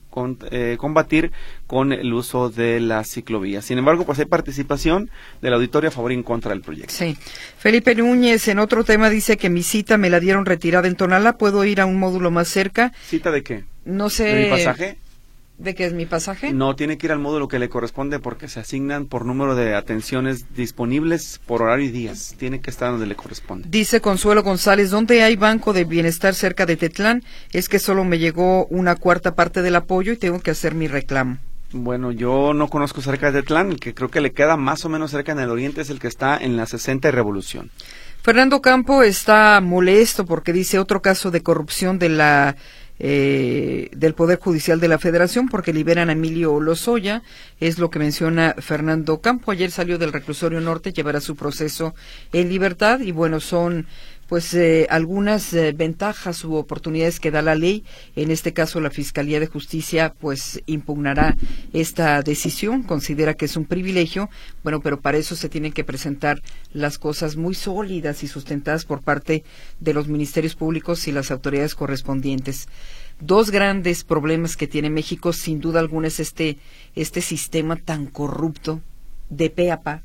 eh, 0.51 0.77
combatir 0.79 1.33
con 1.67 1.93
el 1.93 2.13
uso 2.13 2.51
de 2.51 2.81
la 2.81 3.05
ciclovía. 3.05 3.56
Sin 3.63 3.79
embargo, 3.79 4.05
pues 4.05 4.19
hay 4.19 4.27
participación 4.27 5.11
del 5.43 5.55
auditorio 5.55 5.89
a 5.89 5.93
favor 5.93 6.13
y 6.13 6.15
en 6.15 6.23
contra 6.23 6.51
del 6.51 6.63
proyecto. 6.63 6.95
Sí. 6.95 7.17
Felipe 7.59 7.95
Núñez, 7.95 8.49
en 8.49 8.59
otro 8.59 8.85
tema, 8.85 9.11
dice 9.11 9.37
que 9.37 9.51
mi 9.51 9.63
cita 9.63 9.97
me 9.97 10.11
la 10.11 10.21
dieron 10.21 10.47
retirada 10.47 10.89
en 10.89 10.97
Tonala. 10.97 11.37
¿Puedo 11.39 11.65
ir 11.65 11.81
a 11.81 11.87
un 11.87 11.99
módulo 11.99 12.31
más 12.31 12.49
cerca? 12.49 12.93
¿Cita 13.07 13.31
de 13.31 13.43
qué? 13.43 13.65
No 13.85 14.11
sé. 14.11 14.25
¿De 14.25 14.45
mi 14.45 14.51
pasaje? 14.51 14.99
¿De 15.59 15.75
qué 15.75 15.87
es 15.87 15.95
mi 15.95 16.05
pasaje? 16.05 16.53
No, 16.53 16.77
tiene 16.77 16.99
que 16.99 17.07
ir 17.07 17.13
al 17.13 17.19
módulo 17.19 17.49
que 17.49 17.59
le 17.59 17.71
corresponde 17.71 18.19
porque 18.19 18.47
se 18.47 18.61
asignan 18.61 19.07
por 19.07 19.25
número 19.25 19.55
de 19.55 19.75
atenciones 19.75 20.55
disponibles 20.55 21.41
por 21.47 21.63
horario 21.63 21.87
y 21.87 21.91
días. 21.91 22.35
Tiene 22.39 22.61
que 22.61 22.69
estar 22.69 22.91
donde 22.91 23.07
le 23.07 23.15
corresponde. 23.15 23.67
Dice 23.71 24.03
Consuelo 24.03 24.43
González, 24.43 24.91
¿dónde 24.91 25.23
hay 25.23 25.37
banco 25.37 25.73
de 25.73 25.85
bienestar 25.85 26.35
cerca 26.35 26.67
de 26.67 26.77
Tetlán? 26.77 27.23
Es 27.53 27.71
que 27.71 27.79
solo 27.79 28.05
me 28.05 28.19
llegó 28.19 28.67
una 28.67 28.97
cuarta 28.97 29.35
parte 29.35 29.63
del 29.63 29.77
apoyo 29.77 30.13
y 30.13 30.19
tengo 30.19 30.41
que 30.41 30.51
hacer 30.51 30.75
mi 30.75 30.89
reclamo. 30.89 31.39
Bueno, 31.77 32.11
yo 32.11 32.55
no 32.55 32.69
conozco 32.69 33.01
cerca 33.01 33.31
de 33.31 33.43
Tetlán, 33.43 33.71
el 33.71 33.81
que 33.81 33.95
creo 33.95 34.11
que 34.11 34.21
le 34.21 34.33
queda 34.33 34.57
más 34.57 34.85
o 34.85 34.89
menos 34.89 35.11
cerca 35.11 35.33
en 35.33 35.41
el 35.41 35.51
oriente 35.51 35.83
es 35.83 35.91
el 35.91 35.99
que 35.99 36.09
está 36.09 36.37
en 36.39 36.57
la 36.57 36.67
60 36.67 37.09
y 37.09 37.11
Revolución. 37.11 37.71
Fernando 38.23 38.61
Campo 38.61 39.03
está 39.03 39.61
molesto 39.61 40.27
porque 40.27 40.53
dice 40.53 40.79
otro 40.79 41.01
caso 41.01 41.31
de 41.31 41.43
corrupción 41.43 41.99
de 41.99 42.09
la 42.09 42.57
eh, 42.99 43.91
del 43.95 44.15
Poder 44.15 44.39
Judicial 44.39 44.81
de 44.81 44.89
la 44.89 44.99
Federación 44.99 45.49
porque 45.49 45.75
liberan 45.75 46.09
a 46.09 46.13
Emilio 46.13 46.59
Lozoya, 46.61 47.23
es 47.61 47.79
lo 47.79 47.91
que 47.91 47.99
menciona 47.99 48.55
Fernando 48.59 49.21
Campo. 49.21 49.53
Ayer 49.53 49.71
salió 49.71 49.99
del 49.99 50.15
reclusorio 50.15 50.61
norte, 50.63 50.95
llevará 50.95 51.21
su 51.21 51.37
proceso 51.37 51.95
en 52.33 52.49
libertad 52.49 53.01
y 53.01 53.13
bueno, 53.13 53.39
son 53.41 53.87
pues 54.29 54.55
eh, 54.55 54.87
algunas 54.91 55.53
eh, 55.53 55.73
ventajas 55.73 56.45
u 56.45 56.55
oportunidades 56.55 57.21
que 57.21 57.31
da 57.31 57.43
la 57.43 57.55
ley. 57.55 57.85
En 58.17 58.31
este 58.31 58.53
caso, 58.53 58.81
la 58.81 58.91
Fiscalía 58.91 59.41
de 59.41 59.47
Justicia 59.47 60.15
pues 60.19 60.61
impugnará 60.67 61.37
esta 61.73 62.23
decisión, 62.23 62.83
considera 62.83 63.35
que 63.35 63.45
es 63.45 63.57
un 63.57 63.65
privilegio, 63.65 64.29
bueno, 64.63 64.81
pero 64.81 65.01
para 65.01 65.19
eso 65.19 65.37
se 65.37 65.49
tienen 65.49 65.73
que 65.73 65.85
presentar 65.85 66.43
las 66.73 66.99
cosas 66.99 67.37
muy 67.37 67.55
sólidas 67.55 68.23
y 68.23 68.29
sustentadas 68.29 68.85
por 68.85 69.03
parte 69.03 69.45
de 69.81 69.95
los 69.95 70.09
ministerios 70.09 70.55
públicos 70.55 71.07
y 71.07 71.13
las 71.13 71.31
autoridades 71.31 71.75
correspondientes. 71.75 72.69
Dos 73.21 73.51
grandes 73.51 74.05
problemas 74.05 74.57
que 74.57 74.67
tiene 74.67 74.91
México, 74.91 75.33
sin 75.33 75.61
duda 75.61 75.81
alguna, 75.81 76.09
es 76.09 76.21
este, 76.21 76.59
este 76.95 77.23
sistema 77.23 77.77
tan 77.77 78.07
corrupto 78.07 78.81
de 79.31 79.51
pe 79.51 79.73
a 79.73 79.81
pa 79.81 80.03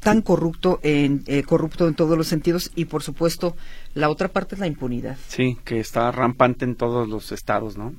tan 0.00 0.22
corrupto 0.22 0.80
en 0.82 1.22
eh, 1.26 1.42
corrupto 1.42 1.88
en 1.88 1.94
todos 1.94 2.16
los 2.16 2.26
sentidos 2.26 2.70
y 2.74 2.86
por 2.86 3.02
supuesto 3.02 3.56
la 3.94 4.08
otra 4.08 4.28
parte 4.28 4.54
es 4.54 4.60
la 4.60 4.66
impunidad. 4.66 5.16
Sí, 5.28 5.58
que 5.64 5.80
está 5.80 6.10
rampante 6.10 6.64
en 6.64 6.76
todos 6.76 7.08
los 7.08 7.32
estados, 7.32 7.76
¿no? 7.76 7.94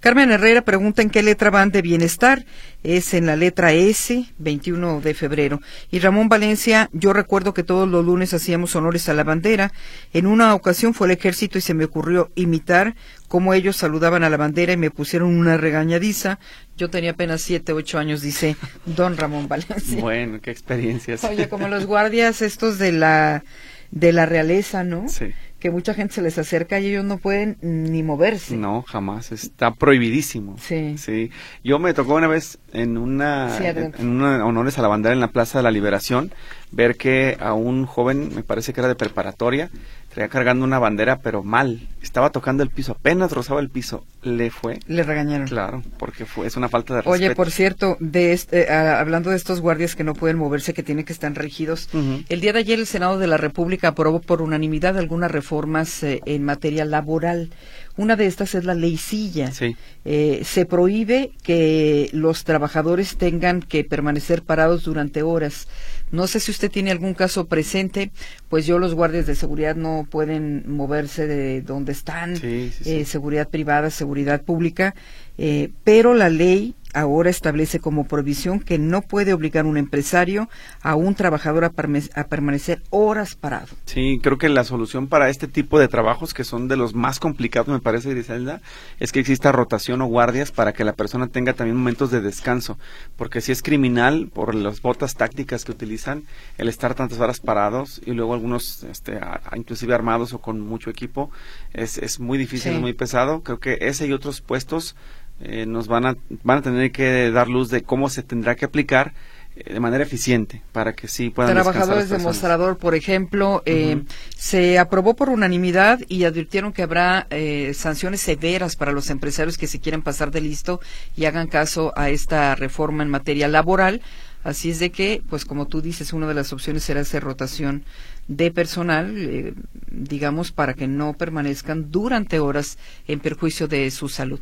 Carmen 0.00 0.30
Herrera 0.30 0.62
pregunta 0.62 1.02
en 1.02 1.10
qué 1.10 1.22
letra 1.22 1.50
van 1.50 1.70
de 1.70 1.82
bienestar. 1.82 2.44
Es 2.84 3.14
en 3.14 3.26
la 3.26 3.34
letra 3.34 3.72
S, 3.72 4.26
21 4.38 5.00
de 5.00 5.14
febrero. 5.14 5.60
Y 5.90 5.98
Ramón 5.98 6.28
Valencia, 6.28 6.88
yo 6.92 7.12
recuerdo 7.12 7.52
que 7.52 7.64
todos 7.64 7.88
los 7.88 8.04
lunes 8.04 8.32
hacíamos 8.32 8.76
honores 8.76 9.08
a 9.08 9.14
la 9.14 9.24
bandera. 9.24 9.72
En 10.12 10.26
una 10.26 10.54
ocasión 10.54 10.94
fue 10.94 11.08
el 11.08 11.14
ejército 11.14 11.58
y 11.58 11.60
se 11.60 11.74
me 11.74 11.84
ocurrió 11.84 12.30
imitar 12.36 12.94
cómo 13.26 13.54
ellos 13.54 13.76
saludaban 13.76 14.22
a 14.22 14.30
la 14.30 14.36
bandera 14.36 14.72
y 14.72 14.76
me 14.76 14.92
pusieron 14.92 15.36
una 15.36 15.56
regañadiza. 15.56 16.38
Yo 16.76 16.88
tenía 16.90 17.10
apenas 17.10 17.42
siete, 17.42 17.72
ocho 17.72 17.98
años, 17.98 18.22
dice 18.22 18.56
don 18.86 19.16
Ramón 19.16 19.48
Valencia. 19.48 20.00
Bueno, 20.08 20.40
qué 20.40 20.52
experiencias. 20.52 21.24
Oye, 21.24 21.48
como 21.48 21.66
los 21.68 21.86
guardias 21.86 22.40
estos 22.40 22.78
de 22.78 22.92
la 22.92 23.42
de 23.90 24.12
la 24.12 24.26
realeza, 24.26 24.84
¿no? 24.84 25.08
Sí 25.08 25.32
que 25.58 25.70
mucha 25.70 25.92
gente 25.94 26.14
se 26.14 26.22
les 26.22 26.38
acerca 26.38 26.78
y 26.78 26.86
ellos 26.86 27.04
no 27.04 27.18
pueden 27.18 27.58
ni 27.60 28.02
moverse. 28.02 28.56
No, 28.56 28.82
jamás, 28.82 29.32
está 29.32 29.72
prohibidísimo. 29.72 30.56
Sí. 30.58 30.96
Sí. 30.98 31.30
Yo 31.64 31.78
me 31.78 31.94
tocó 31.94 32.14
una 32.14 32.28
vez 32.28 32.58
en 32.72 32.96
una, 32.96 33.58
en, 33.58 34.08
una 34.08 34.44
honores 34.44 34.78
a 34.78 34.82
la 34.82 34.88
bandera 34.88 35.12
en 35.14 35.20
la 35.20 35.28
Plaza 35.28 35.58
de 35.58 35.64
la 35.64 35.70
Liberación 35.70 36.32
ver 36.70 36.96
que 36.96 37.36
a 37.40 37.54
un 37.54 37.86
joven, 37.86 38.34
me 38.34 38.42
parece 38.42 38.72
que 38.72 38.80
era 38.80 38.88
de 38.88 38.94
preparatoria, 38.94 39.70
traía 40.18 40.28
cargando 40.28 40.64
una 40.64 40.80
bandera, 40.80 41.20
pero 41.20 41.44
mal. 41.44 41.80
Estaba 42.02 42.30
tocando 42.30 42.64
el 42.64 42.70
piso, 42.70 42.92
apenas 42.92 43.30
rozaba 43.30 43.60
el 43.60 43.68
piso. 43.68 44.04
Le 44.22 44.50
fue. 44.50 44.80
Le 44.88 45.04
regañaron. 45.04 45.46
Claro, 45.46 45.82
porque 45.96 46.24
fue, 46.26 46.48
es 46.48 46.56
una 46.56 46.68
falta 46.68 46.94
de 46.94 47.02
respeto. 47.02 47.14
Oye, 47.14 47.34
por 47.36 47.52
cierto, 47.52 47.96
de 48.00 48.32
este, 48.32 48.62
eh, 48.62 48.72
hablando 48.72 49.30
de 49.30 49.36
estos 49.36 49.60
guardias 49.60 49.94
que 49.94 50.02
no 50.02 50.14
pueden 50.14 50.36
moverse, 50.36 50.74
que 50.74 50.82
tienen 50.82 51.04
que 51.04 51.12
estar 51.12 51.32
rígidos, 51.32 51.88
el 51.92 52.40
día 52.40 52.52
de 52.52 52.58
ayer 52.58 52.80
el 52.80 52.86
Senado 52.86 53.18
de 53.18 53.28
la 53.28 53.36
República 53.36 53.88
aprobó 53.88 54.20
por 54.20 54.42
unanimidad 54.42 54.98
algunas 54.98 55.30
reformas 55.30 56.02
eh, 56.02 56.20
en 56.26 56.44
materia 56.44 56.84
laboral. 56.84 57.50
Una 57.96 58.16
de 58.16 58.26
estas 58.26 58.54
es 58.54 58.64
la 58.64 58.74
ley 58.74 58.96
silla. 58.96 59.52
Sí. 59.52 59.76
Eh, 60.04 60.42
se 60.44 60.66
prohíbe 60.66 61.32
que 61.42 62.08
los 62.12 62.44
trabajadores 62.44 63.16
tengan 63.16 63.60
que 63.60 63.84
permanecer 63.84 64.42
parados 64.42 64.84
durante 64.84 65.22
horas. 65.22 65.68
No 66.10 66.26
sé 66.26 66.40
si 66.40 66.50
usted 66.50 66.70
tiene 66.70 66.90
algún 66.90 67.14
caso 67.14 67.46
presente, 67.46 68.10
pues 68.48 68.66
yo 68.66 68.78
los 68.78 68.94
guardias 68.94 69.26
de 69.26 69.34
seguridad 69.34 69.76
no 69.76 70.06
pueden 70.08 70.64
moverse 70.66 71.26
de 71.26 71.62
donde 71.62 71.92
están, 71.92 72.34
eh, 72.42 73.04
seguridad 73.06 73.48
privada, 73.48 73.90
seguridad 73.90 74.42
pública, 74.42 74.94
eh, 75.36 75.70
pero 75.84 76.14
la 76.14 76.28
ley 76.28 76.74
ahora 76.98 77.30
establece 77.30 77.78
como 77.78 78.08
prohibición 78.08 78.60
que 78.60 78.78
no 78.78 79.02
puede 79.02 79.32
obligar 79.32 79.66
un 79.66 79.76
empresario 79.76 80.48
a 80.82 80.96
un 80.96 81.14
trabajador 81.14 81.64
a, 81.64 81.70
permanecer 81.70 82.82
horas 82.90 83.36
parado. 83.36 83.68
Sí, 83.84 84.18
creo 84.22 84.38
que 84.38 84.48
la 84.48 84.64
solución 84.64 85.06
para 85.06 85.30
este 85.30 85.46
tipo 85.46 85.78
de 85.78 85.88
trabajos, 85.88 86.34
que 86.34 86.44
son 86.44 86.66
de 86.66 86.76
los 86.76 86.94
más 86.94 87.20
complicados, 87.20 87.68
me 87.68 87.80
parece, 87.80 88.10
Griselda, 88.10 88.60
es 88.98 89.12
que 89.12 89.20
exista 89.20 89.52
rotación 89.52 90.02
o 90.02 90.06
guardias 90.06 90.50
para 90.50 90.72
que 90.72 90.84
la 90.84 90.92
persona 90.92 91.28
tenga 91.28 91.52
también 91.52 91.76
momentos 91.76 92.10
de 92.10 92.20
descanso. 92.20 92.78
Porque 93.16 93.40
si 93.40 93.52
es 93.52 93.62
criminal, 93.62 94.28
por 94.32 94.54
las 94.54 94.82
botas 94.82 95.14
tácticas 95.14 95.64
que 95.64 95.72
utilizan, 95.72 96.24
el 96.56 96.68
estar 96.68 96.94
tantas 96.94 97.20
horas 97.20 97.38
parados 97.40 98.00
y 98.04 98.12
luego 98.12 98.34
algunos, 98.34 98.82
este, 98.84 99.20
inclusive 99.54 99.94
armados 99.94 100.32
o 100.32 100.40
con 100.40 100.60
mucho 100.60 100.90
equipo, 100.90 101.30
es, 101.72 101.98
es 101.98 102.18
muy 102.18 102.38
difícil, 102.38 102.72
es 102.72 102.80
muy 102.80 102.92
pesado. 102.92 103.42
Creo 103.42 103.60
que 103.60 103.78
ese 103.82 104.06
y 104.06 104.12
otros 104.12 104.40
puestos 104.40 104.96
eh, 105.40 105.66
nos 105.66 105.86
van 105.86 106.04
a, 106.06 106.16
van 106.42 106.58
a 106.58 106.62
tener 106.62 106.90
que 106.90 107.30
dar 107.30 107.48
luz 107.48 107.70
de 107.70 107.82
cómo 107.82 108.08
se 108.08 108.22
tendrá 108.22 108.56
que 108.56 108.64
aplicar 108.64 109.12
eh, 109.54 109.72
de 109.72 109.78
manera 109.78 110.02
eficiente 110.02 110.62
para 110.72 110.94
que 110.94 111.06
sí 111.06 111.30
puedan 111.30 111.54
trabajadores 111.54 112.08
de 112.08 112.18
mostrador 112.18 112.76
por 112.76 112.96
ejemplo 112.96 113.62
eh, 113.64 114.02
se 114.36 114.80
aprobó 114.80 115.14
por 115.14 115.28
unanimidad 115.28 116.00
y 116.08 116.24
advirtieron 116.24 116.72
que 116.72 116.82
habrá 116.82 117.28
sanciones 117.72 118.20
severas 118.20 118.74
para 118.74 118.90
los 118.90 119.10
empresarios 119.10 119.58
que 119.58 119.68
se 119.68 119.78
quieran 119.78 120.02
pasar 120.02 120.32
de 120.32 120.40
listo 120.40 120.80
y 121.16 121.26
hagan 121.26 121.46
caso 121.46 121.92
a 121.96 122.10
esta 122.10 122.54
reforma 122.54 123.02
en 123.02 123.10
materia 123.10 123.46
laboral. 123.48 124.02
Así 124.44 124.70
es 124.70 124.78
de 124.78 124.90
que 124.90 125.22
pues 125.28 125.44
como 125.44 125.66
tú 125.66 125.82
dices 125.82 126.12
una 126.12 126.26
de 126.26 126.34
las 126.34 126.52
opciones 126.52 126.84
será 126.84 127.00
hacer 127.00 127.22
rotación 127.22 127.84
de 128.28 128.50
personal, 128.50 129.14
eh, 129.16 129.54
digamos, 129.90 130.52
para 130.52 130.74
que 130.74 130.86
no 130.86 131.14
permanezcan 131.14 131.90
durante 131.90 132.38
horas 132.38 132.78
en 133.06 133.20
perjuicio 133.20 133.66
de 133.66 133.90
su 133.90 134.08
salud. 134.08 134.38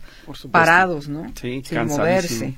Parados, 0.51 1.09
¿no? 1.09 1.33
Sí, 1.41 1.63
Sin 1.65 1.87
moverse. 1.87 2.55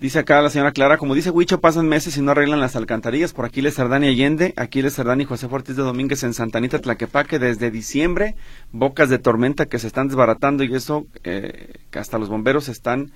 Dice 0.00 0.18
acá 0.18 0.42
la 0.42 0.50
señora 0.50 0.72
Clara, 0.72 0.98
como 0.98 1.14
dice 1.14 1.30
Huicho, 1.30 1.60
pasan 1.60 1.86
meses 1.86 2.16
y 2.16 2.22
no 2.22 2.32
arreglan 2.32 2.58
las 2.58 2.74
alcantarillas. 2.74 3.32
Por 3.32 3.44
Aquiles 3.44 3.76
Cerdán 3.76 4.02
y 4.02 4.08
Allende, 4.08 4.52
Aquiles 4.56 4.96
Cerdán 4.96 5.20
y 5.20 5.24
José 5.24 5.46
Ortiz 5.48 5.76
de 5.76 5.84
Domínguez 5.84 6.24
en 6.24 6.34
Santanita, 6.34 6.80
Tlaquepaque, 6.80 7.38
desde 7.38 7.70
diciembre, 7.70 8.34
bocas 8.72 9.08
de 9.08 9.20
tormenta 9.20 9.66
que 9.66 9.78
se 9.78 9.86
están 9.86 10.08
desbaratando 10.08 10.64
y 10.64 10.74
eso, 10.74 11.06
eh, 11.22 11.74
que 11.92 12.00
hasta 12.00 12.18
los 12.18 12.28
bomberos 12.28 12.68
están 12.68 13.12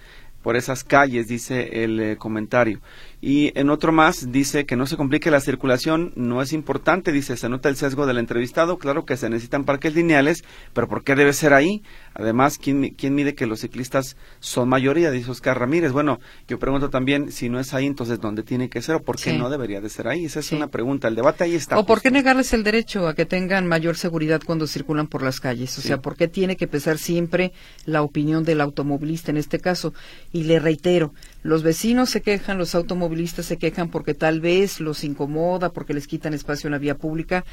por 0.47 0.55
esas 0.55 0.85
calles, 0.85 1.27
dice 1.27 1.83
el 1.83 1.99
eh, 1.99 2.17
comentario. 2.17 2.81
Y 3.21 3.59
en 3.59 3.71
otro 3.71 3.93
más 3.93 4.31
dice 4.31 4.67
que 4.67 4.77
no 4.77 4.87
se 4.87 4.97
complique 4.97 5.31
la 5.31 5.41
circulación, 5.41 6.12
no 6.17 6.43
es 6.43 6.53
importante, 6.53 7.12
dice, 7.12 7.37
se 7.37 7.49
nota 7.49 7.69
el 7.69 7.77
sesgo 7.77 8.07
del 8.07 8.19
entrevistado, 8.19 8.79
claro 8.79 9.07
que 9.07 9.17
se 9.17 9.31
necesitan 9.31 9.64
parques 9.64 9.95
lineales, 9.95 10.45
pero 10.75 10.87
¿por 10.87 11.03
qué 11.03 11.14
debe 11.14 11.33
ser 11.33 11.55
ahí? 11.55 11.83
Además, 12.19 12.59
¿quién, 12.59 12.95
quién 12.97 13.14
mide 13.14 13.35
que 13.35 13.47
los 13.47 13.61
ciclistas 13.61 14.17
son 14.41 14.71
mayoría? 14.71 15.11
Dice 15.11 15.31
Oscar 15.31 15.59
Ramírez. 15.59 15.93
Bueno, 15.93 16.19
yo 16.49 16.59
pregunto 16.59 16.89
también, 16.89 17.31
si 17.31 17.51
no 17.51 17.61
es 17.61 17.75
ahí, 17.75 17.85
entonces 17.85 18.21
¿dónde 18.21 18.43
tiene 18.43 18.71
que 18.71 18.81
ser 18.81 18.97
o 18.97 19.03
por 19.03 19.21
qué 19.21 19.35
no 19.35 19.51
debería 19.51 19.83
de 19.83 19.91
ser 19.91 20.09
ahí? 20.09 20.25
Esa 20.25 20.41
es 20.41 20.51
una 20.53 20.69
pregunta, 20.69 21.09
el 21.09 21.14
debate 21.14 21.45
ahí 21.45 21.55
está. 21.55 21.79
¿O 21.79 21.85
por 21.85 22.01
qué 22.01 22.11
negarles 22.11 22.55
el 22.55 22.64
derecho 22.64 23.07
a 23.07 23.14
que 23.14 23.27
tengan 23.27 23.67
mayor 23.67 23.97
seguridad 23.97 24.41
cuando 24.45 24.67
circulan 24.67 25.09
por 25.09 25.23
las 25.23 25.41
calles? 25.41 25.77
O 25.79 25.83
sea, 25.83 25.99
¿por 25.99 26.17
qué 26.17 26.27
tiene 26.27 26.57
que 26.57 26.67
pesar 26.67 26.97
siempre 26.97 27.53
la 27.85 28.03
opinión 28.03 28.45
del 28.45 28.62
automovilista 28.62 29.31
en 29.31 29.37
este 29.37 29.59
caso? 29.59 29.93
Y 30.33 30.45
le 30.45 30.59
reitero, 30.59 31.12
los 31.43 31.62
vecinos 31.62 32.09
se 32.11 32.23
quejan, 32.23 32.57
los 32.57 32.75
automovilistas 32.75 33.45
se 33.45 33.59
quejan 33.59 33.91
porque 33.91 34.14
tal 34.14 34.41
vez 34.41 34.81
los 34.81 35.05
incomoda, 35.05 35.71
porque 35.71 35.93
les 35.93 36.07
quitan 36.07 36.33
espacio 36.33 36.69
en 36.69 36.73
la 36.73 36.79
vía 36.79 36.97
pública, 36.97 37.45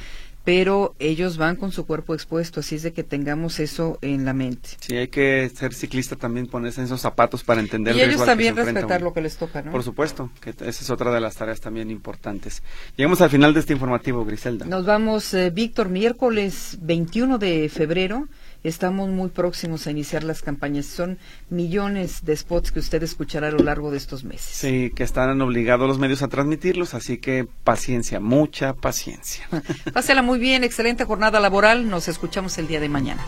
pero 0.43 0.95
ellos 0.99 1.37
van 1.37 1.55
con 1.55 1.71
su 1.71 1.85
cuerpo 1.85 2.13
expuesto, 2.13 2.59
así 2.59 2.75
es 2.75 2.83
de 2.83 2.91
que 2.91 3.03
tengamos 3.03 3.59
eso 3.59 3.97
en 4.01 4.25
la 4.25 4.33
mente. 4.33 4.69
Sí, 4.79 4.95
hay 4.95 5.07
que 5.07 5.49
ser 5.53 5.73
ciclista 5.73 6.15
también, 6.15 6.47
ponerse 6.47 6.81
en 6.81 6.85
esos 6.85 7.01
zapatos 7.01 7.43
para 7.43 7.61
entender. 7.61 7.95
Y 7.95 8.01
ellos 8.01 8.25
también 8.25 8.55
respetar 8.55 9.01
lo 9.01 9.13
que 9.13 9.21
les 9.21 9.37
toca, 9.37 9.61
¿no? 9.61 9.71
Por 9.71 9.83
supuesto, 9.83 10.29
que 10.41 10.49
esa 10.49 10.67
es 10.69 10.89
otra 10.89 11.11
de 11.11 11.21
las 11.21 11.35
tareas 11.35 11.61
también 11.61 11.89
importantes. 11.89 12.61
Llegamos 12.97 13.21
al 13.21 13.29
final 13.29 13.53
de 13.53 13.61
este 13.61 13.73
informativo, 13.73 14.25
Griselda. 14.25 14.65
Nos 14.65 14.85
vamos, 14.85 15.33
eh, 15.33 15.49
Víctor, 15.49 15.89
miércoles 15.89 16.77
21 16.81 17.37
de 17.37 17.69
febrero 17.69 18.27
estamos 18.63 19.09
muy 19.09 19.29
próximos 19.29 19.87
a 19.87 19.91
iniciar 19.91 20.23
las 20.23 20.41
campañas. 20.41 20.85
Son 20.85 21.17
millones 21.49 22.25
de 22.25 22.35
spots 22.35 22.71
que 22.71 22.79
usted 22.79 23.03
escuchará 23.03 23.47
a 23.47 23.51
lo 23.51 23.59
largo 23.59 23.91
de 23.91 23.97
estos 23.97 24.23
meses. 24.23 24.55
Sí, 24.55 24.91
que 24.95 25.03
están 25.03 25.39
obligados 25.41 25.87
los 25.87 25.99
medios 25.99 26.21
a 26.21 26.27
transmitirlos, 26.27 26.93
así 26.93 27.17
que 27.17 27.47
paciencia, 27.63 28.19
mucha 28.19 28.73
paciencia. 28.73 29.47
Pásela 29.93 30.21
muy 30.21 30.39
bien, 30.39 30.63
excelente 30.63 31.05
jornada 31.05 31.39
laboral. 31.39 31.89
Nos 31.89 32.07
escuchamos 32.07 32.57
el 32.57 32.67
día 32.67 32.79
de 32.79 32.89
mañana. 32.89 33.23